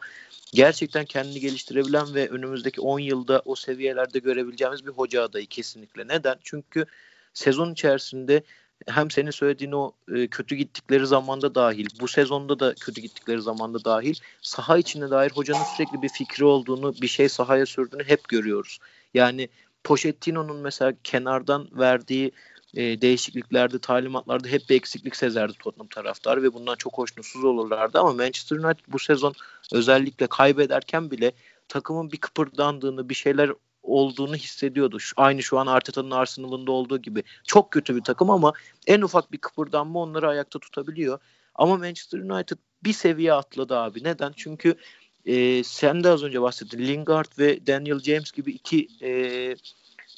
gerçekten 0.52 1.04
kendini 1.04 1.40
geliştirebilen 1.40 2.14
ve 2.14 2.28
önümüzdeki 2.28 2.80
10 2.80 2.98
yılda 2.98 3.42
o 3.44 3.54
seviyelerde 3.54 4.18
görebileceğimiz 4.18 4.86
bir 4.86 4.92
hoca 4.92 5.22
adayı 5.22 5.46
kesinlikle. 5.46 6.08
Neden? 6.08 6.36
Çünkü 6.42 6.86
sezon 7.34 7.72
içerisinde 7.72 8.42
hem 8.86 9.10
senin 9.10 9.30
söylediğin 9.30 9.72
o 9.72 9.92
e, 10.14 10.26
kötü 10.26 10.54
gittikleri 10.54 11.06
zamanda 11.06 11.54
dahil, 11.54 11.86
bu 12.00 12.08
sezonda 12.08 12.60
da 12.60 12.74
kötü 12.74 13.00
gittikleri 13.00 13.42
zamanda 13.42 13.84
dahil 13.84 14.14
saha 14.42 14.78
içine 14.78 15.10
dair 15.10 15.30
hocanın 15.30 15.64
sürekli 15.76 16.02
bir 16.02 16.08
fikri 16.08 16.44
olduğunu, 16.44 16.94
bir 17.02 17.08
şey 17.08 17.28
sahaya 17.28 17.66
sürdüğünü 17.66 18.04
hep 18.04 18.28
görüyoruz. 18.28 18.78
Yani 19.14 19.48
Pochettino'nun 19.84 20.56
mesela 20.56 20.92
kenardan 21.04 21.68
verdiği 21.72 22.32
e, 22.74 23.00
değişikliklerde, 23.00 23.78
talimatlarda 23.78 24.48
hep 24.48 24.70
bir 24.70 24.74
eksiklik 24.74 25.16
sezerdi 25.16 25.52
Tottenham 25.58 25.88
taraftarı 25.88 26.42
ve 26.42 26.54
bundan 26.54 26.76
çok 26.76 26.98
hoşnutsuz 26.98 27.44
olurlardı 27.44 27.98
ama 27.98 28.12
Manchester 28.12 28.56
United 28.56 28.84
bu 28.88 28.98
sezon 28.98 29.34
özellikle 29.72 30.26
kaybederken 30.26 31.10
bile 31.10 31.32
takımın 31.68 32.12
bir 32.12 32.16
kıpırdandığını, 32.16 33.08
bir 33.08 33.14
şeyler 33.14 33.50
olduğunu 33.82 34.36
hissediyordu. 34.36 35.00
Şu, 35.00 35.14
aynı 35.16 35.42
şu 35.42 35.58
an 35.58 35.66
Arteta'nın 35.66 36.10
Arsenal'ında 36.10 36.72
olduğu 36.72 36.98
gibi. 36.98 37.22
Çok 37.44 37.70
kötü 37.70 37.96
bir 37.96 38.02
takım 38.02 38.30
ama 38.30 38.52
en 38.86 39.00
ufak 39.00 39.32
bir 39.32 39.38
kıpırdanma 39.38 40.00
onları 40.00 40.28
ayakta 40.28 40.58
tutabiliyor. 40.58 41.18
Ama 41.54 41.76
Manchester 41.76 42.18
United 42.18 42.56
bir 42.84 42.92
seviye 42.92 43.32
atladı 43.32 43.76
abi. 43.76 44.04
Neden? 44.04 44.32
Çünkü 44.36 44.74
e, 45.26 45.64
sen 45.64 46.04
de 46.04 46.08
az 46.08 46.22
önce 46.22 46.42
bahsettin. 46.42 46.78
Lingard 46.78 47.38
ve 47.38 47.66
Daniel 47.66 47.98
James 47.98 48.32
gibi 48.32 48.50
iki 48.50 48.88
e, 49.02 49.10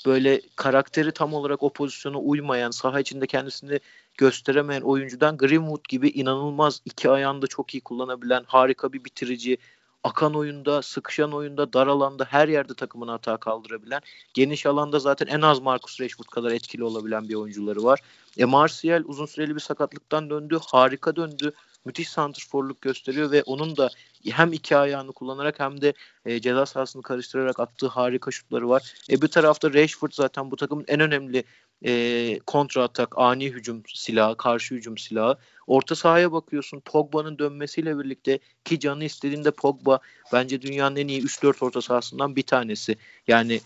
böyle 0.07 0.41
karakteri 0.57 1.13
tam 1.13 1.35
olarak 1.35 1.63
o 1.63 1.73
pozisyona 1.73 2.19
uymayan, 2.19 2.71
saha 2.71 3.01
içinde 3.01 3.27
kendisini 3.27 3.81
gösteremeyen 4.19 4.81
oyuncudan 4.81 5.37
Greenwood 5.37 5.85
gibi 5.89 6.09
inanılmaz 6.09 6.83
iki 6.85 7.11
ayağında 7.11 7.47
çok 7.47 7.75
iyi 7.75 7.81
kullanabilen 7.81 8.45
harika 8.47 8.93
bir 8.93 9.05
bitirici, 9.05 9.59
akan 10.05 10.35
oyunda, 10.35 10.83
sıkışan 10.83 11.33
oyunda, 11.33 11.73
dar 11.73 11.87
alanda 11.87 12.25
her 12.25 12.49
yerde 12.49 12.75
takımın 12.75 13.09
hata 13.09 13.37
kaldırabilen, 13.37 14.01
geniş 14.35 14.67
alanda 14.67 14.99
zaten 14.99 15.27
en 15.27 15.41
az 15.41 15.61
Marcus 15.61 16.01
Rashford 16.01 16.27
kadar 16.27 16.53
etkili 16.53 16.85
olabilen 16.85 17.29
bir 17.29 17.35
oyuncuları 17.35 17.85
var. 17.85 18.01
E 18.39 18.45
Martial 18.45 19.03
uzun 19.07 19.27
süreli 19.27 19.55
bir 19.55 19.61
sakatlıktan 19.61 20.31
döndü, 20.31 20.59
harika 20.67 21.17
döndü. 21.17 21.53
Müthiş 21.85 22.09
santrforluk 22.09 22.81
gösteriyor 22.81 23.31
ve 23.31 23.43
onun 23.43 23.77
da 23.77 23.91
hem 24.31 24.53
iki 24.53 24.77
ayağını 24.77 25.13
kullanarak 25.13 25.61
hem 25.61 25.81
de 25.81 25.93
e, 26.25 26.41
ceza 26.41 26.67
sahasını 26.67 27.03
karıştırarak 27.03 27.61
attığı 27.61 27.87
harika 27.87 28.31
şutları 28.31 28.69
var. 28.69 28.95
E 29.11 29.23
bir 29.23 29.29
tarafta 29.29 29.73
Rashford 29.75 30.13
zaten 30.13 30.51
bu 30.51 30.57
takımın 30.57 30.85
en 30.89 31.01
önemli 31.01 31.45
e, 31.85 32.39
kontra 32.47 32.83
atak, 32.83 33.19
ani 33.19 33.51
hücum 33.51 33.83
silahı, 33.95 34.37
karşı 34.37 34.75
hücum 34.75 34.99
silahı. 34.99 35.39
Orta 35.67 35.95
sahaya 35.95 36.33
bakıyorsun 36.33 36.81
Pogba'nın 36.81 37.39
dönmesiyle 37.39 37.99
birlikte 37.99 38.39
ki 38.65 38.81
canı 38.81 39.05
istediğinde 39.05 39.51
Pogba 39.51 39.99
bence 40.33 40.63
dünyanın 40.63 40.97
en 40.97 41.09
iyi 41.09 41.23
3-4 41.23 41.65
orta 41.65 41.83
sahasından 41.83 42.37
bir 42.37 42.43
tanesi. 42.43 42.97
Yani 43.29 43.61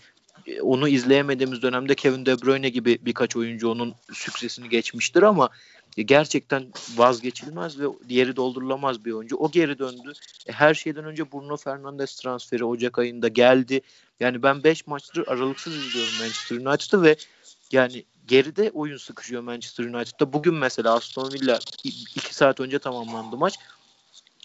onu 0.61 0.87
izleyemediğimiz 0.87 1.61
dönemde 1.61 1.95
Kevin 1.95 2.25
De 2.25 2.41
Bruyne 2.41 2.69
gibi 2.69 2.97
birkaç 3.01 3.35
oyuncu 3.35 3.69
onun 3.69 3.95
süksesini 4.13 4.69
geçmiştir 4.69 5.23
ama 5.23 5.49
gerçekten 6.05 6.65
vazgeçilmez 6.95 7.79
ve 7.79 7.85
yeri 8.09 8.35
doldurulamaz 8.35 9.05
bir 9.05 9.11
oyuncu. 9.11 9.37
O 9.37 9.51
geri 9.51 9.79
döndü. 9.79 10.13
E, 10.47 10.51
her 10.51 10.73
şeyden 10.73 11.05
önce 11.05 11.31
Bruno 11.31 11.57
Fernandes 11.57 12.15
transferi 12.15 12.65
Ocak 12.65 12.99
ayında 12.99 13.27
geldi. 13.27 13.81
Yani 14.19 14.43
ben 14.43 14.63
5 14.63 14.87
maçtır 14.87 15.27
aralıksız 15.27 15.75
izliyorum 15.75 16.13
Manchester 16.19 16.55
United'ı 16.55 17.03
ve 17.03 17.15
yani 17.71 18.03
geride 18.27 18.71
oyun 18.73 18.97
sıkışıyor 18.97 19.41
Manchester 19.41 19.85
United'da. 19.85 20.33
Bugün 20.33 20.53
mesela 20.53 20.93
Aston 20.93 21.31
Villa 21.33 21.59
2 21.83 22.35
saat 22.35 22.59
önce 22.59 22.79
tamamlandı 22.79 23.37
maç. 23.37 23.55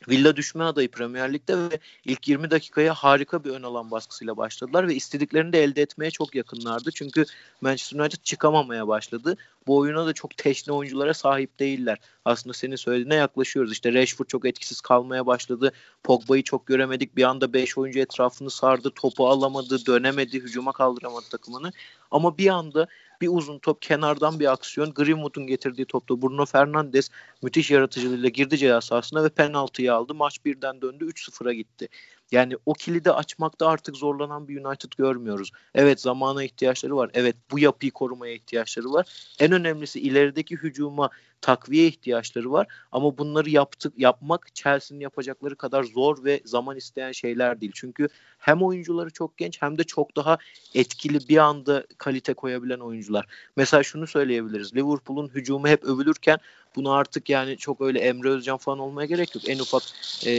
Villa 0.09 0.37
düşme 0.37 0.65
adayı 0.65 0.91
Premier 0.91 1.33
Lig'de 1.33 1.57
ve 1.59 1.79
ilk 2.05 2.29
20 2.29 2.51
dakikaya 2.51 2.95
harika 2.95 3.45
bir 3.45 3.51
ön 3.51 3.63
alan 3.63 3.91
baskısıyla 3.91 4.37
başladılar 4.37 4.89
ve 4.89 4.95
istediklerini 4.95 5.53
de 5.53 5.63
elde 5.63 5.83
etmeye 5.83 6.11
çok 6.11 6.35
yakınlardı. 6.35 6.91
Çünkü 6.91 7.25
Manchester 7.61 8.01
United 8.01 8.23
çıkamamaya 8.23 8.89
başladı. 8.89 9.37
Bu 9.67 9.77
oyuna 9.77 10.07
da 10.07 10.13
çok 10.13 10.37
teşne 10.37 10.73
oyunculara 10.73 11.15
sahip 11.15 11.61
değiller. 11.61 11.99
Aslında 12.25 12.55
senin 12.55 12.77
söylediğine 12.77 13.15
yaklaşıyoruz. 13.15 13.73
İşte 13.73 13.93
Rashford 13.93 14.27
çok 14.27 14.47
etkisiz 14.47 14.81
kalmaya 14.81 15.27
başladı. 15.27 15.73
Pogba'yı 16.03 16.43
çok 16.43 16.67
göremedik. 16.67 17.17
Bir 17.17 17.23
anda 17.23 17.53
5 17.53 17.79
oyuncu 17.79 17.99
etrafını 17.99 18.51
sardı. 18.51 18.91
Topu 18.91 19.29
alamadı, 19.29 19.87
dönemedi, 19.87 20.41
hücuma 20.41 20.73
kaldıramadı 20.73 21.25
takımını. 21.31 21.73
Ama 22.11 22.39
bir 22.39 22.49
anda 22.49 22.87
bir 23.23 23.29
uzun 23.33 23.59
top 23.59 23.83
kenardan 23.83 24.41
bir 24.41 24.53
aksiyon. 24.53 24.95
Greenwood'un 24.95 25.47
getirdiği 25.47 25.85
topta 25.87 26.23
Bruno 26.23 26.47
Fernandes 26.47 27.11
müthiş 27.43 27.71
yaratıcılığıyla 27.71 28.29
girdi 28.29 28.59
ceza 28.59 28.81
sahasına 28.81 29.25
ve 29.25 29.29
penaltıyı 29.29 29.95
aldı. 29.95 30.15
Maç 30.15 30.45
birden 30.45 30.83
döndü 30.83 31.05
3-0'a 31.05 31.53
gitti. 31.53 31.89
Yani 32.33 32.57
o 32.67 32.73
kilidi 32.73 33.11
açmakta 33.11 33.69
artık 33.69 33.97
zorlanan 33.97 34.49
bir 34.49 34.65
United 34.65 34.93
görmüyoruz. 34.99 35.51
Evet 35.75 36.01
zamana 36.01 36.45
ihtiyaçları 36.45 36.97
var. 36.97 37.11
Evet 37.15 37.37
bu 37.51 37.59
yapıyı 37.59 37.93
korumaya 37.93 38.35
ihtiyaçları 38.35 38.93
var. 38.93 39.07
En 39.41 39.53
önemlisi 39.53 40.01
ilerideki 40.01 40.57
hücuma 40.57 41.11
takviye 41.41 41.87
ihtiyaçları 41.87 42.53
var. 42.53 42.67
Ama 42.93 43.19
bunları 43.19 43.51
yaptık 43.51 43.93
yapmak 43.97 44.55
Chelsea'nin 44.55 45.01
yapacakları 45.01 45.57
kadar 45.57 45.85
zor 45.85 46.25
ve 46.25 46.41
zaman 46.45 46.77
isteyen 46.77 47.13
şeyler 47.13 47.61
değil. 47.61 47.73
Çünkü 47.75 48.09
hem 48.39 48.63
oyuncuları 48.63 49.11
çok 49.11 49.39
genç 49.39 49.63
hem 49.63 49.79
de 49.79 49.85
çok 49.85 50.17
daha 50.17 50.39
etkili 50.75 51.29
bir 51.29 51.37
anda 51.37 51.87
kalite 51.99 52.35
koyabilen 52.35 52.79
oyuncular. 52.79 53.27
Mesela 53.57 53.83
şunu 53.83 54.07
söyleyebiliriz. 54.07 54.75
Liverpool'un 54.77 55.29
hücumu 55.35 55.69
hep 55.69 55.85
övülürken 55.85 56.39
bunu 56.77 56.93
artık 56.93 57.31
yani 57.31 57.57
çok 57.57 57.81
öyle 57.81 57.99
Emre 57.99 58.29
Özcan 58.29 58.57
falan 58.57 58.79
olmaya 58.79 59.07
gerek 59.07 59.35
yok. 59.35 59.49
En 59.49 59.59
ufak 59.59 59.83
e, 60.27 60.31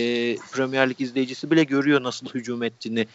Premier 0.52 0.90
Lig 0.90 1.02
izleyicisi 1.02 1.52
bile 1.52 1.64
görüyor 1.64 2.04
nasıl 2.04 2.28
hücum 2.28 2.64
ettiğini 2.64 3.08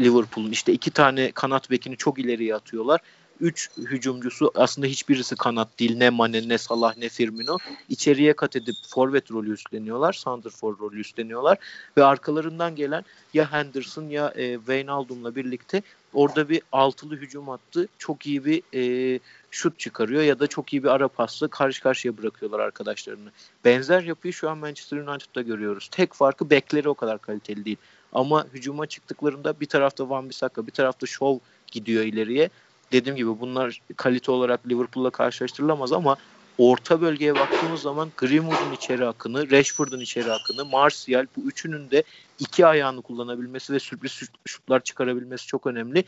Liverpool'un. 0.00 0.50
İşte 0.50 0.72
iki 0.72 0.90
tane 0.90 1.32
kanat 1.32 1.70
bekini 1.70 1.96
çok 1.96 2.18
ileriye 2.18 2.54
atıyorlar. 2.54 3.00
Üç 3.40 3.70
hücumcusu 3.76 4.50
aslında 4.54 4.86
hiçbirisi 4.86 5.36
kanat 5.36 5.78
değil. 5.78 5.96
Ne 5.96 6.10
Mane, 6.10 6.48
ne 6.48 6.58
Salah, 6.58 6.96
ne 6.96 7.08
Firmino. 7.08 7.58
İçeriye 7.88 8.32
kat 8.32 8.56
edip 8.56 8.74
forvet 8.88 9.30
rolü 9.30 9.52
üstleniyorlar. 9.52 10.12
Santrfor 10.12 10.78
rolü 10.78 11.00
üstleniyorlar. 11.00 11.58
Ve 11.96 12.04
arkalarından 12.04 12.76
gelen 12.76 13.04
ya 13.34 13.52
Henderson 13.52 14.08
ya 14.08 14.32
e, 14.36 14.56
Wijnaldum'la 14.56 15.36
birlikte 15.36 15.82
orada 16.14 16.48
bir 16.48 16.62
altılı 16.72 17.16
hücum 17.16 17.48
attı. 17.48 17.88
Çok 17.98 18.26
iyi 18.26 18.44
bir 18.44 18.62
e, 18.74 19.20
şut 19.50 19.78
çıkarıyor 19.78 20.22
ya 20.22 20.38
da 20.38 20.46
çok 20.46 20.72
iyi 20.72 20.82
bir 20.82 20.88
ara 20.88 21.08
pasla 21.08 21.48
karşı 21.48 21.82
karşıya 21.82 22.16
bırakıyorlar 22.16 22.58
arkadaşlarını. 22.60 23.30
Benzer 23.64 24.02
yapıyı 24.02 24.32
şu 24.32 24.50
an 24.50 24.58
Manchester 24.58 24.96
United'da 24.96 25.42
görüyoruz. 25.42 25.88
Tek 25.92 26.14
farkı 26.14 26.50
bekleri 26.50 26.88
o 26.88 26.94
kadar 26.94 27.18
kaliteli 27.18 27.64
değil. 27.64 27.76
Ama 28.12 28.46
hücuma 28.52 28.86
çıktıklarında 28.86 29.60
bir 29.60 29.66
tarafta 29.66 30.08
Van 30.08 30.28
Bissaka 30.28 30.66
bir 30.66 30.72
tarafta 30.72 31.06
Shaw 31.06 31.40
gidiyor 31.72 32.04
ileriye. 32.04 32.50
Dediğim 32.92 33.16
gibi 33.16 33.40
bunlar 33.40 33.80
kalite 33.96 34.32
olarak 34.32 34.68
Liverpool'la 34.68 35.10
karşılaştırılamaz 35.10 35.92
ama 35.92 36.16
orta 36.58 37.00
bölgeye 37.00 37.34
baktığımız 37.34 37.80
zaman 37.80 38.10
Greenwood'un 38.16 38.72
içeri 38.72 39.06
akını, 39.06 39.50
Rashford'un 39.50 40.00
içeri 40.00 40.32
akını, 40.32 40.64
Martial 40.64 41.26
bu 41.36 41.40
üçünün 41.40 41.90
de 41.90 42.02
iki 42.38 42.66
ayağını 42.66 43.02
kullanabilmesi 43.02 43.72
ve 43.72 43.78
sürpriz 43.78 44.20
şutlar 44.46 44.80
çıkarabilmesi 44.80 45.46
çok 45.46 45.66
önemli. 45.66 46.04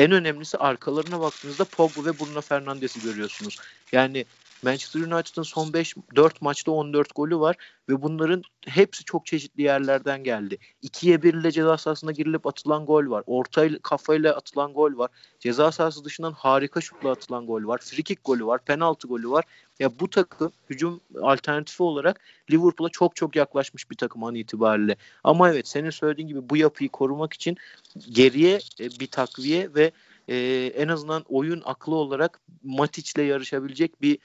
En 0.00 0.12
önemlisi 0.12 0.58
arkalarına 0.58 1.20
baktığınızda 1.20 1.64
Pogba 1.64 2.04
ve 2.04 2.18
Bruno 2.18 2.40
Fernandes'i 2.40 3.00
görüyorsunuz. 3.00 3.56
Yani 3.92 4.26
Manchester 4.62 5.00
United'ın 5.00 5.42
son 5.42 5.72
5 5.72 5.94
4 6.16 6.42
maçta 6.42 6.72
14 6.72 7.14
golü 7.14 7.38
var 7.38 7.56
ve 7.88 8.02
bunların 8.02 8.42
hepsi 8.66 9.04
çok 9.04 9.26
çeşitli 9.26 9.62
yerlerden 9.62 10.24
geldi. 10.24 10.58
2'ye 10.82 11.22
1 11.22 11.34
ile 11.34 11.50
ceza 11.50 11.78
sahasına 11.78 12.12
girilip 12.12 12.46
atılan 12.46 12.86
gol 12.86 13.10
var. 13.10 13.24
Orta 13.26 13.78
kafayla 13.82 14.36
atılan 14.36 14.72
gol 14.72 14.98
var. 14.98 15.10
Ceza 15.40 15.72
sahası 15.72 16.04
dışından 16.04 16.32
harika 16.32 16.80
şutla 16.80 17.10
atılan 17.10 17.46
gol 17.46 17.66
var. 17.66 17.80
Frikik 17.82 18.24
golü 18.24 18.46
var. 18.46 18.64
Penaltı 18.64 19.08
golü 19.08 19.30
var. 19.30 19.44
Ya 19.78 19.90
bu 20.00 20.10
takım 20.10 20.52
hücum 20.70 21.00
alternatifi 21.22 21.82
olarak 21.82 22.20
Liverpool'a 22.50 22.88
çok 22.88 23.16
çok 23.16 23.36
yaklaşmış 23.36 23.90
bir 23.90 23.96
takım 23.96 24.24
an 24.24 24.34
itibariyle. 24.34 24.96
Ama 25.24 25.50
evet 25.50 25.68
senin 25.68 25.90
söylediğin 25.90 26.28
gibi 26.28 26.50
bu 26.50 26.56
yapıyı 26.56 26.90
korumak 26.90 27.32
için 27.32 27.56
geriye 28.10 28.60
e, 28.80 28.84
bir 29.00 29.06
takviye 29.06 29.74
ve 29.74 29.92
e, 30.28 30.36
en 30.76 30.88
azından 30.88 31.24
oyun 31.28 31.62
aklı 31.64 31.94
olarak 31.94 32.40
Matic'le 32.62 33.18
yarışabilecek 33.18 34.02
bir 34.02 34.18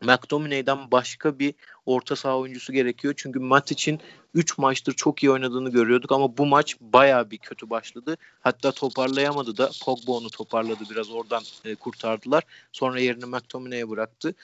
McTominay'den 0.00 0.90
başka 0.90 1.38
bir 1.38 1.54
orta 1.86 2.16
saha 2.16 2.38
oyuncusu 2.38 2.72
gerekiyor. 2.72 3.14
Çünkü 3.16 3.38
Matic'in 3.38 4.00
3 4.34 4.58
maçtır 4.58 4.92
çok 4.92 5.22
iyi 5.22 5.30
oynadığını 5.30 5.70
görüyorduk 5.70 6.12
ama 6.12 6.36
bu 6.38 6.46
maç 6.46 6.76
baya 6.80 7.30
bir 7.30 7.38
kötü 7.38 7.70
başladı. 7.70 8.16
Hatta 8.40 8.72
toparlayamadı 8.72 9.56
da 9.56 9.70
Pogba 9.84 10.12
onu 10.12 10.30
toparladı 10.30 10.84
biraz 10.90 11.10
oradan 11.10 11.42
e, 11.64 11.74
kurtardılar. 11.74 12.44
Sonra 12.72 13.00
yerini 13.00 13.24
McTominay'e 13.24 13.90
bıraktı. 13.90 14.34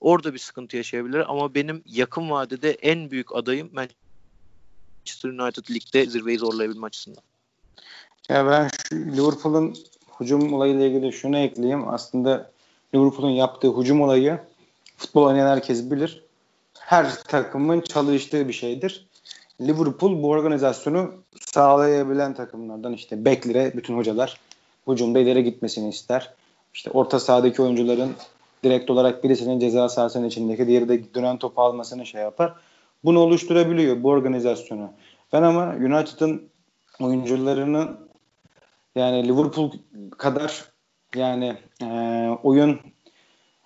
Orada 0.00 0.34
bir 0.34 0.38
sıkıntı 0.38 0.76
yaşayabilir 0.76 1.30
ama 1.30 1.54
benim 1.54 1.82
yakın 1.86 2.30
vadede 2.30 2.70
en 2.70 3.10
büyük 3.10 3.36
adayım 3.36 3.70
Manchester 3.72 5.28
United 5.30 5.74
ligde 5.74 6.06
zirveyi 6.06 6.38
zorlayabilme 6.38 6.86
açısından. 6.86 7.22
Ya 8.28 8.46
ben 8.46 8.70
Liverpool'un 8.92 9.76
hücum 10.20 10.52
olayıyla 10.52 10.86
ilgili 10.86 11.12
şunu 11.12 11.38
ekleyeyim. 11.38 11.88
Aslında 11.88 12.50
Liverpool'un 12.94 13.30
yaptığı 13.30 13.80
hücum 13.80 14.00
olayı 14.00 14.40
futbol 14.96 15.22
oynayan 15.22 15.48
herkes 15.48 15.90
bilir. 15.90 16.24
Her 16.78 17.14
takımın 17.22 17.80
çalıştığı 17.80 18.48
bir 18.48 18.52
şeydir. 18.52 19.06
Liverpool 19.60 20.22
bu 20.22 20.28
organizasyonu 20.28 21.14
sağlayabilen 21.40 22.34
takımlardan 22.34 22.92
işte 22.92 23.24
beklere 23.24 23.72
bütün 23.76 23.96
hocalar 23.96 24.40
hücumda 24.88 25.18
ileri 25.18 25.44
gitmesini 25.44 25.88
ister. 25.88 26.34
İşte 26.74 26.90
orta 26.90 27.20
sahadaki 27.20 27.62
oyuncuların 27.62 28.12
direkt 28.64 28.90
olarak 28.90 29.24
birisinin 29.24 29.60
ceza 29.60 29.88
sahasının 29.88 30.28
içindeki 30.28 30.66
diğeri 30.66 30.88
de 30.88 31.14
dönen 31.14 31.38
topu 31.38 31.62
almasını 31.62 32.06
şey 32.06 32.22
yapar. 32.22 32.54
Bunu 33.04 33.18
oluşturabiliyor 33.18 34.02
bu 34.02 34.08
organizasyonu. 34.08 34.90
Ben 35.32 35.42
ama 35.42 35.74
United'ın 35.74 36.48
oyuncularının 37.00 37.98
yani 38.94 39.28
Liverpool 39.28 39.72
kadar 40.18 40.64
yani 41.14 41.56
e, 41.82 42.28
oyun 42.42 42.80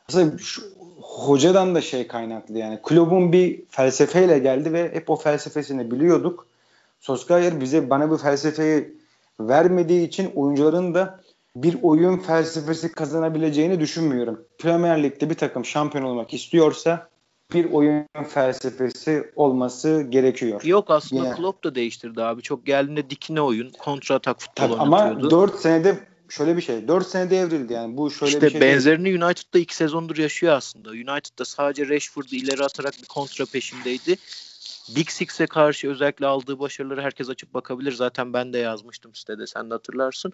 aslında 0.08 0.38
şu, 0.38 0.62
hocadan 1.00 1.74
da 1.74 1.80
şey 1.80 2.06
kaynaklı 2.06 2.58
yani 2.58 2.82
kulübün 2.82 3.32
bir 3.32 3.62
felsefeyle 3.70 4.38
geldi 4.38 4.72
ve 4.72 4.94
hep 4.94 5.10
o 5.10 5.16
felsefesini 5.16 5.90
biliyorduk. 5.90 6.46
Solskjaer 7.00 7.60
bize 7.60 7.90
bana 7.90 8.10
bu 8.10 8.16
felsefeyi 8.16 8.94
vermediği 9.40 10.08
için 10.08 10.30
oyuncuların 10.34 10.94
da 10.94 11.20
bir 11.56 11.78
oyun 11.82 12.18
felsefesi 12.18 12.92
kazanabileceğini 12.92 13.80
düşünmüyorum. 13.80 14.44
Premier 14.58 15.02
Lig'de 15.02 15.30
bir 15.30 15.34
takım 15.34 15.64
şampiyon 15.64 16.04
olmak 16.04 16.34
istiyorsa 16.34 17.08
bir 17.54 17.72
oyun 17.72 18.04
felsefesi 18.28 19.30
olması 19.36 20.06
gerekiyor. 20.10 20.62
Yok 20.64 20.90
aslında 20.90 21.24
Yine. 21.24 21.34
Klopp 21.34 21.64
da 21.64 21.74
değiştirdi 21.74 22.22
abi. 22.22 22.42
Çok 22.42 22.66
geldiğinde 22.66 23.10
dikine 23.10 23.40
oyun, 23.40 23.70
kontra 23.78 24.14
atak 24.14 24.40
futbol 24.40 24.64
Tabii 24.64 24.72
oynatıyordu. 24.72 25.26
Ama 25.26 25.30
4 25.30 25.54
senede 25.60 25.98
şöyle 26.28 26.56
bir 26.56 26.62
şey. 26.62 26.88
4 26.88 27.06
senede 27.06 27.38
evrildi 27.38 27.72
yani. 27.72 27.96
Bu 27.96 28.10
şöyle 28.10 28.32
işte 28.32 28.46
bir 28.46 28.50
şey. 28.50 28.60
benzerini 28.60 29.04
değil. 29.04 29.22
United'da 29.22 29.58
2 29.58 29.76
sezondur 29.76 30.16
yaşıyor 30.16 30.52
aslında. 30.52 30.90
United'da 30.90 31.44
sadece 31.44 31.88
Rashford'u 31.88 32.34
ileri 32.34 32.64
atarak 32.64 32.94
bir 33.02 33.06
kontra 33.06 33.46
peşindeydi. 33.46 34.16
Big 34.96 35.08
Six'e 35.10 35.46
karşı 35.46 35.90
özellikle 35.90 36.26
aldığı 36.26 36.58
başarıları 36.58 37.02
herkes 37.02 37.28
açıp 37.28 37.54
bakabilir. 37.54 37.92
Zaten 37.92 38.32
ben 38.32 38.52
de 38.52 38.58
yazmıştım 38.58 39.14
sitede 39.14 39.46
sen 39.46 39.70
de 39.70 39.74
hatırlarsın. 39.74 40.32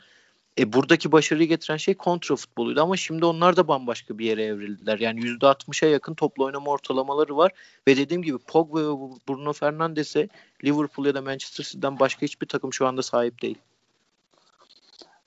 E, 0.58 0.72
buradaki 0.72 1.12
başarıyı 1.12 1.48
getiren 1.48 1.76
şey 1.76 1.94
kontra 1.94 2.36
futboluydu 2.36 2.82
ama 2.82 2.96
şimdi 2.96 3.24
onlar 3.24 3.56
da 3.56 3.68
bambaşka 3.68 4.18
bir 4.18 4.26
yere 4.26 4.44
evrildiler. 4.44 4.98
Yani 4.98 5.20
%60'a 5.20 5.88
yakın 5.88 6.14
toplu 6.14 6.44
oynama 6.44 6.70
ortalamaları 6.70 7.36
var 7.36 7.52
ve 7.88 7.96
dediğim 7.96 8.22
gibi 8.22 8.38
Pogba 8.38 8.80
ve 8.80 9.16
Bruno 9.28 9.52
Fernandes'e 9.52 10.28
Liverpool 10.64 11.06
ya 11.06 11.14
da 11.14 11.22
Manchester 11.22 11.64
City'den 11.64 11.98
başka 11.98 12.22
hiçbir 12.22 12.46
takım 12.46 12.72
şu 12.72 12.86
anda 12.86 13.02
sahip 13.02 13.42
değil. 13.42 13.58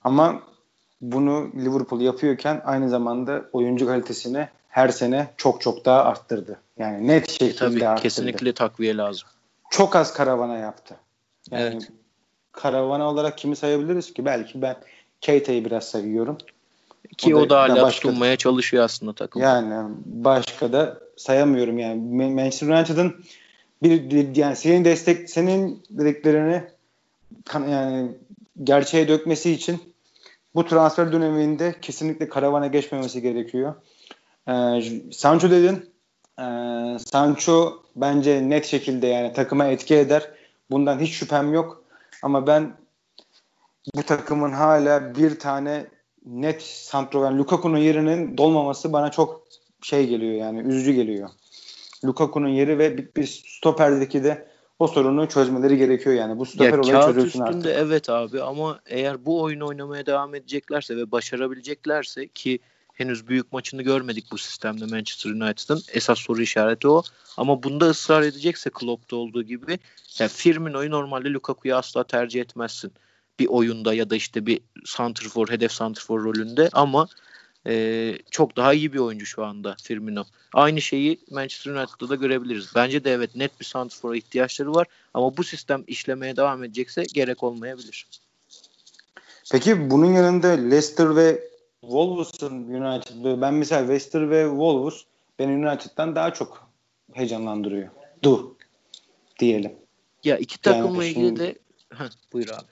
Ama 0.03 0.43
bunu 1.01 1.51
Liverpool 1.55 2.01
yapıyorken 2.01 2.61
aynı 2.65 2.89
zamanda 2.89 3.45
oyuncu 3.53 3.85
kalitesini 3.87 4.47
her 4.69 4.89
sene 4.89 5.27
çok 5.37 5.61
çok 5.61 5.85
daha 5.85 6.03
arttırdı. 6.03 6.59
Yani 6.79 7.07
net 7.07 7.29
şekilde 7.29 7.51
e, 7.51 7.55
tabii, 7.55 7.87
arttırdı. 7.87 8.03
Kesinlikle 8.03 8.53
takviye 8.53 8.97
lazım. 8.97 9.29
Çok 9.69 9.95
az 9.95 10.13
karavana 10.13 10.57
yaptı. 10.57 10.95
Yani 11.51 11.63
evet. 11.63 11.91
karavana 12.51 13.09
olarak 13.09 13.37
kimi 13.37 13.55
sayabiliriz 13.55 14.13
ki? 14.13 14.25
Belki 14.25 14.61
ben 14.61 14.75
Keita'yı 15.21 15.65
biraz 15.65 15.89
seviyorum. 15.89 16.37
Ki 17.17 17.35
o 17.35 17.39
da, 17.39 17.43
o 17.43 17.49
da 17.49 17.61
hala 17.61 17.81
başka, 17.81 18.01
tutunmaya 18.01 18.35
çalışıyor 18.35 18.83
aslında 18.83 19.13
takım. 19.13 19.41
Yani 19.41 19.91
başka 20.05 20.73
da 20.73 20.97
sayamıyorum 21.17 21.79
yani. 21.79 22.25
Manchester 22.33 22.67
United'ın 22.67 23.15
bir 23.83 24.35
yani 24.35 24.55
senin 24.55 24.85
destek 24.85 25.29
senin 25.29 25.83
dediklerini 25.89 26.63
yani 27.53 28.11
gerçeğe 28.63 29.07
dökmesi 29.07 29.51
için 29.51 29.79
bu 30.57 30.65
transfer 30.65 31.11
döneminde 31.11 31.75
kesinlikle 31.81 32.29
karavana 32.29 32.67
geçmemesi 32.67 33.21
gerekiyor. 33.21 33.75
Ee, 34.47 34.81
Sancho 35.11 35.49
dedin. 35.51 35.93
Ee, 36.39 36.97
Sancho 36.99 37.73
bence 37.95 38.49
net 38.49 38.65
şekilde 38.65 39.07
yani 39.07 39.33
takıma 39.33 39.65
etki 39.65 39.95
eder. 39.95 40.31
Bundan 40.71 40.99
hiç 40.99 41.13
şüphem 41.13 41.53
yok. 41.53 41.83
Ama 42.23 42.47
ben 42.47 42.77
bu 43.95 44.03
takımın 44.03 44.51
hala 44.51 45.15
bir 45.15 45.39
tane 45.39 45.85
net 46.25 46.61
santrover 46.61 47.31
Lukaku'nun 47.31 47.77
yerinin 47.77 48.37
dolmaması 48.37 48.93
bana 48.93 49.11
çok 49.11 49.47
şey 49.81 50.07
geliyor 50.07 50.33
yani 50.33 50.59
üzücü 50.59 50.91
geliyor. 50.91 51.29
Lukaku'nun 52.05 52.49
yeri 52.49 52.79
ve 52.79 52.97
bir, 52.97 53.15
bir 53.15 53.25
stoperdeki 53.47 54.23
de 54.23 54.47
o 54.79 54.87
sorunu 54.87 55.27
çözmeleri 55.27 55.77
gerekiyor 55.77 56.15
yani. 56.15 56.37
Bu 56.37 56.45
stoper 56.45 56.73
ya, 56.73 56.79
olayı 56.79 57.13
çözülsün 57.13 57.41
artık. 57.41 57.65
evet 57.65 58.09
abi 58.09 58.41
ama 58.41 58.79
eğer 58.85 59.25
bu 59.25 59.41
oyunu 59.41 59.67
oynamaya 59.67 60.05
devam 60.05 60.35
edeceklerse 60.35 60.97
ve 60.97 61.11
başarabileceklerse 61.11 62.27
ki 62.27 62.59
henüz 62.93 63.27
büyük 63.27 63.53
maçını 63.53 63.81
görmedik 63.81 64.31
bu 64.31 64.37
sistemde 64.37 64.85
Manchester 64.85 65.31
United'ın. 65.31 65.81
Esas 65.93 66.19
soru 66.19 66.41
işareti 66.41 66.87
o. 66.87 67.03
Ama 67.37 67.63
bunda 67.63 67.85
ısrar 67.85 68.21
edecekse 68.21 68.69
Klopp'ta 68.69 69.15
olduğu 69.15 69.43
gibi 69.43 69.79
yani 70.19 70.29
Firmino'yu 70.29 70.91
normalde 70.91 71.29
Lukaku'ya 71.29 71.77
asla 71.77 72.03
tercih 72.03 72.41
etmezsin. 72.41 72.91
Bir 73.39 73.47
oyunda 73.47 73.93
ya 73.93 74.09
da 74.09 74.15
işte 74.15 74.45
bir 74.45 74.59
santrfor, 74.85 75.49
hedef 75.49 75.71
santrfor 75.71 76.23
rolünde 76.23 76.69
ama 76.73 77.07
e, 77.67 78.13
çok 78.31 78.55
daha 78.55 78.73
iyi 78.73 78.93
bir 78.93 78.99
oyuncu 78.99 79.25
şu 79.25 79.45
anda 79.45 79.75
Firmino. 79.83 80.23
Aynı 80.53 80.81
şeyi 80.81 81.19
Manchester 81.31 81.71
United'da 81.71 82.09
da 82.09 82.15
görebiliriz. 82.15 82.71
Bence 82.75 83.03
de 83.03 83.11
evet 83.11 83.35
net 83.35 83.59
bir 83.59 83.65
santrfora 83.65 84.17
ihtiyaçları 84.17 84.73
var 84.73 84.87
ama 85.13 85.37
bu 85.37 85.43
sistem 85.43 85.83
işlemeye 85.87 86.37
devam 86.37 86.63
edecekse 86.63 87.03
gerek 87.13 87.43
olmayabilir. 87.43 88.07
Peki 89.51 89.89
bunun 89.89 90.13
yanında 90.13 90.47
Leicester 90.47 91.15
ve 91.15 91.49
Wolves'ın 91.81 92.53
United'ı 92.53 93.41
ben 93.41 93.53
mesela 93.53 93.81
Leicester 93.87 94.29
ve 94.29 94.43
Wolves 94.49 95.03
beni 95.39 95.67
United'dan 95.67 96.15
daha 96.15 96.33
çok 96.33 96.69
heyecanlandırıyor. 97.13 97.89
Du 98.23 98.57
diyelim. 99.39 99.71
Ya 100.23 100.37
iki 100.37 100.61
takımla 100.61 101.03
yani 101.03 101.11
ilgili 101.11 101.39
de 101.39 101.55
Heh, 101.93 102.09
buyur 102.33 102.47
abi. 102.47 102.67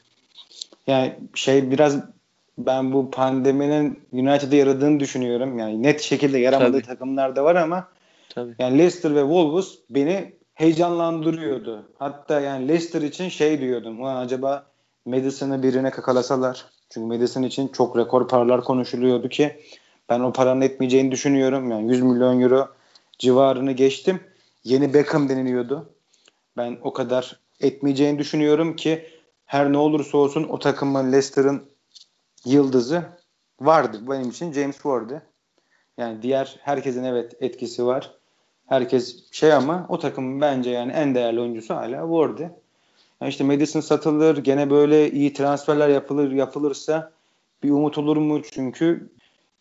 Yani 0.87 1.15
şey 1.33 1.71
biraz 1.71 2.14
ben 2.57 2.93
bu 2.93 3.11
pandeminin 3.11 3.99
United'ı 4.11 4.55
yaradığını 4.55 4.99
düşünüyorum. 4.99 5.59
Yani 5.59 5.83
net 5.83 6.01
şekilde 6.01 6.37
yaramadığı 6.37 6.71
Tabii. 6.71 6.81
takımlar 6.81 7.35
da 7.35 7.43
var 7.43 7.55
ama 7.55 7.87
Tabii. 8.29 8.55
yani 8.59 8.77
Leicester 8.77 9.15
ve 9.15 9.21
Wolves 9.21 9.67
beni 9.89 10.33
heyecanlandırıyordu. 10.53 11.85
Hatta 11.99 12.39
yani 12.39 12.67
Leicester 12.67 13.01
için 13.01 13.29
şey 13.29 13.61
diyordum. 13.61 14.01
Ulan 14.01 14.25
acaba 14.25 14.65
Madison'ı 15.05 15.63
birine 15.63 15.91
kakalasalar. 15.91 16.65
Çünkü 16.89 17.07
Madison 17.07 17.43
için 17.43 17.67
çok 17.67 17.97
rekor 17.97 18.27
paralar 18.27 18.63
konuşuluyordu 18.63 19.29
ki 19.29 19.61
ben 20.09 20.19
o 20.19 20.33
paranın 20.33 20.61
etmeyeceğini 20.61 21.11
düşünüyorum. 21.11 21.71
Yani 21.71 21.91
100 21.91 22.01
milyon 22.01 22.41
euro 22.41 22.67
civarını 23.19 23.71
geçtim. 23.71 24.19
Yeni 24.63 24.93
Beckham 24.93 25.29
deniliyordu. 25.29 25.89
Ben 26.57 26.77
o 26.83 26.93
kadar 26.93 27.39
etmeyeceğini 27.59 28.19
düşünüyorum 28.19 28.75
ki 28.75 29.05
her 29.45 29.73
ne 29.73 29.77
olursa 29.77 30.17
olsun 30.17 30.43
o 30.43 30.59
takımın 30.59 31.11
Leicester'ın 31.11 31.63
yıldızı 32.45 33.03
vardı. 33.61 33.99
Benim 34.09 34.29
için 34.29 34.53
James 34.53 34.75
Ward'ı. 34.75 35.21
Yani 35.97 36.21
diğer 36.21 36.59
herkesin 36.61 37.03
evet 37.03 37.33
etkisi 37.39 37.85
var. 37.85 38.11
Herkes 38.65 39.31
şey 39.31 39.53
ama 39.53 39.85
o 39.89 39.99
takımın 39.99 40.41
bence 40.41 40.69
yani 40.69 40.91
en 40.91 41.15
değerli 41.15 41.41
oyuncusu 41.41 41.75
hala 41.75 42.01
Ward'ı. 42.01 42.51
Yani 43.21 43.29
işte 43.29 43.43
Madison 43.43 43.79
satılır, 43.79 44.37
gene 44.37 44.69
böyle 44.69 45.11
iyi 45.11 45.33
transferler 45.33 45.89
yapılır 45.89 46.31
yapılırsa 46.31 47.11
bir 47.63 47.71
umut 47.71 47.97
olur 47.97 48.17
mu? 48.17 48.41
Çünkü 48.51 49.09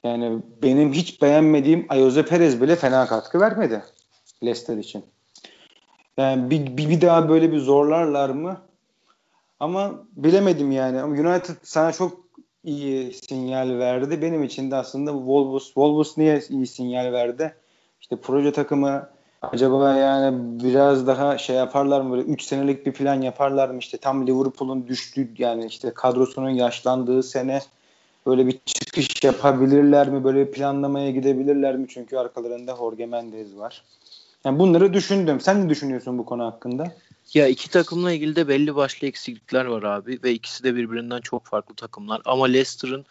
yani 0.04 0.42
benim 0.62 0.92
hiç 0.92 1.22
beğenmediğim 1.22 1.86
Ayoze 1.88 2.24
Perez 2.24 2.60
bile 2.60 2.76
fena 2.76 3.06
katkı 3.06 3.40
vermedi 3.40 3.82
Leicester 4.42 4.76
için. 4.76 5.04
Yani 6.16 6.50
bir, 6.50 6.76
bir, 6.76 6.90
bir 6.90 7.00
daha 7.00 7.28
böyle 7.28 7.52
bir 7.52 7.58
zorlarlar 7.58 8.30
mı? 8.30 8.60
Ama 9.60 10.04
bilemedim 10.16 10.72
yani. 10.72 11.04
United 11.04 11.54
sana 11.62 11.92
çok 11.92 12.23
iyi 12.64 13.12
sinyal 13.12 13.78
verdi. 13.78 14.22
Benim 14.22 14.44
için 14.44 14.70
de 14.70 14.76
aslında 14.76 15.12
Wolves, 15.12 15.64
Wolves 15.64 16.18
niye 16.18 16.40
iyi 16.48 16.66
sinyal 16.66 17.12
verdi? 17.12 17.54
İşte 18.00 18.16
proje 18.16 18.52
takımı 18.52 19.08
acaba 19.42 19.94
yani 19.94 20.60
biraz 20.64 21.06
daha 21.06 21.38
şey 21.38 21.56
yaparlar 21.56 22.00
mı 22.00 22.12
böyle 22.12 22.22
3 22.22 22.42
senelik 22.42 22.86
bir 22.86 22.92
plan 22.92 23.20
yaparlar 23.20 23.68
mı 23.68 23.78
işte 23.78 23.98
tam 23.98 24.26
Liverpool'un 24.26 24.86
düştü 24.86 25.28
yani 25.38 25.66
işte 25.66 25.90
kadrosunun 25.94 26.50
yaşlandığı 26.50 27.22
sene 27.22 27.60
böyle 28.26 28.46
bir 28.46 28.60
çıkış 28.64 29.24
yapabilirler 29.24 30.08
mi 30.08 30.24
böyle 30.24 30.46
bir 30.46 30.52
planlamaya 30.52 31.10
gidebilirler 31.10 31.76
mi 31.76 31.86
çünkü 31.88 32.16
arkalarında 32.16 32.76
Jorge 32.76 33.06
Mendes 33.06 33.56
var. 33.56 33.84
Yani 34.44 34.58
bunları 34.58 34.92
düşündüm. 34.92 35.40
Sen 35.40 35.64
ne 35.64 35.68
düşünüyorsun 35.68 36.18
bu 36.18 36.24
konu 36.24 36.44
hakkında? 36.44 36.84
Ya 37.32 37.48
iki 37.48 37.70
takımla 37.70 38.12
ilgili 38.12 38.36
de 38.36 38.48
belli 38.48 38.74
başlı 38.74 39.06
eksiklikler 39.06 39.64
var 39.64 39.82
abi 39.82 40.20
ve 40.22 40.32
ikisi 40.32 40.64
de 40.64 40.76
birbirinden 40.76 41.20
çok 41.20 41.46
farklı 41.46 41.74
takımlar. 41.74 42.22
Ama 42.24 42.46
Leicester'ın 42.46 43.06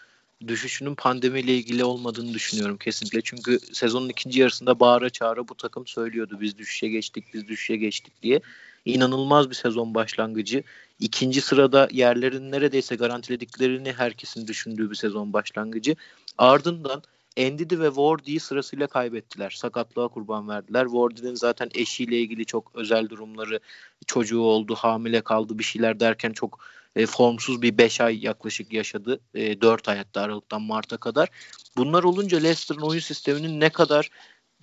düşüşünün 0.47 0.95
pandemiyle 0.95 1.55
ilgili 1.55 1.84
olmadığını 1.84 2.34
düşünüyorum 2.34 2.78
kesinlikle. 2.78 3.22
Çünkü 3.22 3.59
sezonun 3.59 4.09
ikinci 4.09 4.39
yarısında 4.39 4.80
bağıra 4.80 5.09
çağıra 5.09 5.47
bu 5.47 5.55
takım 5.55 5.88
söylüyordu 5.88 6.38
biz 6.41 6.57
düşüşe 6.57 6.88
geçtik, 6.88 7.34
biz 7.34 7.47
düşüşe 7.47 7.76
geçtik 7.76 8.24
diye. 8.24 8.41
İnanılmaz 8.86 9.49
bir 9.49 9.55
sezon 9.55 9.95
başlangıcı. 9.95 10.64
İkinci 10.99 11.41
sırada 11.41 11.88
yerlerini 11.91 12.51
neredeyse 12.51 12.95
garantilediklerini 12.95 13.93
herkesin 13.93 14.47
düşündüğü 14.47 14.89
bir 14.89 14.95
sezon 14.95 15.34
başlangıcı. 15.34 15.95
Ardından 16.38 17.03
Endidi 17.38 17.80
ve 17.80 17.88
Wardy'yi 17.88 18.40
sırasıyla 18.40 18.88
kaybettiler. 18.88 19.50
Sakatlığa 19.50 20.08
kurban 20.08 20.50
verdiler. 20.50 20.84
Wardy'nin 20.84 21.36
zaten 21.36 21.70
eşiyle 21.74 22.18
ilgili 22.20 22.46
çok 22.46 22.72
özel 22.76 23.10
durumları, 23.10 23.60
çocuğu 24.08 24.42
oldu, 24.42 24.76
hamile 24.76 25.22
kaldı 25.22 25.60
bir 25.60 25.64
şeyler 25.64 26.00
derken 26.00 26.32
çok 26.32 26.60
e, 26.96 27.06
formsuz 27.06 27.62
bir 27.62 27.78
5 27.78 28.02
ay 28.02 28.26
yaklaşık 28.26 28.74
yaşadı. 28.74 29.20
E, 29.34 29.62
4 29.62 29.90
ay 29.90 29.98
hatta 29.98 30.22
Aralık'tan 30.22 30.62
Mart'a 30.62 30.98
kadar. 30.98 31.30
Bunlar 31.78 32.04
olunca 32.04 32.38
Leicester'ın 32.38 32.82
oyun 32.82 33.00
sisteminin 33.00 33.60
ne 33.60 33.70
kadar 33.70 34.10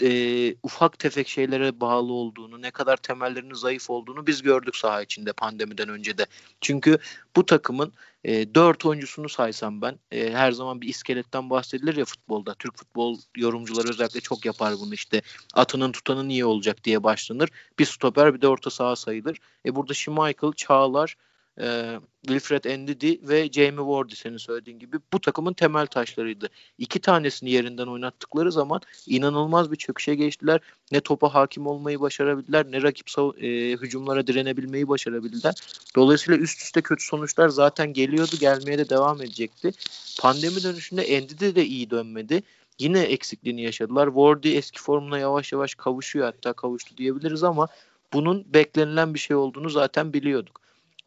e, 0.02 0.54
ufak 0.62 0.98
tefek 0.98 1.28
şeylere 1.28 1.80
bağlı 1.80 2.12
olduğunu, 2.12 2.62
ne 2.62 2.70
kadar 2.70 2.96
temellerinin 2.96 3.54
zayıf 3.54 3.90
olduğunu 3.90 4.26
biz 4.26 4.42
gördük 4.42 4.76
saha 4.76 5.02
içinde 5.02 5.32
pandemiden 5.32 5.88
önce 5.88 6.18
de. 6.18 6.26
Çünkü 6.60 6.98
bu 7.36 7.46
takımın 7.46 7.92
e, 8.24 8.54
4 8.54 8.86
oyuncusunu 8.86 9.28
saysam 9.28 9.82
ben 9.82 9.98
e, 10.12 10.32
her 10.32 10.52
zaman 10.52 10.80
bir 10.80 10.88
iskeletten 10.88 11.50
bahsedilir 11.50 11.96
ya 11.96 12.04
futbolda. 12.04 12.54
Türk 12.54 12.76
futbol 12.76 13.18
yorumcuları 13.36 13.88
özellikle 13.88 14.20
çok 14.20 14.44
yapar 14.44 14.74
bunu 14.80 14.94
işte. 14.94 15.22
Atının 15.54 15.92
tutanın 15.92 16.28
iyi 16.28 16.44
olacak 16.44 16.84
diye 16.84 17.02
başlanır. 17.02 17.48
Bir 17.78 17.84
stoper 17.84 18.34
bir 18.34 18.40
de 18.40 18.48
orta 18.48 18.70
saha 18.70 18.96
sayılır. 18.96 19.38
E 19.66 19.74
burada 19.74 19.94
Schmeichel, 19.94 20.52
Çağlar, 20.52 21.16
e, 21.60 22.00
Wilfred 22.26 22.78
Ndidi 22.78 23.28
ve 23.28 23.52
Jamie 23.52 23.84
Wardy 23.84 24.14
senin 24.14 24.36
söylediğin 24.36 24.78
gibi 24.78 24.98
bu 25.12 25.20
takımın 25.20 25.52
temel 25.52 25.86
taşlarıydı. 25.86 26.48
İki 26.78 27.00
tanesini 27.00 27.50
yerinden 27.50 27.86
oynattıkları 27.86 28.52
zaman 28.52 28.80
inanılmaz 29.06 29.72
bir 29.72 29.76
çöküşe 29.76 30.14
geçtiler. 30.14 30.60
Ne 30.92 31.00
topa 31.00 31.34
hakim 31.34 31.66
olmayı 31.66 32.00
başarabildiler 32.00 32.66
ne 32.70 32.82
rakip 32.82 33.08
e, 33.42 33.48
hücumlara 33.72 34.26
direnebilmeyi 34.26 34.88
başarabildiler. 34.88 35.54
Dolayısıyla 35.96 36.40
üst 36.40 36.62
üste 36.62 36.82
kötü 36.82 37.04
sonuçlar 37.04 37.48
zaten 37.48 37.92
geliyordu 37.92 38.36
gelmeye 38.40 38.78
de 38.78 38.88
devam 38.88 39.22
edecekti. 39.22 39.72
Pandemi 40.20 40.62
dönüşünde 40.62 41.20
Ndidi 41.20 41.54
de 41.54 41.66
iyi 41.66 41.90
dönmedi. 41.90 42.42
Yine 42.78 43.00
eksikliğini 43.00 43.62
yaşadılar. 43.62 44.06
Wardy 44.06 44.56
eski 44.56 44.80
formuna 44.80 45.18
yavaş 45.18 45.52
yavaş 45.52 45.74
kavuşuyor 45.74 46.26
hatta 46.26 46.52
kavuştu 46.52 46.96
diyebiliriz 46.96 47.44
ama 47.44 47.68
bunun 48.12 48.54
beklenilen 48.54 49.14
bir 49.14 49.18
şey 49.18 49.36
olduğunu 49.36 49.70
zaten 49.70 50.12
biliyorduk. 50.12 50.59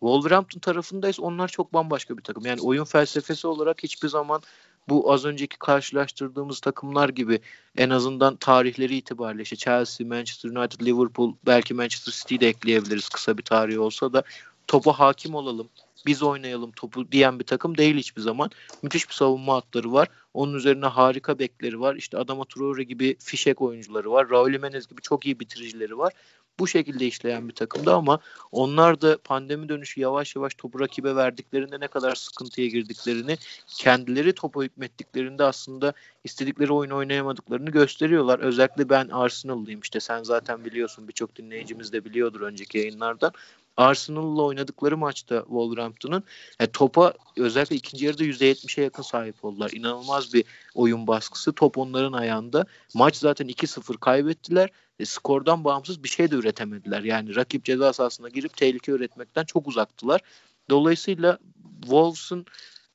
Wolverhampton 0.03 0.59
tarafındayız. 0.59 1.19
Onlar 1.19 1.47
çok 1.47 1.73
bambaşka 1.73 2.17
bir 2.17 2.23
takım. 2.23 2.45
Yani 2.45 2.61
oyun 2.61 2.83
felsefesi 2.83 3.47
olarak 3.47 3.83
hiçbir 3.83 4.07
zaman 4.07 4.41
bu 4.89 5.13
az 5.13 5.25
önceki 5.25 5.59
karşılaştırdığımız 5.59 6.59
takımlar 6.59 7.09
gibi 7.09 7.39
en 7.77 7.89
azından 7.89 8.35
tarihleri 8.35 8.95
itibariyle 8.95 9.43
işte 9.43 9.55
Chelsea, 9.55 10.07
Manchester 10.07 10.49
United, 10.49 10.85
Liverpool, 10.85 11.33
belki 11.45 11.73
Manchester 11.73 12.11
City'yi 12.11 12.39
de 12.39 12.47
ekleyebiliriz 12.47 13.09
kısa 13.09 13.37
bir 13.37 13.43
tarihi 13.43 13.79
olsa 13.79 14.13
da 14.13 14.23
topa 14.67 14.99
hakim 14.99 15.35
olalım, 15.35 15.69
biz 16.05 16.23
oynayalım 16.23 16.71
topu 16.71 17.11
diyen 17.11 17.39
bir 17.39 17.45
takım 17.45 17.77
değil 17.77 17.95
hiçbir 17.95 18.21
zaman. 18.21 18.49
Müthiş 18.81 19.09
bir 19.09 19.13
savunma 19.13 19.55
hatları 19.55 19.93
var. 19.93 20.07
Onun 20.33 20.53
üzerine 20.53 20.85
harika 20.85 21.39
bekleri 21.39 21.79
var. 21.79 21.95
İşte 21.95 22.17
Adama 22.17 22.45
Traore 22.45 22.83
gibi 22.83 23.15
fişek 23.19 23.61
oyuncuları 23.61 24.11
var. 24.11 24.29
Raul 24.29 24.51
Jimenez 24.51 24.87
gibi 24.87 25.01
çok 25.01 25.25
iyi 25.25 25.39
bitiricileri 25.39 25.97
var 25.97 26.13
bu 26.59 26.67
şekilde 26.67 27.07
işleyen 27.07 27.49
bir 27.49 27.53
takımdı 27.53 27.93
ama 27.93 28.19
onlar 28.51 29.01
da 29.01 29.17
pandemi 29.17 29.69
dönüşü 29.69 30.01
yavaş 30.01 30.35
yavaş 30.35 30.53
topu 30.55 30.79
rakibe 30.79 31.15
verdiklerinde 31.15 31.79
ne 31.79 31.87
kadar 31.87 32.15
sıkıntıya 32.15 32.67
girdiklerini, 32.67 33.37
kendileri 33.67 34.33
topa 34.33 34.63
hükmettiklerinde 34.63 35.43
aslında 35.43 35.93
istedikleri 36.23 36.73
oyun 36.73 36.91
oynayamadıklarını 36.91 37.69
gösteriyorlar. 37.69 38.39
Özellikle 38.39 38.89
ben 38.89 39.07
Arsenal'lıyım 39.07 39.79
işte 39.79 39.99
sen 39.99 40.23
zaten 40.23 40.65
biliyorsun 40.65 41.07
birçok 41.07 41.35
dinleyicimiz 41.35 41.93
de 41.93 42.05
biliyordur 42.05 42.41
önceki 42.41 42.77
yayınlardan. 42.77 43.31
Arsenal'la 43.77 44.41
oynadıkları 44.41 44.97
maçta 44.97 45.39
Wolverhampton'ın 45.39 46.23
yani 46.59 46.71
topa 46.71 47.13
özellikle 47.37 47.75
ikinci 47.75 48.05
yarıda 48.05 48.23
%70'e 48.23 48.83
yakın 48.83 49.03
sahip 49.03 49.45
oldular. 49.45 49.71
İnanılmaz 49.71 50.33
bir 50.33 50.43
oyun 50.75 51.07
baskısı. 51.07 51.53
Top 51.53 51.77
onların 51.77 52.13
ayağında. 52.13 52.65
Maç 52.93 53.15
zaten 53.15 53.47
2-0 53.47 53.97
kaybettiler. 53.97 54.69
E, 54.99 55.05
skordan 55.05 55.63
bağımsız 55.63 56.03
bir 56.03 56.09
şey 56.09 56.31
de 56.31 56.35
üretemediler. 56.35 57.01
Yani 57.01 57.35
rakip 57.35 57.65
ceza 57.65 57.93
sahasına 57.93 58.29
girip 58.29 58.57
tehlike 58.57 58.91
üretmekten 58.91 59.43
çok 59.45 59.67
uzaktılar. 59.67 60.21
Dolayısıyla 60.69 61.37
Wolves'ın 61.81 62.45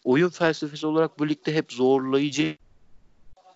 oyun 0.04 0.28
felsefesi 0.28 0.86
olarak 0.86 1.18
bu 1.18 1.28
ligde 1.28 1.54
hep 1.54 1.72
zorlayıcı 1.72 2.56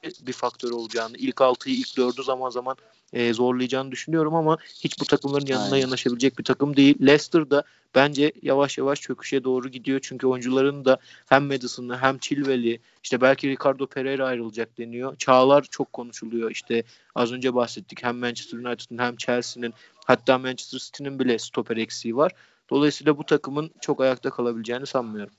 bir 0.03 0.32
faktör 0.32 0.70
olacağını, 0.70 1.16
ilk 1.16 1.36
6'yı 1.36 1.74
ilk 1.74 1.88
4'ü 1.88 2.24
zaman 2.24 2.50
zaman 2.50 2.76
e, 3.12 3.32
zorlayacağını 3.32 3.92
düşünüyorum 3.92 4.34
ama 4.34 4.59
hiç 4.84 5.00
bu 5.00 5.05
takımların 5.05 5.46
yanına 5.46 5.64
Aynen. 5.64 5.76
yanaşabilecek 5.76 6.38
bir 6.38 6.44
takım 6.44 6.76
değil. 6.76 6.96
Leicester 7.00 7.50
da 7.50 7.64
bence 7.94 8.32
yavaş 8.42 8.78
yavaş 8.78 9.00
çöküşe 9.00 9.44
doğru 9.44 9.68
gidiyor. 9.68 10.00
Çünkü 10.03 10.26
oyuncuların 10.26 10.84
da 10.84 10.98
hem 11.28 11.46
Madison'lı 11.46 11.96
hem 11.96 12.18
Chilwell'i 12.18 12.80
işte 13.03 13.20
belki 13.20 13.48
Ricardo 13.48 13.86
Pereira 13.86 14.26
ayrılacak 14.26 14.78
deniyor. 14.78 15.16
Çağlar 15.16 15.62
çok 15.70 15.92
konuşuluyor. 15.92 16.50
İşte 16.50 16.84
az 17.14 17.32
önce 17.32 17.55
bahsettik 17.55 18.05
hem 18.05 18.16
Manchester 18.16 18.59
United'ın 18.59 18.98
hem 18.98 19.16
Chelsea'nin 19.16 19.74
hatta 20.07 20.38
Manchester 20.38 20.78
City'nin 20.78 21.18
bile 21.18 21.38
stoper 21.38 21.76
eksiği 21.76 22.16
var. 22.16 22.32
Dolayısıyla 22.70 23.18
bu 23.18 23.26
takımın 23.26 23.70
çok 23.80 24.00
ayakta 24.00 24.30
kalabileceğini 24.30 24.86
sanmıyorum. 24.86 25.32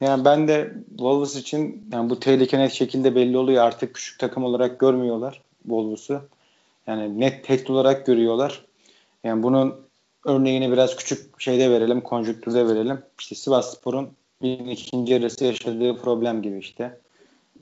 Yani 0.00 0.24
ben 0.24 0.48
de 0.48 0.74
Wolves 0.88 1.36
için 1.36 1.88
yani 1.92 2.10
bu 2.10 2.20
tehlike 2.20 2.58
net 2.58 2.72
şekilde 2.72 3.14
belli 3.14 3.38
oluyor. 3.38 3.64
Artık 3.64 3.94
küçük 3.94 4.18
takım 4.18 4.44
olarak 4.44 4.80
görmüyorlar 4.80 5.42
Wolves'u. 5.62 6.20
Yani 6.86 7.20
net 7.20 7.44
tehdit 7.44 7.70
olarak 7.70 8.06
görüyorlar. 8.06 8.64
Yani 9.24 9.42
bunun 9.42 9.74
örneğini 10.24 10.72
biraz 10.72 10.96
küçük 10.96 11.40
şeyde 11.40 11.70
verelim, 11.70 12.00
konjüktürde 12.00 12.68
verelim. 12.68 13.02
İşte 13.20 13.34
Sivas 13.34 13.76
Spor'un 13.76 14.10
ikinci 14.70 15.12
yarısı 15.12 15.44
yaşadığı 15.44 15.96
problem 15.96 16.42
gibi 16.42 16.58
işte. 16.58 17.00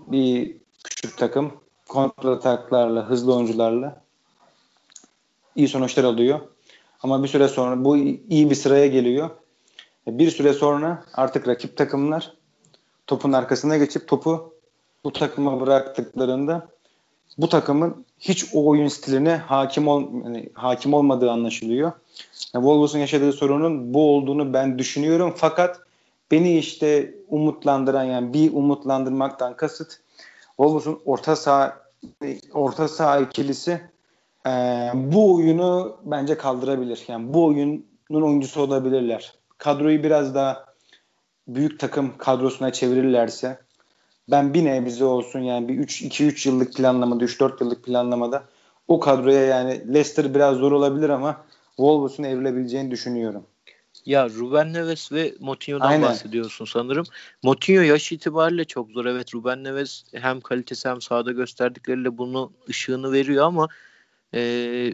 Bir 0.06 0.56
küçük 0.84 1.18
takım 1.18 1.52
kontrataklarla, 1.88 3.10
hızlı 3.10 3.34
oyuncularla 3.34 4.02
iyi 5.56 5.68
sonuçlar 5.68 6.04
alıyor. 6.04 6.40
Ama 7.02 7.22
bir 7.22 7.28
süre 7.28 7.48
sonra 7.48 7.84
bu 7.84 7.96
iyi 7.96 8.50
bir 8.50 8.54
sıraya 8.54 8.86
geliyor. 8.86 9.30
Bir 10.06 10.30
süre 10.30 10.52
sonra 10.52 11.04
artık 11.14 11.48
rakip 11.48 11.76
takımlar 11.76 12.32
topun 13.06 13.32
arkasına 13.32 13.76
geçip 13.76 14.08
topu 14.08 14.54
bu 15.04 15.12
takıma 15.12 15.60
bıraktıklarında 15.60 16.68
bu 17.38 17.48
takımın 17.48 18.04
hiç 18.18 18.44
o 18.54 18.66
oyun 18.66 18.88
stiline 18.88 19.36
hakim 19.36 19.88
ol 19.88 20.02
yani 20.24 20.48
hakim 20.54 20.94
olmadığı 20.94 21.30
anlaşılıyor. 21.30 21.92
Yani 22.54 22.62
Wolves'un 22.62 22.98
yaşadığı 22.98 23.32
sorunun 23.32 23.94
bu 23.94 24.16
olduğunu 24.16 24.52
ben 24.52 24.78
düşünüyorum 24.78 25.34
fakat 25.36 25.80
beni 26.30 26.58
işte 26.58 27.14
umutlandıran 27.28 28.04
yani 28.04 28.32
bir 28.32 28.52
umutlandırmaktan 28.52 29.56
kasıt 29.56 30.00
Wolves'un 30.56 31.00
orta 31.04 31.36
saha 31.36 31.82
orta 32.52 32.88
saha 32.88 33.20
ikilisi 33.20 33.80
e, 34.46 34.50
bu 34.94 35.34
oyunu 35.34 35.96
bence 36.04 36.36
kaldırabilir. 36.36 37.04
Yani 37.08 37.34
bu 37.34 37.44
oyunun 37.44 37.84
oyuncusu 38.10 38.60
olabilirler. 38.60 39.41
Kadroyu 39.62 40.02
biraz 40.02 40.34
daha 40.34 40.64
büyük 41.48 41.80
takım 41.80 42.18
kadrosuna 42.18 42.72
çevirirlerse 42.72 43.58
ben 44.30 44.54
bir 44.54 44.64
nebze 44.64 45.04
olsun 45.04 45.40
yani 45.40 45.68
bir 45.68 45.74
2-3 45.74 46.48
yıllık 46.48 46.74
planlamada 46.74 47.24
3-4 47.24 47.64
yıllık 47.64 47.84
planlamada 47.84 48.44
o 48.88 49.00
kadroya 49.00 49.40
yani 49.40 49.94
Leicester 49.94 50.34
biraz 50.34 50.56
zor 50.56 50.72
olabilir 50.72 51.08
ama 51.08 51.44
Wolves'un 51.76 52.22
evrilebileceğini 52.22 52.90
düşünüyorum. 52.90 53.46
Ya 54.06 54.28
Ruben 54.28 54.72
Neves 54.72 55.12
ve 55.12 55.34
Moutinho'dan 55.40 55.86
Aynen. 55.86 56.02
bahsediyorsun 56.02 56.64
sanırım. 56.64 57.06
Moutinho 57.42 57.82
yaş 57.82 58.12
itibariyle 58.12 58.64
çok 58.64 58.90
zor. 58.90 59.04
Evet 59.04 59.34
Ruben 59.34 59.64
Neves 59.64 60.04
hem 60.12 60.40
kalitesi 60.40 60.88
hem 60.88 61.00
sahada 61.00 61.32
gösterdikleriyle 61.32 62.18
bunu 62.18 62.52
ışığını 62.68 63.12
veriyor 63.12 63.46
ama 63.46 63.68
e, 64.34 64.40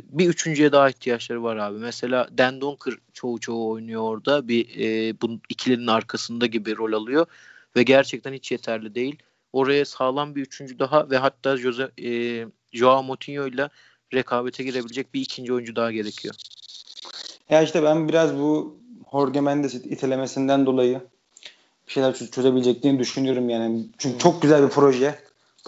bir 0.04 0.28
üçüncüye 0.28 0.72
daha 0.72 0.88
ihtiyaçları 0.88 1.42
var 1.42 1.56
abi. 1.56 1.78
Mesela 1.78 2.28
Dan 2.38 2.60
Donker 2.60 2.94
çoğu 3.12 3.40
çoğu 3.40 3.70
oynuyor 3.70 4.02
orada. 4.02 4.48
Bir 4.48 4.68
e, 4.78 5.14
bu 5.20 5.40
ikilinin 5.48 5.86
arkasında 5.86 6.46
gibi 6.46 6.76
rol 6.76 6.92
alıyor 6.92 7.26
ve 7.76 7.82
gerçekten 7.82 8.32
hiç 8.32 8.52
yeterli 8.52 8.94
değil. 8.94 9.16
Oraya 9.52 9.84
sağlam 9.84 10.34
bir 10.34 10.42
üçüncü 10.42 10.78
daha 10.78 11.10
ve 11.10 11.18
hatta 11.18 11.56
Jose, 11.56 11.90
e, 12.02 12.44
Joao 12.72 13.02
Moutinho 13.02 13.46
ile 13.46 13.68
rekabete 14.14 14.64
girebilecek 14.64 15.14
bir 15.14 15.20
ikinci 15.20 15.52
oyuncu 15.52 15.76
daha 15.76 15.92
gerekiyor. 15.92 16.34
Ya 17.50 17.62
işte 17.62 17.82
ben 17.82 18.08
biraz 18.08 18.38
bu 18.38 18.78
Jorge 19.12 19.40
Mendes 19.40 19.74
itelemesinden 19.74 20.66
dolayı 20.66 21.00
bir 21.86 21.92
şeyler 21.92 22.14
çözebileceklerini 22.14 22.98
düşünüyorum 22.98 23.48
yani. 23.48 23.86
Çünkü 23.98 24.18
çok 24.18 24.42
güzel 24.42 24.62
bir 24.62 24.68
proje. 24.68 25.18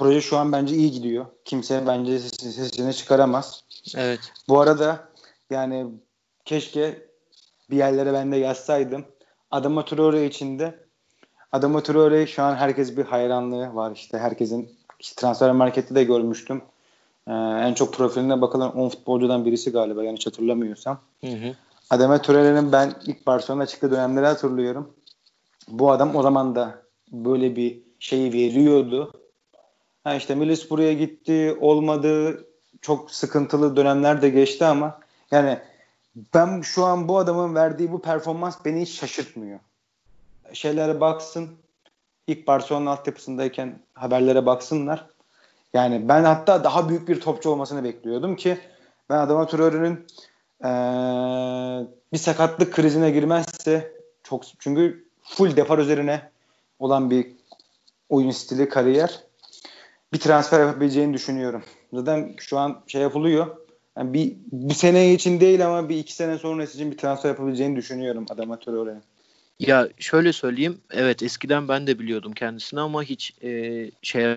Proje 0.01 0.21
şu 0.21 0.37
an 0.37 0.53
bence 0.53 0.75
iyi 0.75 0.91
gidiyor. 0.91 1.27
Kimse 1.45 1.87
bence 1.87 2.19
sesini 2.19 2.95
çıkaramaz. 2.95 3.65
Evet. 3.97 4.21
Bu 4.49 4.61
arada 4.61 5.09
yani 5.51 5.87
keşke 6.45 7.07
bir 7.71 7.77
yerlere 7.77 8.13
ben 8.13 8.33
de 8.33 8.37
yazsaydım. 8.37 9.05
Adama 9.51 9.85
Traore 9.85 10.27
içinde 10.27 10.75
Adama 11.53 11.83
Traore 11.83 12.27
şu 12.27 12.43
an 12.43 12.55
herkes 12.55 12.97
bir 12.97 13.05
hayranlığı 13.05 13.75
var 13.75 13.93
işte 13.93 14.19
herkesin 14.19 14.71
işte 15.01 15.21
transfer 15.21 15.53
markette 15.53 15.95
de 15.95 16.05
görmüştüm. 16.05 16.63
Ee, 17.29 17.33
en 17.33 17.75
çok 17.75 17.95
profiline 17.95 18.41
bakılan 18.41 18.77
10 18.77 18.89
futbolcudan 18.89 19.45
birisi 19.45 19.73
galiba 19.73 20.05
yanlış 20.05 20.27
hatırlamıyorsam. 20.27 21.01
Hı 21.21 21.31
hı. 21.31 21.55
Adama 21.91 22.23
Traore'nin 22.23 22.73
ben 22.73 22.95
ilk 23.07 23.27
Barcelona 23.27 23.67
çıktığı 23.67 23.91
dönemleri 23.91 24.27
hatırlıyorum. 24.27 24.95
Bu 25.69 25.91
adam 25.91 26.17
o 26.17 26.23
zaman 26.23 26.55
da 26.55 26.83
böyle 27.13 27.57
bir 27.57 27.83
şeyi 27.99 28.33
veriyordu. 28.33 29.20
Ha 30.05 30.15
işte 30.15 30.35
Milis 30.35 30.71
buraya 30.71 30.93
gitti, 30.93 31.57
olmadı. 31.61 32.45
Çok 32.81 33.11
sıkıntılı 33.11 33.77
dönemler 33.77 34.23
de 34.23 34.29
geçti 34.29 34.65
ama 34.65 35.01
yani 35.31 35.59
ben 36.35 36.61
şu 36.61 36.85
an 36.85 37.09
bu 37.09 37.19
adamın 37.19 37.55
verdiği 37.55 37.93
bu 37.93 38.03
performans 38.03 38.57
beni 38.65 38.83
hiç 38.83 39.01
şaşırtmıyor. 39.01 39.59
Şeylere 40.53 41.01
baksın. 41.01 41.49
İlk 42.27 42.47
Barcelona 42.47 42.91
altyapısındayken 42.91 43.79
haberlere 43.95 44.47
baksınlar. 44.47 45.07
Yani 45.75 46.09
ben 46.09 46.25
hatta 46.25 46.65
daha 46.65 46.89
büyük 46.89 47.09
bir 47.09 47.21
topçu 47.21 47.51
olmasını 47.51 47.85
bekliyordum 47.85 48.37
ki 48.37 48.59
ben 49.11 49.19
Adama 49.19 49.47
Traore'nin 49.47 50.07
ee, 50.65 51.87
bir 52.13 52.19
sakatlık 52.19 52.75
krizine 52.75 53.11
girmezse 53.11 53.93
çok 54.23 54.43
çünkü 54.59 55.09
full 55.23 55.57
depar 55.57 55.79
üzerine 55.79 56.31
olan 56.79 57.11
bir 57.11 57.27
oyun 58.09 58.31
stili, 58.31 58.69
kariyer 58.69 59.21
bir 60.13 60.19
transfer 60.19 60.61
yapabileceğini 60.61 61.15
düşünüyorum. 61.15 61.63
Zaten 61.93 62.35
şu 62.39 62.59
an 62.59 62.83
şey 62.87 63.03
yapılıyor. 63.03 63.47
Yani 63.97 64.15
bir, 64.15 64.37
bir 64.53 64.75
sene 64.75 65.13
için 65.15 65.41
değil 65.41 65.67
ama 65.67 65.89
bir 65.89 65.97
iki 65.97 66.13
sene 66.13 66.39
sonrası 66.39 66.75
için 66.75 66.93
bir 66.93 66.99
transfer 66.99 67.29
yapabileceğini 67.29 67.77
düşünüyorum 67.77 68.27
Adama 68.31 68.59
Traore'nin. 68.59 69.03
Ya 69.61 69.89
şöyle 69.99 70.33
söyleyeyim. 70.33 70.81
Evet 70.91 71.23
eskiden 71.23 71.69
ben 71.69 71.87
de 71.87 71.99
biliyordum 71.99 72.33
kendisini 72.33 72.81
ama 72.81 73.03
hiç 73.03 73.35
e, 73.43 73.91
şey 74.03 74.37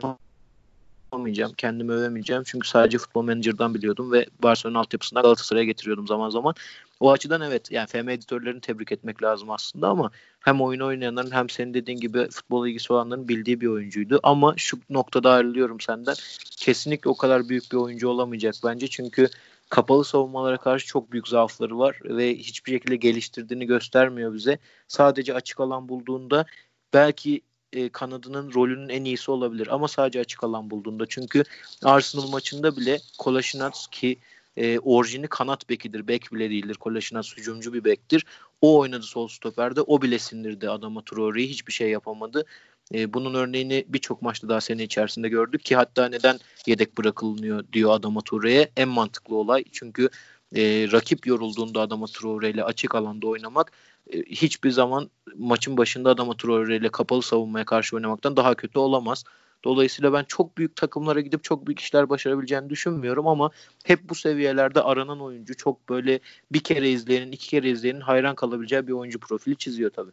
yapamayacağım. 1.13 1.53
Kendimi 1.57 1.91
övemeyeceğim. 1.91 2.43
Çünkü 2.45 2.67
sadece 2.67 2.97
futbol 2.97 3.23
menajerden 3.23 3.73
biliyordum 3.73 4.11
ve 4.11 4.25
Barcelona 4.43 4.79
altyapısından 4.79 5.23
Galatasaray'a 5.23 5.65
getiriyordum 5.65 6.07
zaman 6.07 6.29
zaman. 6.29 6.55
O 6.99 7.11
açıdan 7.11 7.41
evet 7.41 7.71
yani 7.71 7.87
FM 7.87 8.09
editörlerini 8.09 8.61
tebrik 8.61 8.91
etmek 8.91 9.23
lazım 9.23 9.51
aslında 9.51 9.87
ama 9.87 10.11
hem 10.39 10.61
oyun 10.61 10.79
oynayanların 10.79 11.31
hem 11.31 11.49
senin 11.49 11.73
dediğin 11.73 11.99
gibi 11.99 12.29
futbol 12.29 12.67
ilgisi 12.67 12.93
olanların 12.93 13.27
bildiği 13.27 13.61
bir 13.61 13.67
oyuncuydu. 13.67 14.19
Ama 14.23 14.53
şu 14.57 14.79
noktada 14.89 15.31
ayrılıyorum 15.31 15.79
senden. 15.79 16.15
Kesinlikle 16.57 17.09
o 17.09 17.17
kadar 17.17 17.49
büyük 17.49 17.71
bir 17.71 17.77
oyuncu 17.77 18.09
olamayacak 18.09 18.55
bence. 18.65 18.87
Çünkü 18.87 19.29
kapalı 19.69 20.05
savunmalara 20.05 20.57
karşı 20.57 20.87
çok 20.87 21.11
büyük 21.11 21.27
zaafları 21.27 21.79
var 21.79 21.99
ve 22.03 22.35
hiçbir 22.35 22.71
şekilde 22.71 22.95
geliştirdiğini 22.95 23.65
göstermiyor 23.65 24.33
bize. 24.33 24.57
Sadece 24.87 25.33
açık 25.33 25.59
alan 25.59 25.89
bulduğunda 25.89 26.45
belki 26.93 27.41
e, 27.73 27.89
kanadının 27.89 28.53
rolünün 28.53 28.89
en 28.89 29.03
iyisi 29.03 29.31
olabilir 29.31 29.67
ama 29.71 29.87
sadece 29.87 30.19
açık 30.19 30.43
alan 30.43 30.69
bulduğunda. 30.69 31.05
Çünkü 31.09 31.43
Arsenal 31.83 32.27
maçında 32.27 32.77
bile 32.77 32.99
Kolasinac 33.17 33.77
ki 33.91 34.17
e, 34.57 34.79
orijini 34.79 35.27
kanat 35.27 35.69
bekidir. 35.69 36.07
Bek 36.07 36.33
bile 36.33 36.49
değildir. 36.49 36.75
Kolasinac 36.75 37.37
hücumcu 37.37 37.73
bir 37.73 37.83
bektir. 37.83 38.25
O 38.61 38.77
oynadı 38.79 39.03
sol 39.03 39.27
stoperde. 39.27 39.81
O 39.81 40.01
bile 40.01 40.19
sindirdi 40.19 40.69
adama 40.69 41.05
Traore'yi. 41.05 41.49
Hiçbir 41.49 41.73
şey 41.73 41.89
yapamadı. 41.89 42.45
E, 42.93 43.13
bunun 43.13 43.33
örneğini 43.33 43.85
birçok 43.87 44.21
maçta 44.21 44.49
daha 44.49 44.61
sene 44.61 44.83
içerisinde 44.83 45.29
gördük 45.29 45.65
ki 45.65 45.75
hatta 45.75 46.09
neden 46.09 46.39
yedek 46.65 46.97
bırakılmıyor 46.97 47.63
diyor 47.73 47.91
Adama 47.93 48.21
Traore'ye. 48.21 48.71
En 48.77 48.87
mantıklı 48.87 49.35
olay 49.35 49.63
çünkü 49.71 50.09
e, 50.55 50.91
rakip 50.91 51.27
yorulduğunda 51.27 51.81
Adama 51.81 52.05
Traore 52.07 52.49
ile 52.49 52.63
açık 52.63 52.95
alanda 52.95 53.27
oynamak 53.27 53.71
e, 54.13 54.19
hiçbir 54.19 54.71
zaman 54.71 55.09
maçın 55.37 55.77
başında 55.77 56.09
Adama 56.09 56.37
Traore 56.37 56.75
ile 56.75 56.89
kapalı 56.89 57.21
savunmaya 57.21 57.65
karşı 57.65 57.95
oynamaktan 57.95 58.37
daha 58.37 58.55
kötü 58.55 58.79
olamaz. 58.79 59.23
Dolayısıyla 59.63 60.13
ben 60.13 60.23
çok 60.23 60.57
büyük 60.57 60.75
takımlara 60.75 61.19
gidip 61.19 61.43
çok 61.43 61.67
büyük 61.67 61.79
işler 61.79 62.09
başarabileceğini 62.09 62.69
düşünmüyorum 62.69 63.27
ama 63.27 63.51
hep 63.83 64.09
bu 64.09 64.15
seviyelerde 64.15 64.81
aranan 64.81 65.21
oyuncu 65.21 65.57
çok 65.57 65.89
böyle 65.89 66.19
bir 66.51 66.59
kere 66.59 66.89
izleyenin, 66.89 67.31
iki 67.31 67.49
kere 67.49 67.69
izleyenin 67.69 68.01
hayran 68.01 68.35
kalabileceği 68.35 68.87
bir 68.87 68.93
oyuncu 68.93 69.19
profili 69.19 69.55
çiziyor 69.55 69.91
tabii. 69.91 70.11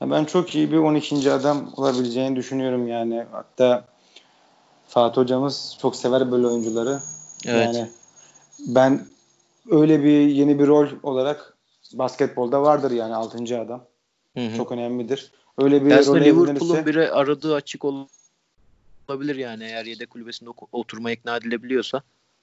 Ben 0.00 0.24
çok 0.24 0.54
iyi 0.54 0.72
bir 0.72 0.76
12. 0.76 1.32
adam 1.32 1.72
olabileceğini 1.76 2.36
düşünüyorum 2.36 2.88
yani. 2.88 3.26
Hatta 3.32 3.84
Fatih 4.88 5.16
hocamız 5.16 5.76
çok 5.80 5.96
sever 5.96 6.32
böyle 6.32 6.46
oyuncuları. 6.46 7.00
Evet. 7.46 7.74
Yani 7.74 7.88
ben 8.58 9.06
öyle 9.70 10.04
bir 10.04 10.26
yeni 10.28 10.58
bir 10.58 10.66
rol 10.66 10.88
olarak 11.02 11.56
basketbolda 11.94 12.62
vardır 12.62 12.90
yani 12.90 13.14
6. 13.14 13.60
adam. 13.60 13.84
Hı 14.36 14.46
hı. 14.46 14.56
Çok 14.56 14.72
önemlidir. 14.72 15.32
Öyle 15.58 15.84
bir 15.84 15.90
Aslında 15.90 16.18
Liverpool'un 16.18 16.86
biri 16.86 17.10
aradığı 17.10 17.54
açık 17.54 17.84
olabilir 17.84 19.36
yani 19.36 19.64
eğer 19.64 19.84
yedek 19.84 20.10
kulübesinde 20.10 20.50
oturma 20.72 21.10
ikna 21.10 21.36
edilebiliyorsa. 21.36 22.02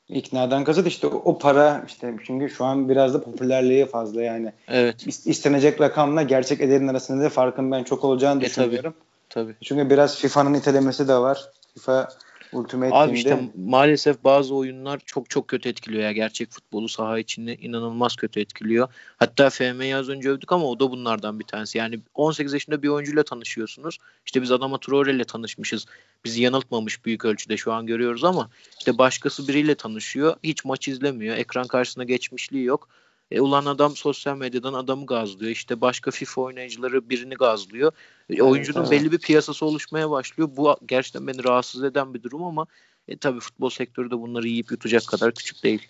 İknadan 0.09 0.63
kasıt 0.63 0.87
işte 0.87 1.07
o 1.07 1.37
para 1.37 1.83
işte 1.87 2.15
çünkü 2.25 2.49
şu 2.49 2.65
an 2.65 2.89
biraz 2.89 3.13
da 3.13 3.23
popülerliği 3.23 3.85
fazla 3.85 4.21
yani. 4.21 4.53
Evet. 4.67 5.07
İstenecek 5.27 5.81
rakamla 5.81 6.21
gerçek 6.21 6.61
ederin 6.61 6.87
arasında 6.87 7.23
da 7.23 7.29
farkın 7.29 7.71
ben 7.71 7.83
çok 7.83 8.03
olacağını 8.03 8.41
e, 8.41 8.45
düşünüyorum. 8.45 8.93
Tabii, 9.29 9.45
tabii. 9.45 9.55
Çünkü 9.63 9.89
biraz 9.89 10.17
FIFA'nın 10.17 10.53
itelemesi 10.53 11.07
de 11.07 11.15
var. 11.15 11.45
FIFA 11.73 12.09
Ultimate 12.53 12.95
Abi 12.95 13.17
işte 13.17 13.51
maalesef 13.65 14.23
bazı 14.23 14.55
oyunlar 14.55 14.99
çok 15.05 15.29
çok 15.29 15.47
kötü 15.47 15.69
etkiliyor 15.69 16.03
ya. 16.03 16.11
Gerçek 16.11 16.51
futbolu 16.51 16.89
saha 16.89 17.19
içinde 17.19 17.55
inanılmaz 17.55 18.15
kötü 18.15 18.39
etkiliyor. 18.39 18.87
Hatta 19.17 19.49
FM'yi 19.49 19.95
az 19.95 20.09
önce 20.09 20.29
övdük 20.29 20.51
ama 20.51 20.65
o 20.65 20.79
da 20.79 20.91
bunlardan 20.91 21.39
bir 21.39 21.45
tanesi. 21.45 21.77
Yani 21.77 21.99
18 22.15 22.53
yaşında 22.53 22.83
bir 22.83 22.87
oyuncuyla 22.87 23.23
tanışıyorsunuz. 23.23 23.97
İşte 24.25 24.41
biz 24.41 24.51
Adama 24.51 24.79
Traore 24.79 25.11
ile 25.11 25.23
tanışmışız. 25.23 25.85
Bizi 26.25 26.41
yanıltmamış 26.41 27.05
büyük 27.05 27.25
ölçüde 27.25 27.57
şu 27.57 27.73
an 27.73 27.85
görüyoruz 27.85 28.23
ama 28.23 28.49
işte 28.79 28.97
başkası 28.97 29.47
biriyle 29.47 29.75
tanışıyor. 29.75 30.35
Hiç 30.43 30.65
maç 30.65 30.87
izlemiyor. 30.87 31.37
Ekran 31.37 31.67
karşısında 31.67 32.03
geçmişliği 32.03 32.63
yok. 32.63 32.89
E, 33.31 33.41
ulan 33.41 33.65
adam 33.65 33.95
sosyal 33.95 34.37
medyadan 34.37 34.73
adamı 34.73 35.05
gazlıyor. 35.05 35.51
İşte 35.51 35.81
başka 35.81 36.11
FIFA 36.11 36.41
oynayıcıları 36.41 37.09
birini 37.09 37.35
gazlıyor. 37.35 37.91
E, 37.91 37.93
evet, 38.29 38.41
oyuncunun 38.41 38.79
evet. 38.79 38.91
belli 38.91 39.11
bir 39.11 39.19
piyasası 39.19 39.65
oluşmaya 39.65 40.09
başlıyor. 40.09 40.49
Bu 40.57 40.77
gerçekten 40.85 41.27
beni 41.27 41.43
rahatsız 41.43 41.83
eden 41.83 42.13
bir 42.13 42.23
durum 42.23 42.43
ama 42.43 42.65
e, 43.07 43.17
tabii 43.17 43.39
futbol 43.39 43.69
sektörü 43.69 44.11
de 44.11 44.19
bunları 44.19 44.47
yiyip 44.47 44.71
yutacak 44.71 45.07
kadar 45.07 45.31
küçük 45.31 45.63
değil. 45.63 45.87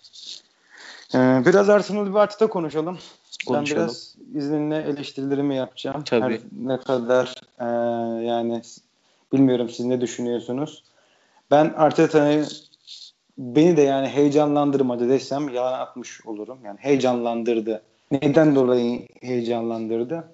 Ee, 1.14 1.42
biraz 1.46 1.68
Arsenal 1.68 2.14
Arteta 2.14 2.46
konuşalım. 2.46 2.98
konuşalım. 3.46 3.70
Ben 3.70 3.76
biraz 3.76 4.16
izninle 4.34 4.76
eleştirilerimi 4.76 5.56
yapacağım. 5.56 6.02
Tabii. 6.04 6.34
Her 6.34 6.40
ne 6.66 6.80
kadar 6.80 7.34
e, 7.58 7.66
yani 8.26 8.62
bilmiyorum 9.32 9.68
siz 9.68 9.86
ne 9.86 10.00
düşünüyorsunuz. 10.00 10.82
Ben 11.50 11.74
Arteta'yı 11.76 12.46
beni 13.40 13.76
de 13.76 13.82
yani 13.82 14.08
heyecanlandırmadı 14.08 15.08
desem 15.08 15.48
yalan 15.48 15.80
atmış 15.80 16.26
olurum. 16.26 16.58
Yani 16.64 16.78
heyecanlandırdı. 16.80 17.82
Neden 18.10 18.54
dolayı 18.54 19.06
heyecanlandırdı? 19.20 20.28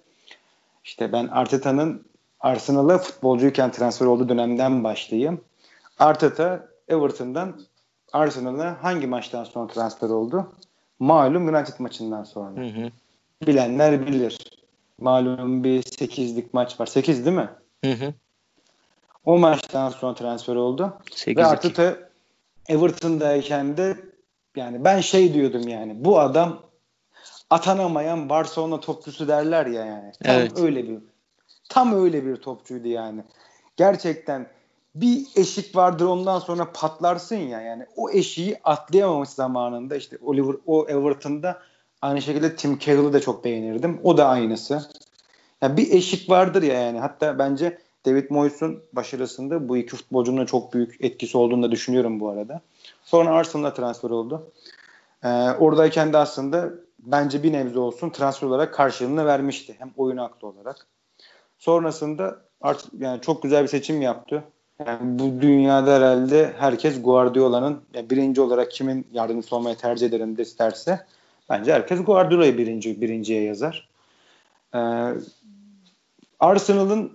İşte 0.84 1.12
ben 1.12 1.26
Arteta'nın 1.26 2.06
Arsenal'a 2.40 2.98
futbolcuyken 2.98 3.70
transfer 3.70 4.06
olduğu 4.06 4.28
dönemden 4.28 4.84
başlayayım. 4.84 5.40
Arteta 5.98 6.68
Everton'dan 6.88 7.60
Arsenal'a 8.12 8.82
hangi 8.82 9.06
maçtan 9.06 9.44
sonra 9.44 9.66
transfer 9.66 10.08
oldu? 10.08 10.52
Malum 10.98 11.48
United 11.48 11.74
maçından 11.78 12.24
sonra. 12.24 12.60
Hı 12.60 12.66
hı. 12.66 12.90
Bilenler 13.46 14.06
bilir. 14.06 14.38
Malum 15.00 15.64
bir 15.64 15.82
8'lik 15.82 16.54
maç 16.54 16.80
var. 16.80 16.86
8 16.86 17.26
değil 17.26 17.36
mi? 17.36 17.50
Hı 17.84 17.92
hı. 17.92 18.14
O 19.24 19.38
maçtan 19.38 19.90
sonra 19.90 20.14
transfer 20.14 20.56
oldu. 20.56 20.98
8 21.10 21.36
Ve 21.36 21.46
Arteta 21.46 21.96
Everton'dayken 22.68 23.76
de 23.76 23.96
yani 24.56 24.84
ben 24.84 25.00
şey 25.00 25.34
diyordum 25.34 25.68
yani 25.68 26.04
bu 26.04 26.20
adam 26.20 26.62
atanamayan 27.50 28.28
Barcelona 28.28 28.80
topçusu 28.80 29.28
derler 29.28 29.66
ya 29.66 29.84
yani. 29.84 30.12
Tam 30.24 30.36
evet. 30.36 30.60
öyle 30.60 30.88
bir 30.88 30.98
tam 31.68 32.04
öyle 32.04 32.26
bir 32.26 32.36
topçuydu 32.36 32.88
yani. 32.88 33.24
Gerçekten 33.76 34.46
bir 34.94 35.26
eşik 35.36 35.76
vardır 35.76 36.04
ondan 36.04 36.38
sonra 36.38 36.72
patlarsın 36.72 37.36
ya 37.36 37.60
yani 37.60 37.86
o 37.96 38.10
eşiği 38.10 38.58
atlayamamış 38.64 39.28
zamanında 39.28 39.96
işte 39.96 40.18
Oliver 40.22 40.56
o 40.66 40.86
Everton'da 40.88 41.62
aynı 42.02 42.22
şekilde 42.22 42.56
Tim 42.56 42.78
Carroll'ı 42.78 43.12
da 43.12 43.20
çok 43.20 43.44
beğenirdim. 43.44 44.00
O 44.02 44.16
da 44.16 44.28
aynısı. 44.28 44.90
Yani 45.62 45.76
bir 45.76 45.92
eşik 45.92 46.30
vardır 46.30 46.62
ya 46.62 46.80
yani. 46.80 46.98
Hatta 46.98 47.38
bence 47.38 47.78
David 48.06 48.30
Moyes'un 48.30 48.82
başarısında 48.92 49.68
bu 49.68 49.76
iki 49.76 49.96
futbolcunun 49.96 50.46
çok 50.46 50.72
büyük 50.74 50.96
etkisi 51.00 51.38
olduğunu 51.38 51.62
da 51.62 51.70
düşünüyorum 51.70 52.20
bu 52.20 52.28
arada. 52.30 52.60
Sonra 53.04 53.30
Arsenal'a 53.30 53.74
transfer 53.74 54.10
oldu. 54.10 54.52
Ee, 55.24 55.28
oradayken 55.50 56.12
de 56.12 56.18
aslında 56.18 56.70
bence 56.98 57.42
bir 57.42 57.52
nebze 57.52 57.78
olsun 57.78 58.10
transfer 58.10 58.48
olarak 58.48 58.74
karşılığını 58.74 59.26
vermişti. 59.26 59.76
Hem 59.78 59.90
oyun 59.96 60.16
aklı 60.16 60.48
olarak. 60.48 60.86
Sonrasında 61.58 62.40
artık 62.60 62.92
yani 62.98 63.20
çok 63.20 63.42
güzel 63.42 63.62
bir 63.62 63.68
seçim 63.68 64.02
yaptı. 64.02 64.44
Yani 64.86 65.18
bu 65.18 65.42
dünyada 65.42 65.94
herhalde 65.96 66.52
herkes 66.58 67.02
Guardiola'nın 67.02 67.80
yani 67.94 68.10
birinci 68.10 68.40
olarak 68.40 68.70
kimin 68.70 69.06
yardımcısı 69.12 69.56
olmayı 69.56 69.76
tercih 69.76 70.06
ederim 70.06 70.36
de 70.36 70.42
isterse 70.42 71.06
bence 71.50 71.72
herkes 71.72 72.04
Guardiola'yı 72.04 72.58
birinci, 72.58 73.00
birinciye 73.00 73.42
yazar. 73.42 73.88
Ee, 74.74 74.78
Arsenal'ın 76.40 77.12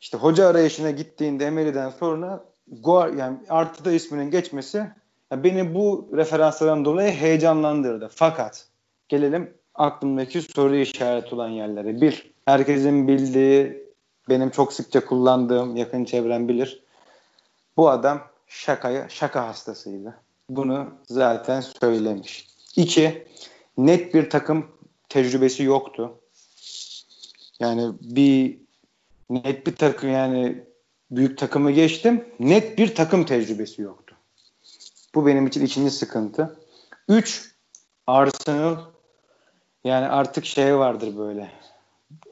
işte 0.00 0.18
hoca 0.18 0.46
arayışına 0.46 0.90
gittiğinde 0.90 1.46
Emery'den 1.46 1.90
sonra 1.90 2.44
Guar 2.68 3.08
yani 3.08 3.38
Arteta 3.48 3.92
isminin 3.92 4.30
geçmesi 4.30 4.78
yani 5.30 5.44
beni 5.44 5.74
bu 5.74 6.08
referanslardan 6.12 6.84
dolayı 6.84 7.12
heyecanlandırdı. 7.12 8.10
Fakat 8.14 8.66
gelelim 9.08 9.54
aklımdaki 9.74 10.42
soru 10.42 10.76
işareti 10.76 11.34
olan 11.34 11.48
yerlere. 11.48 12.00
Bir, 12.00 12.30
herkesin 12.44 13.08
bildiği, 13.08 13.88
benim 14.28 14.50
çok 14.50 14.72
sıkça 14.72 15.04
kullandığım, 15.04 15.76
yakın 15.76 16.04
çevrem 16.04 16.48
bilir. 16.48 16.82
Bu 17.76 17.90
adam 17.90 18.22
şakaya, 18.46 19.08
şaka 19.08 19.48
hastasıydı. 19.48 20.14
Bunu 20.50 20.86
zaten 21.04 21.60
söylemiş. 21.60 22.48
İki, 22.76 23.26
net 23.78 24.14
bir 24.14 24.30
takım 24.30 24.66
tecrübesi 25.08 25.62
yoktu. 25.62 26.14
Yani 27.60 27.92
bir 28.00 28.58
net 29.30 29.66
bir 29.66 29.76
takım 29.76 30.10
yani 30.10 30.64
büyük 31.10 31.38
takımı 31.38 31.70
geçtim. 31.70 32.24
Net 32.40 32.78
bir 32.78 32.94
takım 32.94 33.24
tecrübesi 33.24 33.82
yoktu. 33.82 34.16
Bu 35.14 35.26
benim 35.26 35.46
için 35.46 35.64
ikinci 35.64 35.90
sıkıntı. 35.90 36.56
Üç, 37.08 37.54
Arsenal 38.06 38.76
yani 39.84 40.06
artık 40.06 40.44
şey 40.44 40.76
vardır 40.76 41.16
böyle. 41.16 41.50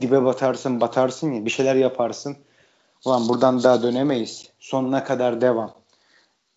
Dibe 0.00 0.24
batarsın 0.24 0.80
batarsın 0.80 1.32
ya 1.32 1.44
bir 1.44 1.50
şeyler 1.50 1.74
yaparsın. 1.74 2.36
Ulan 3.04 3.28
buradan 3.28 3.62
daha 3.62 3.82
dönemeyiz. 3.82 4.50
Sonuna 4.58 5.04
kadar 5.04 5.40
devam. 5.40 5.74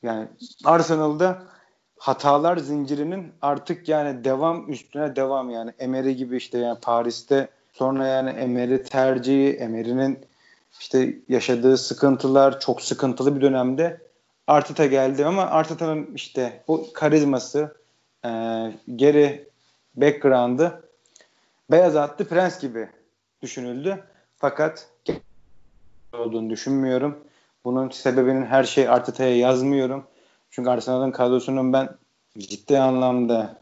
Yani 0.04 0.28
Arsenal'da 0.66 1.44
hatalar 1.98 2.58
zincirinin 2.58 3.34
artık 3.42 3.90
yani 3.90 4.24
devam 4.24 4.72
üstüne 4.72 5.16
devam 5.16 5.50
yani 5.50 5.72
Emery 5.80 6.12
gibi 6.12 6.38
işte 6.38 6.58
yani 6.58 6.80
Paris'te 6.80 7.50
sonra 7.74 8.08
yani 8.08 8.30
Emery 8.30 8.84
tercihi, 8.84 9.54
Emery'nin 9.54 10.20
işte 10.80 11.20
yaşadığı 11.30 11.78
sıkıntılar 11.78 12.60
çok 12.60 12.82
sıkıntılı 12.82 13.36
bir 13.36 13.42
dönemde 13.42 14.02
Arteta 14.48 14.86
geldi 14.86 15.26
ama 15.26 15.42
Arteta'nın 15.44 16.10
işte 16.16 16.64
o 16.68 16.94
karizması 16.94 17.78
e, 18.26 18.30
geri 18.96 19.50
background'ı 19.96 20.82
beyaz 21.72 21.96
atlı 21.96 22.26
prens 22.26 22.62
gibi 22.62 22.90
düşünüldü. 23.42 24.04
Fakat 24.38 24.90
olduğunu 26.14 26.50
düşünmüyorum. 26.50 27.18
Bunun 27.66 27.90
sebebinin 27.90 28.46
her 28.46 28.64
şey 28.64 28.90
Arteta'ya 28.90 29.38
yazmıyorum. 29.38 30.08
Çünkü 30.52 30.70
Arsenal'ın 30.70 31.12
kadrosunun 31.12 31.74
ben 31.74 31.90
ciddi 32.38 32.80
anlamda 32.80 33.58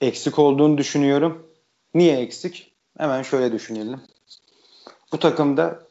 eksik 0.00 0.38
olduğunu 0.38 0.78
düşünüyorum. 0.78 1.46
Niye 1.94 2.16
eksik? 2.16 2.72
Hemen 2.98 3.22
şöyle 3.22 3.52
düşünelim. 3.52 4.00
Bu 5.12 5.18
takımda 5.18 5.85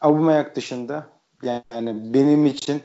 Aubameyang 0.00 0.54
dışında 0.54 1.06
yani 1.42 2.14
benim 2.14 2.46
için 2.46 2.82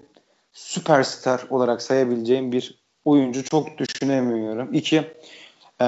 süperstar 0.53 1.45
olarak 1.49 1.81
sayabileceğim 1.81 2.51
bir 2.51 2.79
oyuncu 3.05 3.43
çok 3.43 3.77
düşünemiyorum. 3.77 4.73
İki, 4.73 4.97
e, 5.81 5.85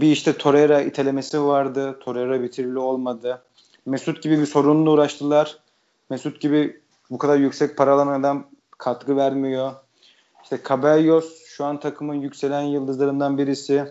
bir 0.00 0.12
işte 0.12 0.36
Torreira 0.36 0.80
itelemesi 0.80 1.44
vardı. 1.44 1.98
Torreira 2.00 2.42
bitirili 2.42 2.78
olmadı. 2.78 3.42
Mesut 3.86 4.22
gibi 4.22 4.38
bir 4.40 4.46
sorunla 4.46 4.90
uğraştılar. 4.90 5.58
Mesut 6.10 6.40
gibi 6.40 6.80
bu 7.10 7.18
kadar 7.18 7.36
yüksek 7.36 7.76
para 7.76 7.92
alan 7.92 8.20
adam 8.20 8.46
katkı 8.78 9.16
vermiyor. 9.16 9.72
İşte 10.42 10.58
Cabellos 10.68 11.44
şu 11.46 11.64
an 11.64 11.80
takımın 11.80 12.14
yükselen 12.14 12.62
yıldızlarından 12.62 13.38
birisi. 13.38 13.84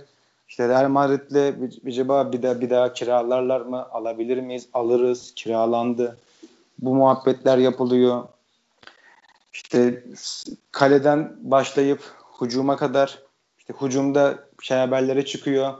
İşte 0.50 0.68
Real 0.68 0.90
Madrid'le 0.90 1.56
acaba 1.88 2.32
bir 2.32 2.44
daha 2.44 2.62
bir 2.62 2.70
daha 2.70 2.94
kiralarlar 2.94 3.62
mı? 3.62 3.88
Alabilir 3.92 4.38
miyiz? 4.38 4.68
Alırız. 4.74 5.34
Kiralandı. 5.36 6.18
Bu 6.82 6.96
muhabbetler 6.96 7.58
yapılıyor. 7.58 8.24
İşte 9.54 10.04
kaleden 10.72 11.38
başlayıp 11.42 12.02
hücuma 12.42 12.78
kadar 12.78 13.20
işte 13.58 13.74
hücumda 13.82 14.40
şey 14.62 14.78
haberlere 14.78 15.26
çıkıyor. 15.26 15.74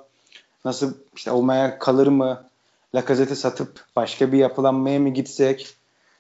Nasıl 0.66 0.94
işte 1.16 1.32
olmaya 1.32 1.80
kalır 1.80 2.08
mı? 2.08 2.50
Lacazette'i 2.96 3.36
satıp 3.36 3.86
başka 3.96 4.32
bir 4.32 4.38
yapılanmaya 4.38 5.00
mı 5.00 5.10
gitsek? 5.10 5.76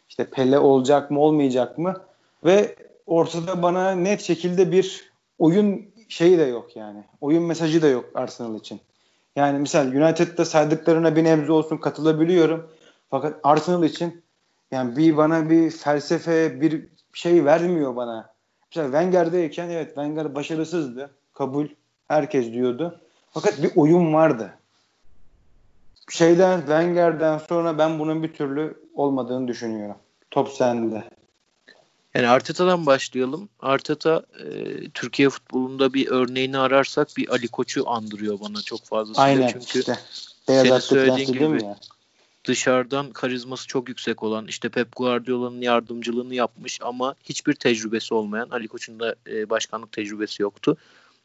İşte 0.09 0.25
Pele 0.25 0.59
olacak 0.59 1.11
mı 1.11 1.19
olmayacak 1.19 1.77
mı? 1.77 2.01
Ve 2.45 2.75
ortada 3.05 3.61
bana 3.61 3.91
net 3.91 4.21
şekilde 4.21 4.71
bir 4.71 5.11
oyun 5.39 5.85
şeyi 6.09 6.37
de 6.37 6.43
yok 6.43 6.75
yani. 6.75 7.03
Oyun 7.21 7.43
mesajı 7.43 7.81
da 7.81 7.87
yok 7.87 8.05
Arsenal 8.15 8.55
için. 8.55 8.81
Yani 9.35 9.59
misal 9.59 9.87
United'da 9.87 10.45
saydıklarına 10.45 11.15
bir 11.15 11.23
nebze 11.23 11.51
olsun 11.51 11.77
katılabiliyorum. 11.77 12.69
Fakat 13.09 13.39
Arsenal 13.43 13.83
için 13.83 14.21
yani 14.71 14.97
bir 14.97 15.17
bana 15.17 15.49
bir 15.49 15.71
felsefe, 15.71 16.61
bir 16.61 16.87
şey 17.13 17.45
vermiyor 17.45 17.95
bana. 17.95 18.33
Mesela 18.65 18.87
Wenger'deyken 18.87 19.69
evet 19.69 19.87
Wenger 19.87 20.35
başarısızdı. 20.35 21.11
Kabul. 21.33 21.67
Herkes 22.07 22.51
diyordu. 22.51 23.01
Fakat 23.31 23.63
bir 23.63 23.71
oyun 23.75 24.13
vardı. 24.13 24.53
Şeyden 26.09 26.59
Wenger'den 26.59 27.37
sonra 27.37 27.77
ben 27.77 27.99
bunun 27.99 28.23
bir 28.23 28.33
türlü 28.33 28.83
olmadığını 28.95 29.47
düşünüyorum. 29.47 29.95
Top 30.31 30.49
sende. 30.49 31.03
Yani 32.13 32.27
Arteta'dan 32.27 32.85
başlayalım. 32.85 33.49
Arteta 33.59 34.23
e, 34.45 34.89
Türkiye 34.89 35.29
futbolunda 35.29 35.93
bir 35.93 36.07
örneğini 36.07 36.57
ararsak 36.57 37.07
bir 37.17 37.29
Ali 37.29 37.47
Koç'u 37.47 37.89
andırıyor 37.89 38.39
bana 38.39 38.61
çok 38.61 38.85
fazla. 38.85 39.21
Aynen 39.21 39.47
Çünkü 39.47 39.79
işte. 39.79 39.99
Beyaz 40.47 40.65
senin 40.67 40.79
söylediğin 40.79 41.31
gibi 41.31 41.63
ya. 41.63 41.75
Dışarıdan 42.49 43.11
karizması 43.11 43.67
çok 43.67 43.89
yüksek 43.89 44.23
olan 44.23 44.47
işte 44.47 44.69
Pep 44.69 44.95
Guardiola'nın 44.95 45.61
yardımcılığını 45.61 46.35
yapmış 46.35 46.79
ama 46.81 47.15
hiçbir 47.23 47.53
tecrübesi 47.53 48.13
olmayan 48.13 48.49
Ali 48.49 48.67
Koç'un 48.67 48.99
da 48.99 49.15
e, 49.27 49.49
başkanlık 49.49 49.91
tecrübesi 49.91 50.41
yoktu. 50.41 50.77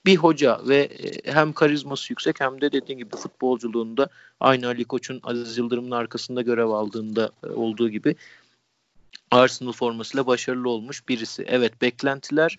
Bir 0.07 0.17
hoca 0.17 0.61
ve 0.69 0.77
e, 0.77 1.33
hem 1.33 1.53
karizması 1.53 2.13
yüksek 2.13 2.41
hem 2.41 2.61
de 2.61 2.73
dediğin 2.73 2.99
gibi 2.99 3.17
futbolculuğunda 3.17 4.09
aynı 4.41 4.67
Ali 4.67 4.85
Koç'un 4.85 5.21
Aziz 5.23 5.59
Yıldırım'ın 5.59 5.91
arkasında 5.91 6.43
görev 6.43 6.69
aldığında 6.69 7.31
e, 7.45 7.47
olduğu 7.47 7.89
gibi 7.89 8.17
Arsenal 9.31 9.73
formasıyla 9.73 10.27
başarılı 10.27 10.69
olmuş 10.69 11.09
birisi. 11.09 11.45
Evet 11.49 11.83
beklentiler 11.83 12.59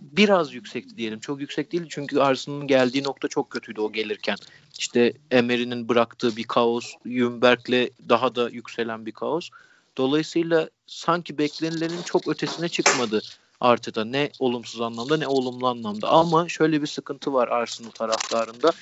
biraz 0.00 0.54
yüksekti 0.54 0.96
diyelim. 0.96 1.20
Çok 1.20 1.40
yüksek 1.40 1.72
değil 1.72 1.86
çünkü 1.88 2.20
Arsenal'ın 2.20 2.66
geldiği 2.66 3.04
nokta 3.04 3.28
çok 3.28 3.50
kötüydü 3.50 3.80
o 3.80 3.92
gelirken. 3.92 4.36
İşte 4.78 5.12
Emery'nin 5.30 5.88
bıraktığı 5.88 6.36
bir 6.36 6.44
kaos, 6.44 6.92
Jumberg'le 7.06 7.90
daha 8.08 8.34
da 8.34 8.48
yükselen 8.48 9.06
bir 9.06 9.12
kaos. 9.12 9.50
Dolayısıyla 9.96 10.70
sanki 10.86 11.38
beklenilenin 11.38 12.02
çok 12.02 12.28
ötesine 12.28 12.68
çıkmadı 12.68 13.22
Arteta. 13.60 14.04
Ne 14.04 14.30
olumsuz 14.38 14.80
anlamda 14.80 15.16
ne 15.16 15.26
olumlu 15.26 15.66
anlamda. 15.68 16.08
Ama 16.08 16.48
şöyle 16.48 16.82
bir 16.82 16.86
sıkıntı 16.86 17.32
var 17.32 17.48
Arsenal 17.48 17.90
taraftarında. 17.90 18.72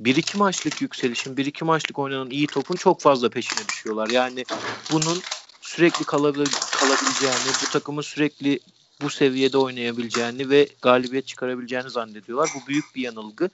Bir 0.00 0.16
iki 0.16 0.38
maçlık 0.38 0.82
yükselişin, 0.82 1.36
bir 1.36 1.46
iki 1.46 1.64
maçlık 1.64 1.98
oynanan 1.98 2.30
iyi 2.30 2.46
topun 2.46 2.76
çok 2.76 3.00
fazla 3.00 3.30
peşine 3.30 3.68
düşüyorlar. 3.68 4.08
Yani 4.08 4.44
bunun 4.92 5.18
sürekli 5.60 6.04
kalabileceğini, 6.04 7.52
bu 7.66 7.70
takımı 7.72 8.02
sürekli 8.02 8.60
bu 9.02 9.10
seviyede 9.10 9.58
oynayabileceğini 9.58 10.50
ve 10.50 10.68
galibiyet 10.82 11.26
çıkarabileceğini 11.26 11.90
zannediyorlar. 11.90 12.50
Bu 12.54 12.66
büyük 12.68 12.84
bir 12.94 13.02
yanılgı. 13.02 13.50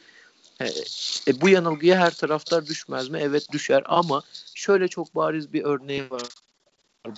E, 0.60 1.40
bu 1.40 1.48
yanılgıya 1.48 1.98
her 1.98 2.14
taraftar 2.14 2.66
düşmez 2.66 3.08
mi? 3.08 3.18
Evet 3.22 3.52
düşer 3.52 3.82
ama 3.86 4.22
şöyle 4.54 4.88
çok 4.88 5.14
bariz 5.14 5.52
bir 5.52 5.64
örneği 5.64 6.10
var 6.10 6.22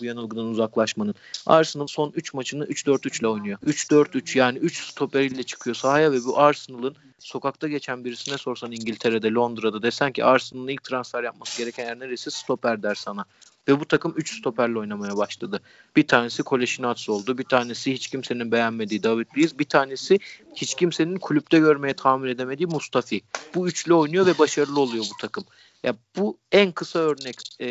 bu 0.01 0.05
yanılgıdan 0.05 0.45
uzaklaşmanın. 0.45 1.15
Arsenal 1.47 1.87
son 1.87 2.13
3 2.17 2.35
maçını 2.35 2.65
3-4-3 2.65 3.21
ile 3.21 3.29
oynuyor. 3.29 3.59
3-4-3 3.59 4.39
yani 4.39 4.59
3 4.59 4.85
stoperiyle 4.91 5.43
çıkıyor 5.43 5.77
sahaya 5.77 6.13
ve 6.13 6.25
bu 6.25 6.39
Arsenal'ın 6.39 6.97
sokakta 7.19 7.69
geçen 7.69 8.05
birisine 8.05 8.39
sorsan 8.39 8.73
İngiltere'de, 8.73 9.31
Londra'da 9.31 9.83
desen 9.83 10.13
ki 10.13 10.25
Arsenal'ın 10.25 10.69
ilk 10.69 10.85
transfer 10.85 11.23
yapması 11.23 11.59
gereken 11.59 11.85
yer 11.85 11.99
neresi? 11.99 12.31
Stoper 12.31 12.83
der 12.83 12.95
sana. 12.95 13.25
Ve 13.69 13.81
bu 13.81 13.85
takım 13.85 14.15
3 14.17 14.39
stoperle 14.39 14.79
oynamaya 14.79 15.17
başladı. 15.17 15.61
Bir 15.97 16.09
tanesi 16.09 16.43
Koleşinats 16.43 17.09
oldu. 17.09 17.39
Bir 17.39 17.45
tanesi 17.45 17.93
hiç 17.93 18.09
kimsenin 18.09 18.53
beğenmediği 18.53 19.03
David 19.03 19.27
Luiz. 19.37 19.59
Bir 19.59 19.65
tanesi 19.65 20.19
hiç 20.55 20.75
kimsenin 20.75 21.17
kulüpte 21.17 21.59
görmeye 21.59 21.95
tahammül 21.95 22.29
edemediği 22.29 22.67
Mustafi. 22.67 23.21
Bu 23.55 23.69
üçlü 23.69 23.95
oynuyor 23.95 24.27
ve 24.27 24.39
başarılı 24.39 24.81
oluyor 24.81 25.05
bu 25.05 25.17
takım. 25.21 25.45
Ya 25.83 25.95
bu 26.17 26.39
en 26.53 26.73
kısa 26.73 26.99
örnek 26.99 27.37
e, 27.61 27.67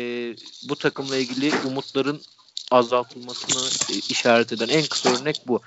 bu 0.68 0.76
takımla 0.76 1.16
ilgili 1.16 1.52
umutların 1.66 2.20
azaltılmasını 2.70 3.94
e, 3.96 3.98
işaret 3.98 4.52
eden 4.52 4.68
en 4.68 4.86
kısa 4.86 5.10
örnek 5.10 5.42
bu. 5.46 5.60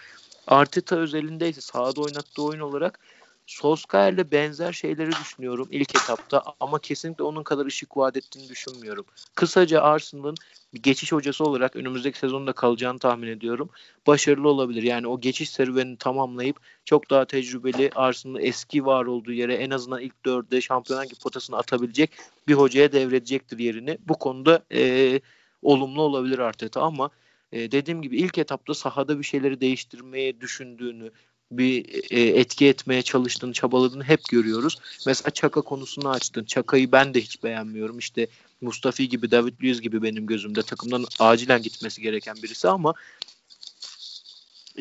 Arteta 0.47 0.95
özelinde 0.95 1.49
ise 1.49 1.61
sahada 1.61 2.01
oynattığı 2.01 2.43
oyun 2.43 2.59
olarak 2.59 2.99
Solskjaer'le 3.47 4.31
benzer 4.31 4.73
şeyleri 4.73 5.11
düşünüyorum 5.11 5.67
ilk 5.71 5.95
etapta 5.95 6.43
ama 6.59 6.79
kesinlikle 6.79 7.23
onun 7.23 7.43
kadar 7.43 7.65
ışık 7.65 7.97
vaat 7.97 8.17
ettiğini 8.17 8.49
düşünmüyorum. 8.49 9.05
Kısaca 9.35 9.81
Arsenal'ın 9.81 10.35
geçiş 10.73 11.11
hocası 11.11 11.43
olarak 11.43 11.75
önümüzdeki 11.75 12.19
sezonda 12.19 12.53
kalacağını 12.53 12.99
tahmin 12.99 13.27
ediyorum. 13.27 13.69
Başarılı 14.07 14.49
olabilir. 14.49 14.83
Yani 14.83 15.07
o 15.07 15.19
geçiş 15.19 15.49
serüvenini 15.49 15.97
tamamlayıp 15.97 16.57
çok 16.85 17.09
daha 17.09 17.25
tecrübeli 17.25 17.89
Arsenal'ın 17.95 18.41
eski 18.41 18.85
var 18.85 19.05
olduğu 19.05 19.33
yere 19.33 19.55
en 19.55 19.69
azından 19.69 20.01
ilk 20.01 20.25
dörde 20.25 20.61
şampiyonlar 20.61 21.05
gibi 21.05 21.19
potasını 21.19 21.57
atabilecek 21.57 22.11
bir 22.47 22.53
hocaya 22.53 22.91
devredecektir 22.91 23.59
yerini. 23.59 23.97
Bu 24.07 24.19
konuda 24.19 24.65
e, 24.73 25.21
olumlu 25.61 26.01
olabilir 26.01 26.39
Arteta 26.39 26.81
ama 26.81 27.09
e, 27.51 27.71
dediğim 27.71 28.01
gibi 28.01 28.17
ilk 28.17 28.37
etapta 28.37 28.73
sahada 28.73 29.19
bir 29.19 29.23
şeyleri 29.23 29.61
değiştirmeye 29.61 30.41
düşündüğünü, 30.41 31.11
bir 31.51 31.85
e, 32.11 32.21
etki 32.21 32.67
etmeye 32.67 33.01
çalıştığını, 33.01 33.53
çabaladığını 33.53 34.03
hep 34.03 34.29
görüyoruz. 34.29 34.77
Mesela 35.05 35.31
Çaka 35.31 35.61
konusunu 35.61 36.09
açtın. 36.09 36.45
Çaka'yı 36.45 36.91
ben 36.91 37.13
de 37.13 37.21
hiç 37.21 37.43
beğenmiyorum. 37.43 37.99
İşte 37.99 38.27
Mustafi 38.61 39.09
gibi, 39.09 39.31
David 39.31 39.63
Luiz 39.63 39.81
gibi 39.81 40.03
benim 40.03 40.27
gözümde 40.27 40.61
takımdan 40.61 41.05
acilen 41.19 41.61
gitmesi 41.61 42.01
gereken 42.01 42.35
birisi 42.43 42.69
ama 42.69 42.93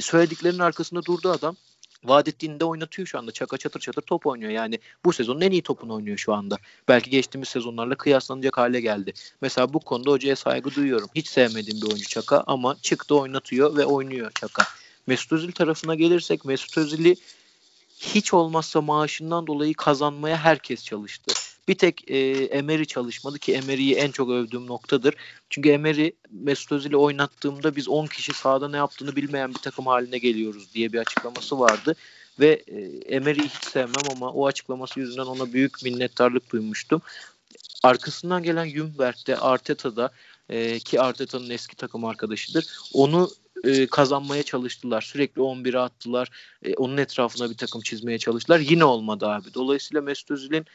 söylediklerinin 0.01 0.59
arkasında 0.59 1.05
durdu 1.05 1.31
adam. 1.31 1.57
Vaat 2.05 2.29
oynatıyor 2.63 3.09
şu 3.09 3.19
anda. 3.19 3.33
Çaka 3.33 3.57
çatır 3.59 3.81
çatır 3.81 4.03
top 4.03 4.27
oynuyor. 4.27 4.51
Yani 4.51 4.79
bu 5.05 5.13
sezonun 5.13 5.41
en 5.41 5.51
iyi 5.51 5.63
topunu 5.63 5.95
oynuyor 5.95 6.19
şu 6.19 6.35
anda. 6.35 6.57
Belki 6.89 7.11
geçtiğimiz 7.11 7.49
sezonlarla 7.49 7.95
kıyaslanacak 7.95 8.59
hale 8.59 8.81
geldi. 8.81 9.13
Mesela 9.41 9.73
bu 9.73 9.81
konuda 9.81 10.11
hocaya 10.11 10.37
saygı 10.37 10.75
duyuyorum. 10.75 11.09
Hiç 11.15 11.29
sevmediğim 11.29 11.83
bir 11.83 11.87
oyuncu 11.87 12.09
Çaka 12.09 12.45
ama 12.47 12.77
çıktı 12.83 13.15
oynatıyor 13.15 13.77
ve 13.77 13.85
oynuyor 13.85 14.31
Çaka. 14.35 14.63
Mesut 15.07 15.33
Özil 15.33 15.53
tarafına 15.53 15.95
gelirsek 15.95 16.45
Mesut 16.45 16.79
Özil'i 16.79 17.17
hiç 17.99 18.35
olmazsa 18.35 18.81
maaşından 18.81 19.47
dolayı 19.47 19.75
kazanmaya 19.75 20.37
herkes 20.37 20.85
çalıştı. 20.85 21.35
Bir 21.69 21.75
tek 21.75 22.11
e, 22.11 22.19
Emery 22.45 22.85
çalışmadı 22.85 23.39
ki 23.39 23.55
Emery'yi 23.55 23.95
en 23.95 24.11
çok 24.11 24.31
övdüğüm 24.31 24.67
noktadır. 24.67 25.15
Çünkü 25.51 25.69
Emery 25.69 26.11
Mesut 26.31 26.73
Özil'i 26.73 26.97
oynattığımda 26.97 27.77
biz 27.77 27.89
10 27.89 28.07
kişi 28.07 28.33
sahada 28.33 28.69
ne 28.69 28.77
yaptığını 28.77 29.17
bilmeyen 29.17 29.51
bir 29.55 29.59
takım 29.59 29.87
haline 29.87 30.19
geliyoruz 30.19 30.75
diye 30.75 30.93
bir 30.93 30.99
açıklaması 30.99 31.59
vardı. 31.59 31.97
Ve 32.41 32.63
e, 32.67 32.81
Emery'yi 33.15 33.49
hiç 33.49 33.65
sevmem 33.65 34.11
ama 34.17 34.31
o 34.31 34.47
açıklaması 34.47 35.01
yüzünden 35.01 35.27
ona 35.27 35.53
büyük 35.53 35.83
minnettarlık 35.83 36.53
duymuştum. 36.53 37.03
Arkasından 37.83 38.43
gelen 38.43 38.69
Jumberg'de, 38.69 39.37
Arteta'da 39.37 40.11
e, 40.49 40.79
ki 40.79 41.01
Arteta'nın 41.01 41.51
eski 41.51 41.77
takım 41.77 42.05
arkadaşıdır. 42.05 42.67
Onu 42.93 43.31
e, 43.67 43.87
kazanmaya 43.87 44.43
çalıştılar. 44.43 45.01
Sürekli 45.01 45.43
11'e 45.43 45.79
attılar. 45.79 46.31
E, 46.63 46.75
onun 46.75 46.97
etrafına 46.97 47.51
bir 47.51 47.57
takım 47.57 47.81
çizmeye 47.81 48.19
çalıştılar. 48.19 48.61
Yine 48.61 48.85
olmadı 48.85 49.27
abi. 49.27 49.55
Dolayısıyla 49.55 50.03
Mesut 50.03 50.31
Özil'in 50.31 50.67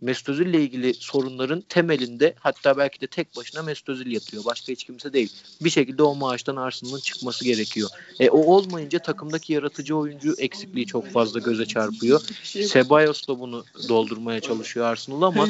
Mesut 0.00 0.28
Özil 0.28 0.46
ile 0.46 0.62
ilgili 0.62 0.94
sorunların 0.94 1.60
temelinde 1.60 2.34
hatta 2.40 2.76
belki 2.76 3.00
de 3.00 3.06
tek 3.06 3.36
başına 3.36 3.62
Mesut 3.62 3.88
Özil 3.88 4.12
yatıyor. 4.12 4.44
Başka 4.44 4.72
hiç 4.72 4.84
kimse 4.84 5.12
değil. 5.12 5.32
Bir 5.60 5.70
şekilde 5.70 6.02
o 6.02 6.14
maaştan 6.14 6.56
Arsenal'ın 6.56 7.00
çıkması 7.00 7.44
gerekiyor. 7.44 7.90
E, 8.20 8.30
o 8.30 8.38
olmayınca 8.38 8.98
takımdaki 8.98 9.52
yaratıcı 9.52 9.96
oyuncu 9.96 10.34
eksikliği 10.38 10.86
çok 10.86 11.06
fazla 11.10 11.40
göze 11.40 11.66
çarpıyor. 11.66 12.20
Sebayos 12.42 13.28
da 13.28 13.40
bunu 13.40 13.64
doldurmaya 13.88 14.40
çalışıyor 14.40 14.86
Arsenal 14.86 15.22
ama 15.22 15.48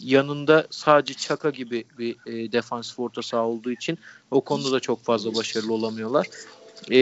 yanında 0.00 0.66
sadece 0.70 1.14
Çaka 1.14 1.50
gibi 1.50 1.84
bir 1.98 2.16
e, 2.26 2.52
defansif 2.52 2.98
orta 2.98 3.22
saha 3.22 3.46
olduğu 3.46 3.70
için 3.70 3.98
o 4.30 4.40
konuda 4.40 4.72
da 4.72 4.80
çok 4.80 5.04
fazla 5.04 5.34
başarılı 5.34 5.72
olamıyorlar. 5.72 6.26
E, 6.90 6.98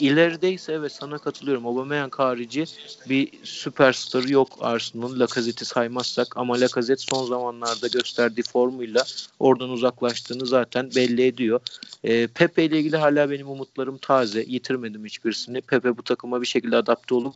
ileride 0.00 0.52
ise 0.52 0.72
evet 0.72 0.92
sana 0.92 1.18
katılıyorum. 1.18 1.66
Aubameyang 1.66 2.14
harici 2.14 2.64
bir 3.08 3.28
süperstar 3.44 4.24
yok 4.24 4.48
Arsenal'ın 4.60 5.20
Lacazette'i 5.20 5.66
saymazsak 5.66 6.36
ama 6.36 6.54
Lacazette 6.60 7.02
son 7.10 7.26
zamanlarda 7.26 7.88
gösterdiği 7.88 8.42
formuyla 8.42 9.04
oradan 9.40 9.70
uzaklaştığını 9.70 10.46
zaten 10.46 10.90
belli 10.96 11.26
ediyor. 11.26 11.60
E, 12.04 12.26
Pepe 12.26 12.64
ile 12.64 12.78
ilgili 12.78 12.96
hala 12.96 13.30
benim 13.30 13.48
umutlarım 13.48 13.98
taze. 13.98 14.44
Yitirmedim 14.48 15.04
hiçbirisini. 15.04 15.60
Pepe 15.60 15.96
bu 15.96 16.02
takıma 16.02 16.40
bir 16.40 16.46
şekilde 16.46 16.76
adapte 16.76 17.14
olup 17.14 17.34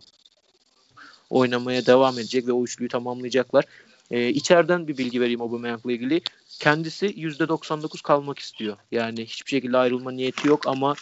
oynamaya 1.30 1.86
devam 1.86 2.18
edecek 2.18 2.46
ve 2.46 2.52
o 2.52 2.64
üçlüyü 2.64 2.88
tamamlayacaklar. 2.88 3.64
E, 4.10 4.28
içeriden 4.28 4.88
bir 4.88 4.98
bilgi 4.98 5.20
vereyim 5.20 5.42
Aubameyang'la 5.42 5.92
ilgili. 5.92 6.20
kendisi 6.58 7.06
%99 7.06 8.02
kalmak 8.02 8.38
istiyor. 8.38 8.76
Yani 8.92 9.26
hiçbir 9.26 9.50
şekilde 9.50 9.78
ayrılma 9.78 10.10
niyeti 10.10 10.48
yok 10.48 10.66
ama 10.66 10.94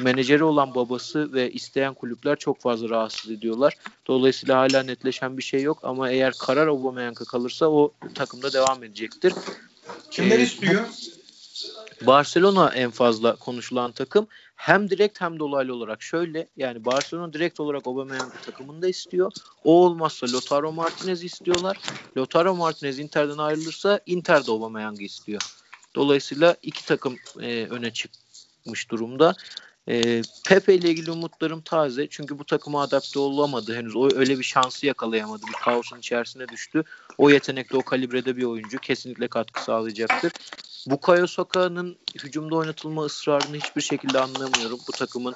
menajeri 0.00 0.44
olan 0.44 0.74
babası 0.74 1.32
ve 1.32 1.52
isteyen 1.52 1.94
kulüpler 1.94 2.36
çok 2.36 2.60
fazla 2.60 2.88
rahatsız 2.88 3.30
ediyorlar. 3.30 3.76
Dolayısıyla 4.06 4.58
hala 4.58 4.82
netleşen 4.82 5.38
bir 5.38 5.42
şey 5.42 5.62
yok 5.62 5.78
ama 5.82 6.10
eğer 6.10 6.34
karar 6.38 6.66
Aubameyang'a 6.66 7.24
kalırsa 7.24 7.66
o 7.66 7.92
takımda 8.14 8.52
devam 8.52 8.84
edecektir. 8.84 9.32
Kimler 10.10 10.38
ee, 10.38 10.42
istiyor? 10.42 10.88
Barcelona 12.06 12.68
en 12.74 12.90
fazla 12.90 13.36
konuşulan 13.36 13.92
takım. 13.92 14.26
Hem 14.56 14.90
direkt 14.90 15.20
hem 15.20 15.38
dolaylı 15.38 15.74
olarak 15.74 16.02
şöyle 16.02 16.48
yani 16.56 16.84
Barcelona 16.84 17.32
direkt 17.32 17.60
olarak 17.60 17.86
Aubameyang 17.86 18.32
takımında 18.46 18.88
istiyor. 18.88 19.32
O 19.64 19.84
olmazsa 19.84 20.26
Lautaro 20.32 20.72
Martinez 20.72 21.24
istiyorlar. 21.24 21.78
Lautaro 22.16 22.54
Martinez 22.54 22.98
Inter'den 22.98 23.38
ayrılırsa 23.38 24.00
Inter 24.06 24.46
de 24.46 24.50
Aubameyang'ı 24.50 25.02
istiyor. 25.02 25.42
Dolayısıyla 25.94 26.56
iki 26.62 26.86
takım 26.86 27.16
e, 27.40 27.66
öne 27.66 27.92
çıkmış 27.92 28.90
durumda. 28.90 29.34
E, 29.88 30.22
Pepe 30.48 30.74
ile 30.74 30.90
ilgili 30.90 31.10
umutlarım 31.10 31.60
taze. 31.60 32.06
Çünkü 32.10 32.38
bu 32.38 32.44
takıma 32.44 32.82
adapte 32.82 33.18
olamadı 33.18 33.76
henüz. 33.76 33.96
O 33.96 34.08
öyle 34.14 34.38
bir 34.38 34.44
şansı 34.44 34.86
yakalayamadı. 34.86 35.42
Bir 35.46 35.52
kaosun 35.52 35.98
içerisine 35.98 36.48
düştü. 36.48 36.84
O 37.18 37.30
yetenekte, 37.30 37.76
o 37.76 37.82
kalibrede 37.82 38.36
bir 38.36 38.44
oyuncu. 38.44 38.78
Kesinlikle 38.78 39.28
katkı 39.28 39.64
sağlayacaktır. 39.64 40.32
Bukayo 40.86 41.26
Saka'nın 41.26 41.96
hücumda 42.24 42.56
oynatılma 42.56 43.04
ısrarını 43.04 43.56
hiçbir 43.56 43.82
şekilde 43.82 44.20
anlamıyorum. 44.20 44.78
Bu 44.88 44.92
takımın 44.92 45.34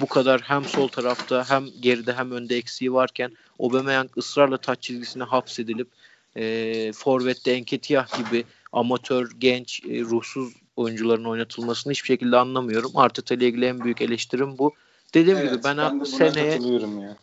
bu 0.00 0.06
kadar 0.06 0.40
hem 0.40 0.64
sol 0.64 0.88
tarafta 0.88 1.50
hem 1.50 1.66
geride 1.80 2.12
hem 2.12 2.32
önde 2.32 2.56
eksiği 2.56 2.92
varken 2.92 3.32
Aubameyang 3.60 4.10
ısrarla 4.18 4.56
taç 4.58 4.82
çizgisine 4.82 5.24
hapsedilip 5.24 5.88
e, 6.36 6.92
Forvet'te 6.92 7.52
Enketiah 7.52 8.18
gibi 8.18 8.44
amatör, 8.72 9.30
genç, 9.38 9.84
e, 9.84 10.00
ruhsuz 10.00 10.54
oyuncuların 10.78 11.24
oynatılmasını 11.24 11.92
hiçbir 11.92 12.06
şekilde 12.06 12.36
anlamıyorum. 12.36 12.90
Arteta 12.94 13.34
ile 13.34 13.46
ilgili 13.46 13.66
en 13.66 13.80
büyük 13.80 14.02
eleştirim 14.02 14.58
bu. 14.58 14.74
Dediğim 15.14 15.38
evet, 15.38 15.52
gibi 15.52 15.64
ben, 15.64 15.76
ben 15.78 16.04
seneye 16.04 16.60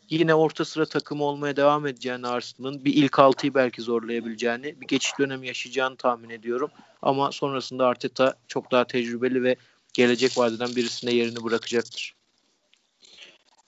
yine 0.09 0.35
orta 0.35 0.65
sıra 0.65 0.85
takımı 0.85 1.23
olmaya 1.23 1.55
devam 1.55 1.87
edeceğini 1.87 2.27
Arsenal'ın 2.27 2.85
bir 2.85 2.93
ilk 2.93 3.19
altıyı 3.19 3.53
belki 3.53 3.81
zorlayabileceğini, 3.81 4.81
bir 4.81 4.87
geçiş 4.87 5.19
dönemi 5.19 5.47
yaşayacağını 5.47 5.95
tahmin 5.95 6.29
ediyorum. 6.29 6.69
Ama 7.01 7.31
sonrasında 7.31 7.87
Arteta 7.87 8.33
çok 8.47 8.71
daha 8.71 8.87
tecrübeli 8.87 9.43
ve 9.43 9.55
gelecek 9.93 10.37
vadeden 10.37 10.75
birisine 10.75 11.13
yerini 11.13 11.43
bırakacaktır. 11.43 12.15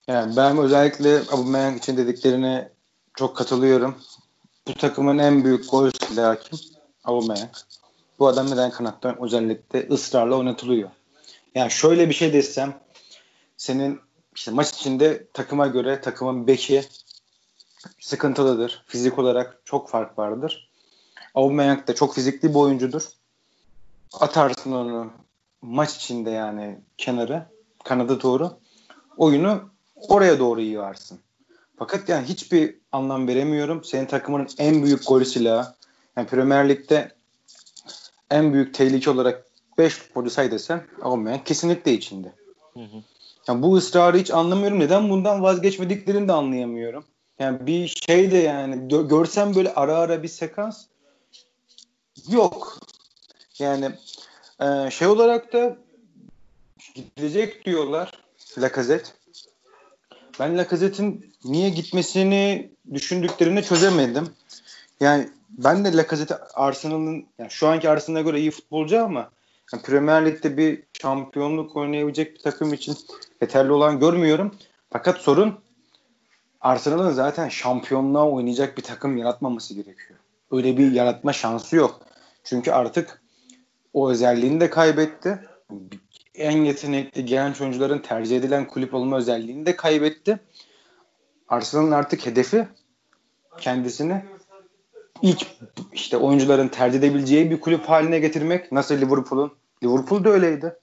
Yani 0.07 0.35
ben 0.35 0.57
özellikle 0.57 1.19
Aubameyang 1.31 1.77
için 1.77 1.97
dediklerine 1.97 2.71
çok 3.15 3.37
katılıyorum. 3.37 3.97
Bu 4.67 4.73
takımın 4.73 5.17
en 5.17 5.43
büyük 5.43 5.71
gol 5.71 5.91
silahı 5.91 6.39
kim? 6.39 6.59
Aubameyang. 7.03 7.49
Bu 8.19 8.27
adam 8.27 8.51
neden 8.51 8.71
kanattan 8.71 9.21
özellikle 9.21 9.87
ısrarla 9.91 10.35
oynatılıyor. 10.35 10.89
Yani 11.55 11.71
şöyle 11.71 12.09
bir 12.09 12.13
şey 12.13 12.33
desem 12.33 12.79
senin 13.57 13.99
işte 14.35 14.51
maç 14.51 14.69
içinde 14.69 15.27
takıma 15.33 15.67
göre 15.67 16.01
takımın 16.01 16.47
beki 16.47 16.83
sıkıntılıdır. 17.99 18.83
Fizik 18.87 19.19
olarak 19.19 19.61
çok 19.65 19.89
fark 19.89 20.17
vardır. 20.17 20.69
Aubameyang 21.35 21.87
da 21.87 21.95
çok 21.95 22.15
fizikli 22.15 22.49
bir 22.49 22.55
oyuncudur. 22.55 23.03
Atarsın 24.13 24.71
onu 24.71 25.11
maç 25.61 25.95
içinde 25.95 26.29
yani 26.29 26.79
kenarı, 26.97 27.45
kanadı 27.83 28.21
doğru. 28.21 28.51
Oyunu 29.17 29.69
oraya 29.95 30.39
doğru 30.39 30.61
yiyorsun. 30.61 31.19
Fakat 31.77 32.09
yani 32.09 32.27
hiçbir 32.27 32.75
anlam 32.91 33.27
veremiyorum. 33.27 33.83
Senin 33.83 34.05
takımının 34.05 34.47
en 34.57 34.83
büyük 34.83 35.07
gol 35.07 35.23
silahı. 35.23 35.73
Yani 36.17 36.27
Premier 36.27 36.69
Lig'de 36.69 37.16
en 38.31 38.53
büyük 38.53 38.73
tehlike 38.73 39.09
olarak 39.09 39.45
5 39.77 39.93
futbolcu 39.93 40.29
say 40.29 40.51
desem 40.51 40.87
Aubameyang 41.01 41.45
kesinlikle 41.45 41.93
içinde. 41.93 42.33
Hı 42.73 42.79
hı. 42.79 43.03
Yani 43.47 43.61
bu 43.61 43.75
ısrarı 43.75 44.17
hiç 44.17 44.31
anlamıyorum. 44.31 44.79
Neden 44.79 45.09
bundan 45.09 45.43
vazgeçmediklerini 45.43 46.27
de 46.27 46.33
anlayamıyorum. 46.33 47.05
Yani 47.39 47.67
bir 47.67 47.87
şey 47.87 48.31
de 48.31 48.37
yani 48.37 48.87
görsem 49.07 49.55
böyle 49.55 49.73
ara 49.73 49.95
ara 49.95 50.23
bir 50.23 50.27
sekans 50.27 50.85
yok. 52.29 52.79
Yani 53.59 53.91
e, 54.61 54.91
şey 54.91 55.07
olarak 55.07 55.53
da 55.53 55.77
gidecek 56.95 57.65
diyorlar 57.65 58.11
Lacazette. 58.57 59.09
Ben 60.39 60.57
Lacazette'in 60.57 61.33
niye 61.43 61.69
gitmesini 61.69 62.69
düşündüklerini 62.93 63.63
çözemedim. 63.63 64.29
Yani 64.99 65.29
ben 65.49 65.85
de 65.85 65.97
Lacazette 65.97 66.37
Arsenal'ın 66.53 67.25
yani 67.39 67.51
şu 67.51 67.67
anki 67.67 67.89
Arsenal'a 67.89 68.21
göre 68.21 68.39
iyi 68.39 68.51
futbolcu 68.51 69.03
ama 69.03 69.31
yani 69.73 69.83
Premier 69.83 70.25
Lig'de 70.25 70.57
bir 70.57 70.83
şampiyonluk 71.01 71.75
oynayabilecek 71.75 72.35
bir 72.35 72.39
takım 72.39 72.73
için 72.73 72.97
yeterli 73.41 73.71
olan 73.71 73.99
görmüyorum. 73.99 74.55
Fakat 74.89 75.17
sorun 75.17 75.59
Arsenal'ın 76.61 77.11
zaten 77.11 77.49
şampiyonluğa 77.49 78.29
oynayacak 78.29 78.77
bir 78.77 78.83
takım 78.83 79.17
yaratmaması 79.17 79.73
gerekiyor. 79.73 80.19
Öyle 80.51 80.77
bir 80.77 80.91
yaratma 80.91 81.33
şansı 81.33 81.75
yok. 81.75 82.01
Çünkü 82.43 82.71
artık 82.71 83.21
o 83.93 84.09
özelliğini 84.09 84.59
de 84.59 84.69
kaybetti. 84.69 85.39
En 86.35 86.57
yetenekli 86.57 87.25
genç 87.25 87.61
oyuncuların 87.61 87.99
tercih 87.99 88.37
edilen 88.37 88.67
kulüp 88.67 88.93
olma 88.93 89.17
özelliğini 89.17 89.65
de 89.65 89.75
kaybetti. 89.75 90.39
Arsenal'ın 91.47 91.91
artık 91.91 92.25
hedefi 92.25 92.67
kendisini 93.57 94.25
ilk 95.21 95.47
işte 95.93 96.17
oyuncuların 96.17 96.67
tercih 96.67 96.99
edebileceği 96.99 97.51
bir 97.51 97.59
kulüp 97.59 97.85
haline 97.89 98.19
getirmek. 98.19 98.71
Nasıl 98.71 98.95
Liverpool'un? 98.95 99.53
Liverpool 99.83 100.23
da 100.23 100.29
öyleydi. 100.29 100.75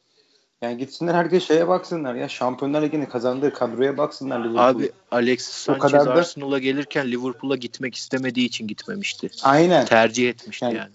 Yani 0.62 0.78
gitsinler 0.78 1.14
herkes 1.14 1.47
şeye 1.47 1.68
baksınlar 1.68 2.14
ya 2.14 2.28
Şampiyonlar 2.28 2.82
Ligi'ni 2.82 3.09
kazandığı 3.09 3.53
kadroya 3.53 3.99
baksınlar 3.99 4.41
Liverpool. 4.41 4.59
Abi 4.59 4.93
Alexis 5.11 5.55
Sanchez 5.55 5.93
kadar 5.93 6.07
da... 6.07 6.12
Arsenal'a 6.12 6.59
gelirken 6.59 7.11
Liverpool'a 7.11 7.57
gitmek 7.57 7.95
istemediği 7.95 8.47
için 8.47 8.66
gitmemişti. 8.66 9.30
Aynen. 9.43 9.85
Tercih 9.87 10.28
etmişti 10.28 10.64
yani. 10.64 10.76
yani. 10.76 10.93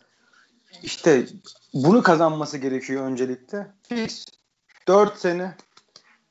İşte 0.83 1.25
bunu 1.73 2.03
kazanması 2.03 2.57
gerekiyor 2.57 3.05
öncelikle. 3.05 3.67
Fix. 3.89 4.25
4 4.87 5.17
sene 5.17 5.55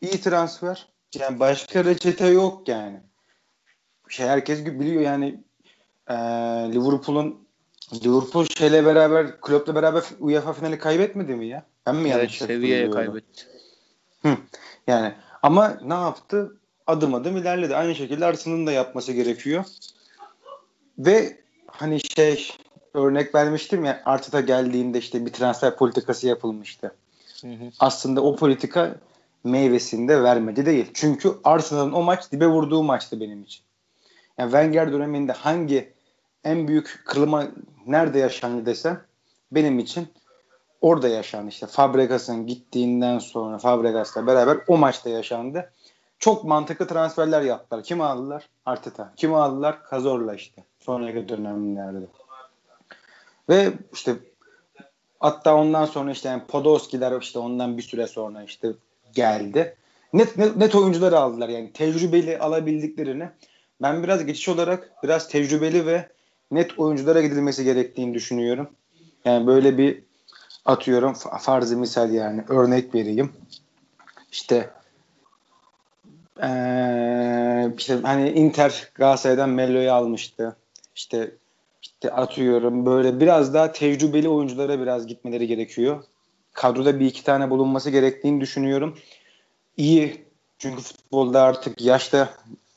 iyi 0.00 0.20
transfer. 0.20 0.88
Yani 1.18 1.40
başka 1.40 1.84
reçete 1.84 2.26
yok 2.26 2.68
yani. 2.68 3.00
Şey 4.08 4.26
herkes 4.26 4.64
biliyor 4.64 5.02
yani 5.02 5.44
e, 6.08 6.14
Liverpool'un 6.72 7.48
Liverpool 8.04 8.46
şeyle 8.58 8.84
beraber 8.84 9.40
Klopp'la 9.40 9.74
beraber 9.74 10.04
UEFA 10.20 10.52
finali 10.52 10.78
kaybetmedi 10.78 11.34
mi 11.34 11.46
ya? 11.46 11.64
Ben 11.86 11.96
mi 11.96 12.08
yanlış 12.08 12.42
evet, 12.42 12.50
seviyeye 12.50 12.90
kaybetti. 12.90 13.46
Hı. 14.22 14.36
Yani 14.86 15.14
ama 15.42 15.78
ne 15.84 15.94
yaptı? 15.94 16.56
Adım 16.86 17.14
adım 17.14 17.36
ilerledi. 17.36 17.76
Aynı 17.76 17.94
şekilde 17.94 18.26
Arsenal'ın 18.26 18.66
da 18.66 18.72
yapması 18.72 19.12
gerekiyor. 19.12 19.64
Ve 20.98 21.40
hani 21.66 22.00
şey 22.16 22.50
örnek 22.94 23.34
vermiştim 23.34 23.84
ya 23.84 24.02
Arteta 24.04 24.40
geldiğinde 24.40 24.98
işte 24.98 25.26
bir 25.26 25.32
transfer 25.32 25.76
politikası 25.76 26.26
yapılmıştı. 26.26 26.94
Hı 27.40 27.46
hı. 27.46 27.70
Aslında 27.80 28.22
o 28.22 28.36
politika 28.36 28.94
meyvesini 29.44 30.08
de 30.08 30.22
vermedi 30.22 30.66
değil. 30.66 30.90
Çünkü 30.94 31.32
Arsenal'ın 31.44 31.92
o 31.92 32.02
maç 32.02 32.32
dibe 32.32 32.46
vurduğu 32.46 32.82
maçtı 32.82 33.20
benim 33.20 33.42
için. 33.42 33.62
Yani 34.38 34.50
Wenger 34.50 34.92
döneminde 34.92 35.32
hangi 35.32 35.92
en 36.48 36.68
büyük 36.68 37.02
kırılma 37.04 37.48
nerede 37.86 38.18
yaşandı 38.18 38.66
desem 38.66 39.00
benim 39.52 39.78
için 39.78 40.08
orada 40.80 41.08
yaşandı. 41.08 41.48
İşte 41.48 41.66
Fabregas'ın 41.66 42.46
gittiğinden 42.46 43.18
sonra 43.18 43.58
Fabregas'la 43.58 44.26
beraber 44.26 44.58
o 44.68 44.76
maçta 44.76 45.10
yaşandı. 45.10 45.72
Çok 46.18 46.44
mantıklı 46.44 46.86
transferler 46.86 47.42
yaptılar. 47.42 47.82
Kim 47.82 48.00
aldılar? 48.00 48.48
Arteta. 48.66 49.12
Kim 49.16 49.34
aldılar? 49.34 49.84
Kazorla 49.84 50.34
işte. 50.34 50.64
Sonraki 50.80 51.28
dönemlerde. 51.28 52.06
Ve 53.48 53.72
işte 53.92 54.16
hatta 55.20 55.54
ondan 55.54 55.84
sonra 55.84 56.10
işte 56.10 56.28
yani 56.28 56.42
Podolski'ler 56.48 57.20
işte 57.20 57.38
ondan 57.38 57.76
bir 57.76 57.82
süre 57.82 58.06
sonra 58.06 58.42
işte 58.42 58.72
geldi. 59.14 59.76
Net, 60.12 60.38
net, 60.38 60.56
net 60.56 60.74
oyuncuları 60.74 61.18
aldılar 61.18 61.48
yani 61.48 61.72
tecrübeli 61.72 62.38
alabildiklerini. 62.38 63.28
Ben 63.82 64.02
biraz 64.02 64.26
geçiş 64.26 64.48
olarak 64.48 64.90
biraz 65.02 65.28
tecrübeli 65.28 65.86
ve 65.86 66.08
net 66.50 66.78
oyunculara 66.78 67.22
gidilmesi 67.22 67.64
gerektiğini 67.64 68.14
düşünüyorum. 68.14 68.70
Yani 69.24 69.46
böyle 69.46 69.78
bir 69.78 70.02
atıyorum 70.64 71.14
farzı 71.40 71.76
misal 71.76 72.12
yani 72.12 72.44
örnek 72.48 72.94
vereyim. 72.94 73.32
İşte 74.32 74.70
ee, 76.42 77.72
işte 77.78 77.98
hani 78.02 78.30
Inter 78.30 78.88
Galatasaray'dan 78.94 79.50
Mello'yu 79.50 79.92
almıştı. 79.92 80.56
İşte 80.94 81.30
işte 81.82 82.12
atıyorum 82.12 82.86
böyle 82.86 83.20
biraz 83.20 83.54
daha 83.54 83.72
tecrübeli 83.72 84.28
oyunculara 84.28 84.80
biraz 84.80 85.06
gitmeleri 85.06 85.46
gerekiyor. 85.46 86.04
Kadroda 86.52 87.00
bir 87.00 87.06
iki 87.06 87.24
tane 87.24 87.50
bulunması 87.50 87.90
gerektiğini 87.90 88.40
düşünüyorum. 88.40 88.98
İyi 89.76 90.24
çünkü 90.58 90.82
futbolda 90.82 91.42
artık 91.42 91.80
yaşta 91.80 92.28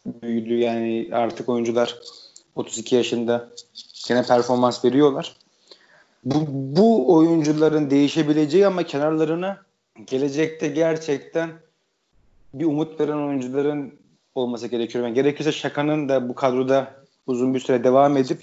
büyüdü 0.06 0.58
yani 0.58 1.10
artık 1.12 1.50
oyuncular 1.50 2.00
32 2.56 2.96
yaşında 2.96 3.50
gene 4.08 4.24
performans 4.24 4.86
veriyorlar. 4.86 5.36
bu, 6.24 6.46
bu 6.50 7.14
oyuncuların 7.14 7.90
değişebileceği 7.90 8.68
ama 8.68 8.84
kenarlarına 8.84 9.58
gelecekte 10.08 10.68
gerçekten 10.68 11.50
bir 12.54 12.66
umut 12.66 13.00
veren 13.00 13.28
oyuncuların 13.28 13.94
olması 14.36 14.68
gerekiyor. 14.68 15.06
Yani 15.06 15.14
gerekirse 15.14 15.52
Şaka'nın 15.52 16.10
da 16.10 16.30
bu 16.30 16.36
kadroda 16.36 16.94
uzun 17.28 17.54
bir 17.54 17.60
süre 17.60 17.84
devam 17.84 18.18
edip 18.18 18.42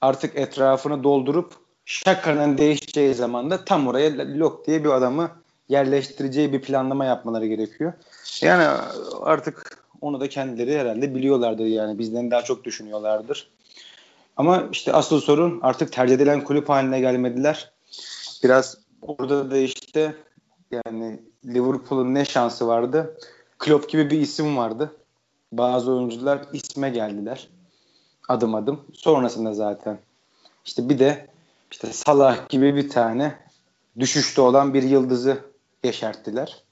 artık 0.00 0.36
etrafını 0.36 1.04
doldurup 1.04 1.52
Şaka'nın 1.84 2.58
değişeceği 2.58 3.14
zaman 3.14 3.50
da 3.50 3.64
tam 3.64 3.88
oraya 3.88 4.38
Lok 4.38 4.66
diye 4.66 4.84
bir 4.84 4.90
adamı 4.90 5.30
yerleştireceği 5.68 6.52
bir 6.52 6.62
planlama 6.62 7.04
yapmaları 7.04 7.46
gerekiyor. 7.46 7.92
Yani 8.42 8.64
artık 9.22 9.79
onu 10.00 10.20
da 10.20 10.28
kendileri 10.28 10.78
herhalde 10.78 11.14
biliyorlardır 11.14 11.66
yani 11.66 11.98
bizden 11.98 12.30
daha 12.30 12.42
çok 12.42 12.64
düşünüyorlardır. 12.64 13.50
Ama 14.36 14.68
işte 14.72 14.92
asıl 14.92 15.20
sorun 15.20 15.60
artık 15.62 15.92
tercih 15.92 16.14
edilen 16.14 16.44
kulüp 16.44 16.68
haline 16.68 17.00
gelmediler. 17.00 17.72
Biraz 18.44 18.78
orada 19.02 19.50
da 19.50 19.56
işte 19.56 20.14
yani 20.70 21.20
Liverpool'un 21.46 22.14
ne 22.14 22.24
şansı 22.24 22.66
vardı? 22.66 23.18
Klopp 23.58 23.88
gibi 23.88 24.10
bir 24.10 24.20
isim 24.20 24.56
vardı. 24.56 24.96
Bazı 25.52 25.92
oyuncular 25.92 26.40
isme 26.52 26.90
geldiler. 26.90 27.48
Adım 28.28 28.54
adım. 28.54 28.80
Sonrasında 28.92 29.54
zaten 29.54 29.98
işte 30.64 30.88
bir 30.88 30.98
de 30.98 31.26
işte 31.70 31.92
Salah 31.92 32.48
gibi 32.48 32.76
bir 32.76 32.88
tane 32.88 33.38
düşüşte 33.98 34.40
olan 34.40 34.74
bir 34.74 34.82
yıldızı 34.82 35.38
yeşerttiler. 35.84 36.62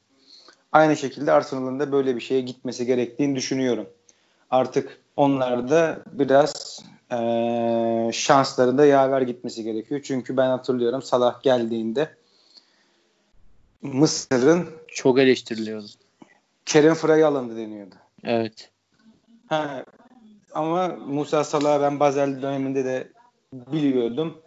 Aynı 0.72 0.96
şekilde 0.96 1.32
Arsenal'ın 1.32 1.80
da 1.80 1.92
böyle 1.92 2.16
bir 2.16 2.20
şeye 2.20 2.40
gitmesi 2.40 2.86
gerektiğini 2.86 3.36
düşünüyorum. 3.36 3.88
Artık 4.50 5.00
onlar 5.16 5.70
da 5.70 5.98
biraz 6.12 6.82
e, 7.12 7.18
şansları 8.12 8.78
da 8.78 8.86
yaver 8.86 9.22
gitmesi 9.22 9.64
gerekiyor. 9.64 10.00
Çünkü 10.04 10.36
ben 10.36 10.48
hatırlıyorum 10.48 11.02
Salah 11.02 11.42
geldiğinde 11.42 12.10
Mısır'ın 13.82 14.68
çok 14.88 15.18
eleştiriliyordu. 15.18 15.86
Kerem 16.66 16.94
Frey 16.94 17.24
alındı 17.24 17.56
deniyordu. 17.56 17.94
Evet. 18.24 18.70
Ha, 19.48 19.84
ama 20.52 20.88
Musa 20.88 21.44
Salah'ı 21.44 21.82
ben 21.82 22.00
Basel 22.00 22.42
döneminde 22.42 22.84
de 22.84 23.08
biliyordum. 23.52 24.38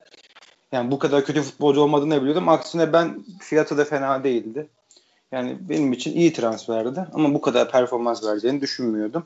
Yani 0.71 0.91
bu 0.91 0.99
kadar 0.99 1.25
kötü 1.25 1.41
futbolcu 1.41 1.81
olmadığını 1.81 2.21
biliyordum. 2.21 2.49
Aksine 2.49 2.93
ben 2.93 3.23
fiyatı 3.39 3.77
da 3.77 3.85
fena 3.85 4.23
değildi. 4.23 4.67
Yani 5.31 5.57
benim 5.69 5.93
için 5.93 6.15
iyi 6.15 6.33
transferdi 6.33 7.05
ama 7.13 7.33
bu 7.33 7.41
kadar 7.41 7.71
performans 7.71 8.23
vereceğini 8.23 8.61
düşünmüyordum. 8.61 9.23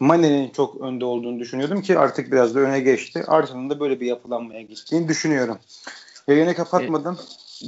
Mane'nin 0.00 0.50
çok 0.50 0.80
önde 0.80 1.04
olduğunu 1.04 1.40
düşünüyordum 1.40 1.82
ki 1.82 1.98
artık 1.98 2.32
biraz 2.32 2.54
da 2.54 2.60
öne 2.60 2.80
geçti. 2.80 3.24
Arsenal'ın 3.26 3.70
da 3.70 3.80
böyle 3.80 4.00
bir 4.00 4.06
yapılanmaya 4.06 4.62
gittiğini 4.62 5.08
düşünüyorum. 5.08 5.58
Yayını 6.28 6.54
kapatmadım. 6.54 7.18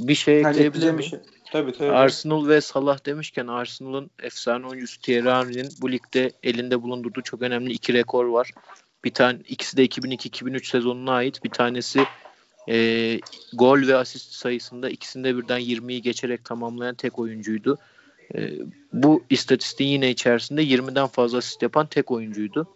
E, 0.03 0.07
bir 0.07 0.15
şey 0.15 0.39
ekleyebilir 0.39 0.91
miyim? 0.91 1.03
Şey. 1.03 1.19
Tabii 1.51 1.73
tabii. 1.73 1.91
Arsenal 1.91 2.47
ve 2.47 2.61
Salah 2.61 3.05
demişken 3.05 3.47
Arsenal'ın 3.47 4.09
efsane 4.23 4.67
oyuncusu 4.67 5.01
Thierry 5.01 5.29
Henry'nin 5.29 5.69
bu 5.81 5.91
ligde 5.91 6.31
elinde 6.43 6.81
bulundurduğu 6.81 7.21
çok 7.21 7.41
önemli 7.41 7.73
iki 7.73 7.93
rekor 7.93 8.25
var. 8.25 8.51
Bir 9.03 9.13
tane 9.13 9.39
ikisi 9.47 9.77
de 9.77 9.85
2002-2003 9.85 10.69
sezonuna 10.69 11.11
ait. 11.11 11.43
Bir 11.43 11.49
tanesi 11.49 12.03
e, 12.69 13.19
gol 13.53 13.87
ve 13.87 13.95
asist 13.95 14.31
sayısında 14.31 14.89
ikisinde 14.89 15.37
birden 15.37 15.61
20'yi 15.61 16.01
geçerek 16.01 16.45
tamamlayan 16.45 16.95
tek 16.95 17.19
oyuncuydu. 17.19 17.77
E, 18.35 18.51
bu 18.93 19.23
istatistiğin 19.29 19.91
yine 19.91 20.09
içerisinde 20.09 20.63
20'den 20.63 21.07
fazla 21.07 21.37
asist 21.37 21.61
yapan 21.61 21.87
tek 21.87 22.11
oyuncuydu. 22.11 22.67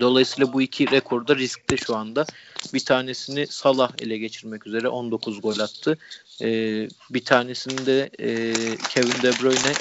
Dolayısıyla 0.00 0.52
bu 0.52 0.62
iki 0.62 0.90
rekor 0.90 1.26
da 1.26 1.36
riskte 1.36 1.76
şu 1.76 1.96
anda. 1.96 2.26
Bir 2.74 2.84
tanesini 2.84 3.46
Salah 3.46 3.92
ele 4.02 4.18
geçirmek 4.18 4.66
üzere 4.66 4.88
19 4.88 5.40
gol 5.40 5.58
attı. 5.58 5.98
Ee, 6.42 6.88
bir 7.10 7.24
tanesini 7.24 7.86
de 7.86 8.10
e, 8.18 8.52
Kevin 8.88 9.22
De 9.22 9.32
Bruyne 9.42 9.72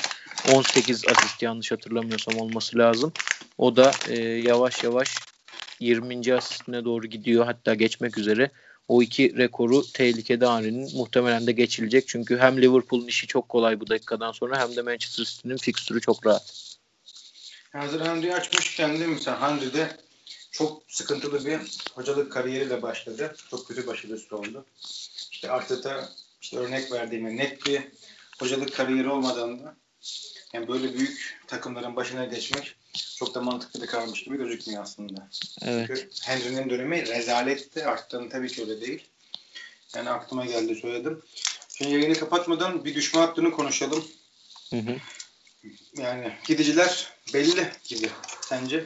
18 0.53 1.07
asist 1.07 1.41
yanlış 1.41 1.71
hatırlamıyorsam 1.71 2.39
olması 2.39 2.78
lazım. 2.78 3.11
O 3.57 3.75
da 3.75 3.91
e, 4.09 4.19
yavaş 4.21 4.84
yavaş 4.84 5.15
20. 5.80 6.34
asistine 6.34 6.86
doğru 6.86 7.07
gidiyor 7.07 7.45
hatta 7.45 7.75
geçmek 7.75 8.17
üzere. 8.17 8.51
O 8.88 9.02
iki 9.02 9.38
rekoru 9.38 9.92
tehlikede 9.92 10.46
Henry'nin 10.46 10.98
muhtemelen 10.98 11.48
de 11.48 11.52
geçilecek. 11.52 12.08
Çünkü 12.08 12.38
hem 12.38 12.62
Liverpool'un 12.62 13.08
işi 13.08 13.28
çok 13.28 13.50
kolay 13.50 13.80
bu 13.80 13.88
dakikadan 13.88 14.32
sonra 14.32 14.60
hem 14.60 14.76
de 14.76 14.82
Manchester 14.82 15.24
City'nin 15.24 15.58
fikstürü 15.58 16.02
çok 16.02 16.26
rahat. 16.26 16.78
Hazır 17.72 18.02
Henry'i 18.02 18.34
açmışken 18.34 19.00
değil 19.00 19.10
mi 19.10 19.20
sen? 19.20 19.36
Henry 19.36 19.74
de 19.74 19.98
çok 20.52 20.84
sıkıntılı 20.88 21.46
bir 21.46 21.60
hocalık 21.94 22.32
kariyeriyle 22.32 22.82
başladı. 22.82 23.36
Çok 23.52 23.68
kötü 23.68 23.88
başarısı 23.88 24.38
oldu. 24.38 24.66
İşte 25.32 25.52
Arteta 25.52 26.10
işte 26.42 26.58
örnek 26.58 26.92
verdiğime 26.92 27.38
net 27.38 27.66
bir 27.66 27.82
hocalık 28.40 28.74
kariyeri 28.74 29.10
olmadan 29.10 29.64
da 29.64 29.76
yani 30.54 30.68
böyle 30.68 30.94
büyük 30.94 31.40
takımların 31.48 31.96
başına 31.96 32.26
geçmek 32.26 32.76
çok 33.18 33.36
da 33.36 33.41
mantıklı 33.41 33.82
bir 33.82 33.88
kararmış 33.88 34.24
gibi 34.24 34.38
gözükmüyor 34.38 34.84
aslında. 34.84 35.30
Evet. 35.62 35.88
Çünkü 35.88 36.10
Henry'nin 36.22 36.70
dönemi 36.70 37.08
rezaletti. 37.08 37.86
Arttığını 37.86 38.30
tabii 38.30 38.48
ki 38.48 38.62
öyle 38.62 38.82
değil. 38.82 39.04
Yani 39.95 40.10
aklıma 40.10 40.45
geldi 40.45 40.76
söyledim. 40.76 41.22
Şimdi 41.78 41.91
yayını 41.91 42.16
kapatmadan 42.16 42.86
bir 42.86 42.95
düşme 42.95 43.20
hattını 43.20 43.52
konuşalım. 43.52 44.08
Hı 44.70 44.78
hı. 44.78 44.95
Yani 45.98 46.34
gidiciler 46.48 47.14
belli 47.34 47.72
gibi. 47.88 48.10
Sence? 48.41 48.86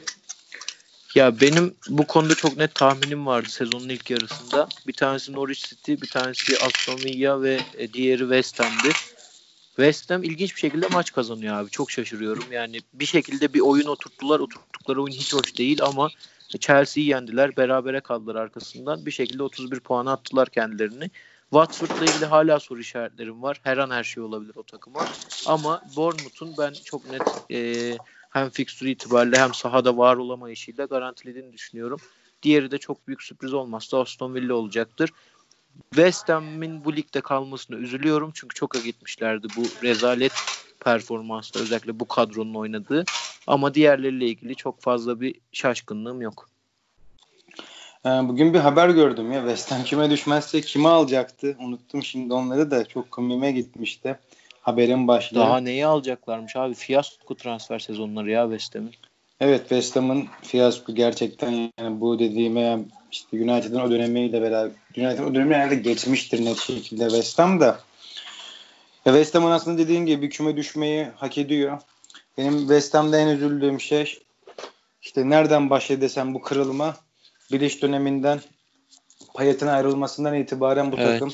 Ya 1.14 1.40
benim 1.40 1.74
bu 1.88 2.06
konuda 2.06 2.34
çok 2.34 2.56
net 2.56 2.74
tahminim 2.74 3.26
vardı 3.26 3.48
sezonun 3.48 3.88
ilk 3.88 4.10
yarısında. 4.10 4.68
Bir 4.86 4.92
tanesi 4.92 5.32
Norwich 5.32 5.68
City, 5.68 5.92
bir 5.92 6.08
tanesi 6.08 6.58
Aston 6.58 6.98
Villa 6.98 7.42
ve 7.42 7.60
e, 7.78 7.92
diğeri 7.92 8.20
West 8.20 8.60
Ham'di. 8.60 8.92
West 9.76 10.10
Ham 10.10 10.22
ilginç 10.22 10.54
bir 10.54 10.60
şekilde 10.60 10.86
maç 10.86 11.12
kazanıyor 11.12 11.56
abi. 11.56 11.70
Çok 11.70 11.90
şaşırıyorum. 11.90 12.44
Yani 12.52 12.80
bir 12.92 13.06
şekilde 13.06 13.54
bir 13.54 13.60
oyun 13.60 13.86
oturttular. 13.86 14.40
Oturttukları 14.40 15.02
oyun 15.02 15.14
hiç 15.14 15.34
hoş 15.34 15.58
değil 15.58 15.82
ama 15.82 16.08
Chelsea'yi 16.58 17.08
yendiler. 17.08 17.56
Berabere 17.56 18.00
kaldılar 18.00 18.34
arkasından. 18.34 19.06
Bir 19.06 19.10
şekilde 19.10 19.42
31 19.42 19.80
puan 19.80 20.06
attılar 20.06 20.48
kendilerini. 20.48 21.10
Watford'la 21.50 22.04
ilgili 22.04 22.24
hala 22.24 22.60
soru 22.60 22.80
işaretlerim 22.80 23.42
var. 23.42 23.60
Her 23.62 23.78
an 23.78 23.90
her 23.90 24.04
şey 24.04 24.22
olabilir 24.22 24.52
o 24.56 24.62
takıma. 24.62 25.06
Ama 25.46 25.82
Bournemouth'un 25.96 26.54
ben 26.58 26.72
çok 26.84 27.10
net 27.10 27.22
e, 27.50 27.92
hem 28.30 28.50
fikstür 28.50 28.86
itibariyle 28.86 29.38
hem 29.38 29.54
sahada 29.54 29.96
var 29.96 30.16
olamayışıyla 30.16 30.84
garantilediğini 30.84 31.52
düşünüyorum. 31.52 32.00
Diğeri 32.42 32.70
de 32.70 32.78
çok 32.78 33.06
büyük 33.06 33.22
sürpriz 33.22 33.54
olmazsa 33.54 34.00
Aston 34.00 34.34
Villa 34.34 34.54
olacaktır. 34.54 35.10
West 35.94 36.28
Ham'in 36.28 36.84
bu 36.84 36.96
ligde 36.96 37.20
kalmasına 37.20 37.76
üzülüyorum 37.76 38.30
çünkü 38.34 38.54
çok 38.54 38.84
gitmişlerdi 38.84 39.46
bu 39.56 39.62
rezalet 39.82 40.32
performansla 40.84 41.60
özellikle 41.60 42.00
bu 42.00 42.08
kadronun 42.08 42.54
oynadığı. 42.54 43.04
Ama 43.46 43.74
diğerleriyle 43.74 44.26
ilgili 44.26 44.54
çok 44.54 44.80
fazla 44.80 45.20
bir 45.20 45.34
şaşkınlığım 45.52 46.22
yok. 46.22 46.48
Ee, 48.06 48.08
bugün 48.08 48.54
bir 48.54 48.58
haber 48.58 48.88
gördüm 48.88 49.32
ya 49.32 49.40
West 49.40 49.72
Ham 49.72 49.84
kime 49.84 50.10
düşmezse 50.10 50.60
kime 50.60 50.88
alacaktı? 50.88 51.56
Unuttum 51.58 52.02
şimdi 52.02 52.34
onları 52.34 52.70
da 52.70 52.84
çok 52.84 53.10
komime 53.10 53.52
gitmişti. 53.52 54.18
Haberin 54.60 55.08
başlığı. 55.08 55.38
Daha 55.38 55.60
neyi 55.60 55.86
alacaklarmış 55.86 56.56
abi? 56.56 56.74
Fiyasko 56.74 57.34
transfer 57.34 57.78
sezonları 57.78 58.30
ya 58.30 58.44
West 58.44 58.74
Ham'in. 58.74 58.94
Evet 59.40 59.60
West 59.60 59.96
Ham'ın 59.96 60.26
fiyasko 60.42 60.94
gerçekten 60.94 61.50
yani 61.78 62.00
bu 62.00 62.18
dediğime 62.18 62.78
işte 63.12 63.36
United'ın 63.36 63.80
o 63.80 63.90
dönemiyle 63.90 64.42
beraber 64.42 64.72
United'ın 64.96 65.30
o 65.30 65.34
dönemi 65.34 65.54
herhalde 65.54 65.74
geçmiştir 65.74 66.44
net 66.44 66.58
şekilde 66.58 67.08
West 67.08 67.38
Ham 67.38 67.60
da. 67.60 67.80
Ya 69.04 69.12
West 69.12 69.34
Ham'ın 69.34 69.50
aslında 69.50 69.78
dediğin 69.78 70.06
gibi 70.06 70.28
küme 70.28 70.56
düşmeyi 70.56 71.06
hak 71.16 71.38
ediyor. 71.38 71.80
Benim 72.38 72.58
West 72.58 72.94
Ham'da 72.94 73.18
en 73.18 73.28
üzüldüğüm 73.28 73.80
şey 73.80 74.18
işte 75.02 75.30
nereden 75.30 75.70
başladı 75.70 76.00
desem 76.00 76.34
bu 76.34 76.42
kırılma 76.42 76.96
Bilic 77.52 77.82
döneminden 77.82 78.40
Payet'in 79.34 79.66
ayrılmasından 79.66 80.34
itibaren 80.34 80.92
bu 80.92 80.96
evet. 80.96 81.06
takım 81.06 81.32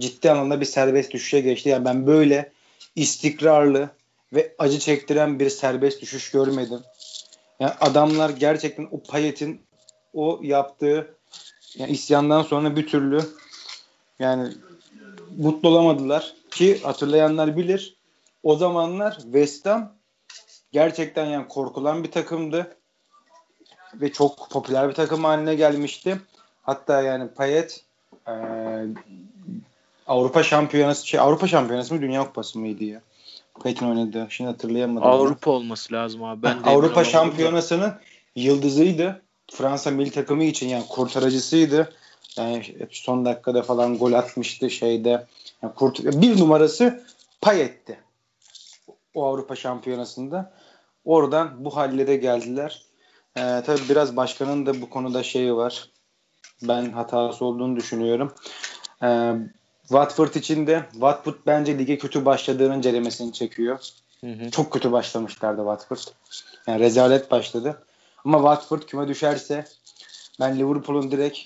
ciddi 0.00 0.30
anlamda 0.30 0.60
bir 0.60 0.66
serbest 0.66 1.12
düşüşe 1.12 1.40
geçti. 1.40 1.68
Yani 1.68 1.84
ben 1.84 2.06
böyle 2.06 2.52
istikrarlı 2.96 3.90
ve 4.32 4.54
acı 4.58 4.78
çektiren 4.78 5.40
bir 5.40 5.50
serbest 5.50 6.02
düşüş 6.02 6.30
görmedim. 6.30 6.80
Yani 7.60 7.72
adamlar 7.80 8.30
gerçekten 8.30 8.88
o 8.90 9.02
Payet'in 9.02 9.60
o 10.14 10.40
yaptığı 10.42 11.14
yani 11.78 11.92
isyandan 11.92 12.42
sonra 12.42 12.76
bir 12.76 12.86
türlü 12.86 13.20
yani 14.18 14.52
mutlu 15.36 15.68
olamadılar 15.68 16.34
ki 16.50 16.80
hatırlayanlar 16.82 17.56
bilir. 17.56 17.96
O 18.42 18.56
zamanlar 18.56 19.18
West 19.22 19.66
Ham 19.66 19.92
gerçekten 20.72 21.26
yani 21.26 21.48
korkulan 21.48 22.04
bir 22.04 22.10
takımdı 22.10 22.76
ve 23.94 24.12
çok 24.12 24.50
popüler 24.50 24.88
bir 24.88 24.94
takım 24.94 25.24
haline 25.24 25.54
gelmişti. 25.54 26.20
Hatta 26.62 27.02
yani 27.02 27.28
Payet 27.28 27.84
e, 28.28 28.32
Avrupa 30.06 30.42
Şampiyonası 30.42 31.06
şey 31.06 31.20
Avrupa 31.20 31.46
Şampiyonası 31.46 31.94
mı 31.94 32.02
Dünya 32.02 32.24
Kupası 32.24 32.58
mıydı 32.58 32.84
ya? 32.84 33.00
Payet'in 33.62 33.86
oynadı. 33.86 34.26
Şimdi 34.30 34.50
hatırlayamadım. 34.50 35.08
Avrupa 35.08 35.50
ya. 35.50 35.56
olması 35.56 35.92
lazım 35.92 36.24
abi. 36.24 36.42
Ben 36.42 36.58
Avrupa 36.64 37.04
Şampiyonası'nın 37.04 37.92
yıldızıydı. 38.36 39.22
Fransa 39.52 39.90
milli 39.90 40.10
takımı 40.10 40.44
için 40.44 40.68
yani 40.68 40.84
kurtarıcısıydı. 40.88 41.92
Yani 42.36 42.62
son 42.90 43.24
dakikada 43.24 43.62
falan 43.62 43.98
gol 43.98 44.12
atmıştı 44.12 44.70
şeyde. 44.70 45.26
Yani 45.62 45.74
kurt, 45.74 46.04
bir 46.04 46.40
numarası 46.40 47.04
pay 47.40 47.62
etti. 47.62 47.98
O 49.14 49.24
Avrupa 49.24 49.56
Şampiyonası'nda. 49.56 50.52
Oradan 51.04 51.64
bu 51.64 51.76
hallere 51.76 52.16
geldiler. 52.16 52.82
Ee, 53.36 53.62
tabii 53.66 53.88
biraz 53.88 54.16
başkanın 54.16 54.66
da 54.66 54.80
bu 54.80 54.90
konuda 54.90 55.22
şeyi 55.22 55.54
var. 55.54 55.90
Ben 56.62 56.92
hatası 56.92 57.44
olduğunu 57.44 57.76
düşünüyorum. 57.76 58.34
Ee, 59.02 59.32
Watford 59.88 60.34
için 60.34 60.66
de 60.66 60.86
Watford 60.92 61.34
bence 61.46 61.78
lige 61.78 61.98
kötü 61.98 62.24
başladığının 62.24 62.80
ceremesini 62.80 63.32
çekiyor. 63.32 63.78
Hı 64.20 64.26
hı. 64.26 64.50
Çok 64.50 64.72
kötü 64.72 64.92
başlamışlardı 64.92 65.60
Watford. 65.60 66.14
Yani 66.66 66.80
rezalet 66.80 67.30
başladı. 67.30 67.82
Ama 68.24 68.38
Watford 68.38 68.82
küme 68.82 69.08
düşerse 69.08 69.64
ben 70.40 70.58
Liverpool'un 70.58 71.10
direkt 71.10 71.38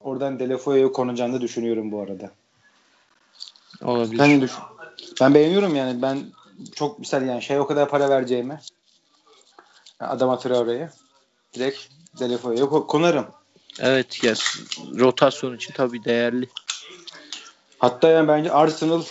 oradan 0.00 0.38
Delefoe'ye 0.38 0.92
konacağını 0.92 1.40
düşünüyorum 1.40 1.92
bu 1.92 2.00
arada. 2.00 2.30
Olabilir. 3.82 4.18
Ben, 4.18 4.40
düşün 4.40 4.62
ben 5.20 5.34
beğeniyorum 5.34 5.76
yani. 5.76 6.02
Ben 6.02 6.24
çok 6.74 6.98
misal 6.98 7.26
yani 7.26 7.42
şey 7.42 7.58
o 7.58 7.66
kadar 7.66 7.88
para 7.88 8.10
vereceğimi 8.10 8.60
Adama 10.00 10.38
Traore'ye 10.38 10.90
direkt 11.54 11.78
Delefoe'ye 12.18 12.66
konarım. 12.66 13.26
Evet 13.80 14.24
ya 14.24 14.34
rotasyon 14.98 15.56
için 15.56 15.74
tabii 15.74 16.04
değerli. 16.04 16.48
Hatta 17.80 18.08
yani 18.08 18.28
bence 18.28 18.52
Arsenal 18.52 19.02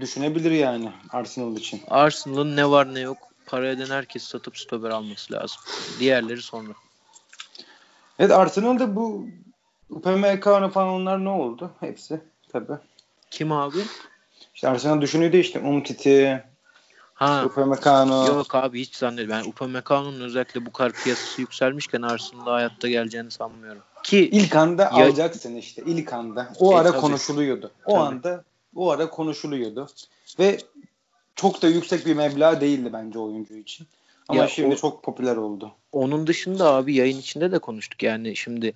düşünebilir 0.00 0.50
yani 0.50 0.92
Arsenal 1.10 1.56
için. 1.56 1.82
Arsenal'ın 1.88 2.56
ne 2.56 2.70
var 2.70 2.94
ne 2.94 3.00
yok 3.00 3.18
para 3.46 3.68
eden 3.68 3.86
herkes 3.86 4.22
satıp 4.22 4.58
stoper 4.58 4.90
alması 4.90 5.32
lazım. 5.32 5.60
Diğerleri 5.98 6.42
sonra. 6.42 6.72
Evet 8.18 8.30
Arsenal'da 8.30 8.96
bu 8.96 9.26
Upamecano 9.90 10.70
falan 10.70 10.88
onlar 10.88 11.24
ne 11.24 11.28
oldu? 11.28 11.70
Hepsi 11.80 12.20
tabii. 12.52 12.78
Kim 13.30 13.52
abi? 13.52 13.78
İşte 14.54 14.68
Arsenal 14.68 15.00
düşünüyordu 15.00 15.36
işte 15.36 15.58
Umtiti, 15.58 16.44
Ha. 17.14 17.44
Upamecano. 17.46 18.26
Yok 18.26 18.54
abi 18.54 18.80
hiç 18.80 18.96
zannetmiyorum. 18.96 19.34
Yani 19.34 19.48
Upamecano'nun 19.48 20.20
özellikle 20.20 20.66
bu 20.66 20.72
kadar 20.72 20.92
piyasası 20.92 21.40
yükselmişken 21.40 22.02
Arsenal'da 22.02 22.52
hayatta 22.52 22.88
geleceğini 22.88 23.30
sanmıyorum. 23.30 23.82
Ki 24.04 24.28
ilk 24.32 24.56
anda 24.56 24.82
ya... 24.82 24.90
alacaksın 24.90 25.56
işte 25.56 25.82
ilk 25.86 26.12
anda. 26.12 26.52
O 26.58 26.72
e, 26.72 26.76
ara 26.76 26.90
tabii. 26.90 27.00
konuşuluyordu. 27.00 27.70
O 27.86 27.92
tabii. 27.92 28.02
anda 28.02 28.44
o 28.74 28.90
ara 28.90 29.10
konuşuluyordu. 29.10 29.88
Ve 30.38 30.58
çok 31.34 31.62
da 31.62 31.68
yüksek 31.68 32.06
bir 32.06 32.14
meblağ 32.14 32.60
değildi 32.60 32.90
bence 32.92 33.18
oyuncu 33.18 33.54
için. 33.54 33.86
Ama 34.28 34.40
ya 34.40 34.48
şimdi 34.48 34.74
o, 34.74 34.76
çok 34.76 35.02
popüler 35.02 35.36
oldu. 35.36 35.72
Onun 35.92 36.26
dışında 36.26 36.74
abi 36.74 36.94
yayın 36.94 37.18
içinde 37.18 37.52
de 37.52 37.58
konuştuk. 37.58 38.02
Yani 38.02 38.36
şimdi 38.36 38.74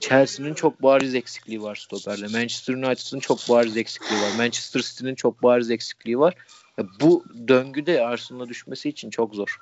Chelsea'nin 0.00 0.54
çok 0.54 0.82
bariz 0.82 1.14
eksikliği 1.14 1.62
var 1.62 1.76
stoperle. 1.76 2.26
Manchester 2.26 2.74
United'ın 2.74 3.20
çok 3.20 3.38
bariz 3.48 3.76
eksikliği 3.76 4.20
var. 4.20 4.30
Manchester 4.36 4.80
City'nin 4.80 5.14
çok 5.14 5.42
bariz 5.42 5.70
eksikliği 5.70 6.18
var. 6.18 6.34
Ya 6.78 6.84
bu 7.00 7.24
döngüde 7.48 8.06
Arsenal'a 8.06 8.48
düşmesi 8.48 8.88
için 8.88 9.10
çok 9.10 9.34
zor. 9.34 9.60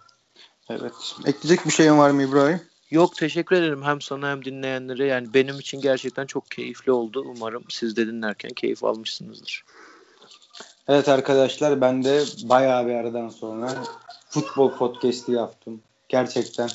Evet. 0.71 0.93
Ekleyecek 1.27 1.67
bir 1.67 1.71
şeyin 1.71 1.99
var 1.99 2.11
mı 2.11 2.23
İbrahim? 2.23 2.61
Yok 2.91 3.17
teşekkür 3.17 3.57
ederim 3.57 3.83
hem 3.83 4.01
sana 4.01 4.31
hem 4.31 4.45
dinleyenlere. 4.45 5.07
Yani 5.07 5.35
benim 5.35 5.59
için 5.59 5.81
gerçekten 5.81 6.27
çok 6.27 6.51
keyifli 6.51 6.93
oldu. 6.93 7.25
Umarım 7.37 7.65
siz 7.69 7.97
de 7.97 8.07
dinlerken 8.07 8.51
keyif 8.51 8.85
almışsınızdır. 8.85 9.65
Evet 10.89 11.09
arkadaşlar 11.09 11.81
ben 11.81 12.05
de 12.05 12.25
bayağı 12.43 12.87
bir 12.87 12.95
aradan 12.95 13.29
sonra 13.29 13.85
futbol 14.29 14.77
podcast'i 14.77 15.33
yaptım. 15.33 15.81
Gerçekten 16.09 16.69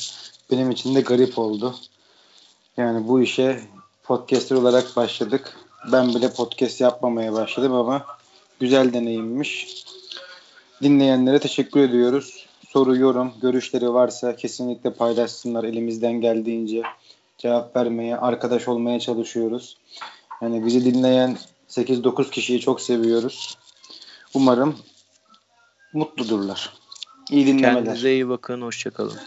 benim 0.51 0.71
için 0.71 0.95
de 0.95 1.01
garip 1.01 1.39
oldu. 1.39 1.75
Yani 2.77 3.07
bu 3.07 3.21
işe 3.21 3.61
podcaster 4.03 4.55
olarak 4.55 4.95
başladık. 4.95 5.57
Ben 5.91 6.09
bile 6.09 6.33
podcast 6.33 6.81
yapmamaya 6.81 7.33
başladım 7.33 7.73
ama 7.73 8.05
güzel 8.59 8.93
deneyimmiş. 8.93 9.83
Dinleyenlere 10.81 11.39
teşekkür 11.39 11.79
ediyoruz. 11.79 12.40
Soru, 12.73 12.97
yorum, 12.97 13.33
görüşleri 13.41 13.93
varsa 13.93 14.35
kesinlikle 14.35 14.93
paylaşsınlar. 14.93 15.63
Elimizden 15.63 16.13
geldiğince 16.13 16.81
cevap 17.37 17.75
vermeye, 17.75 18.17
arkadaş 18.17 18.67
olmaya 18.67 18.99
çalışıyoruz. 18.99 19.77
Yani 20.41 20.65
bizi 20.65 20.85
dinleyen 20.85 21.37
8-9 21.69 22.29
kişiyi 22.29 22.59
çok 22.59 22.81
seviyoruz. 22.81 23.57
Umarım 24.33 24.75
mutludurlar. 25.93 26.73
İyi 27.31 27.47
dinlemeler. 27.47 27.75
Kendinize 27.75 28.13
iyi 28.13 28.29
bakın. 28.29 28.61
Hoşçakalın. 28.61 29.17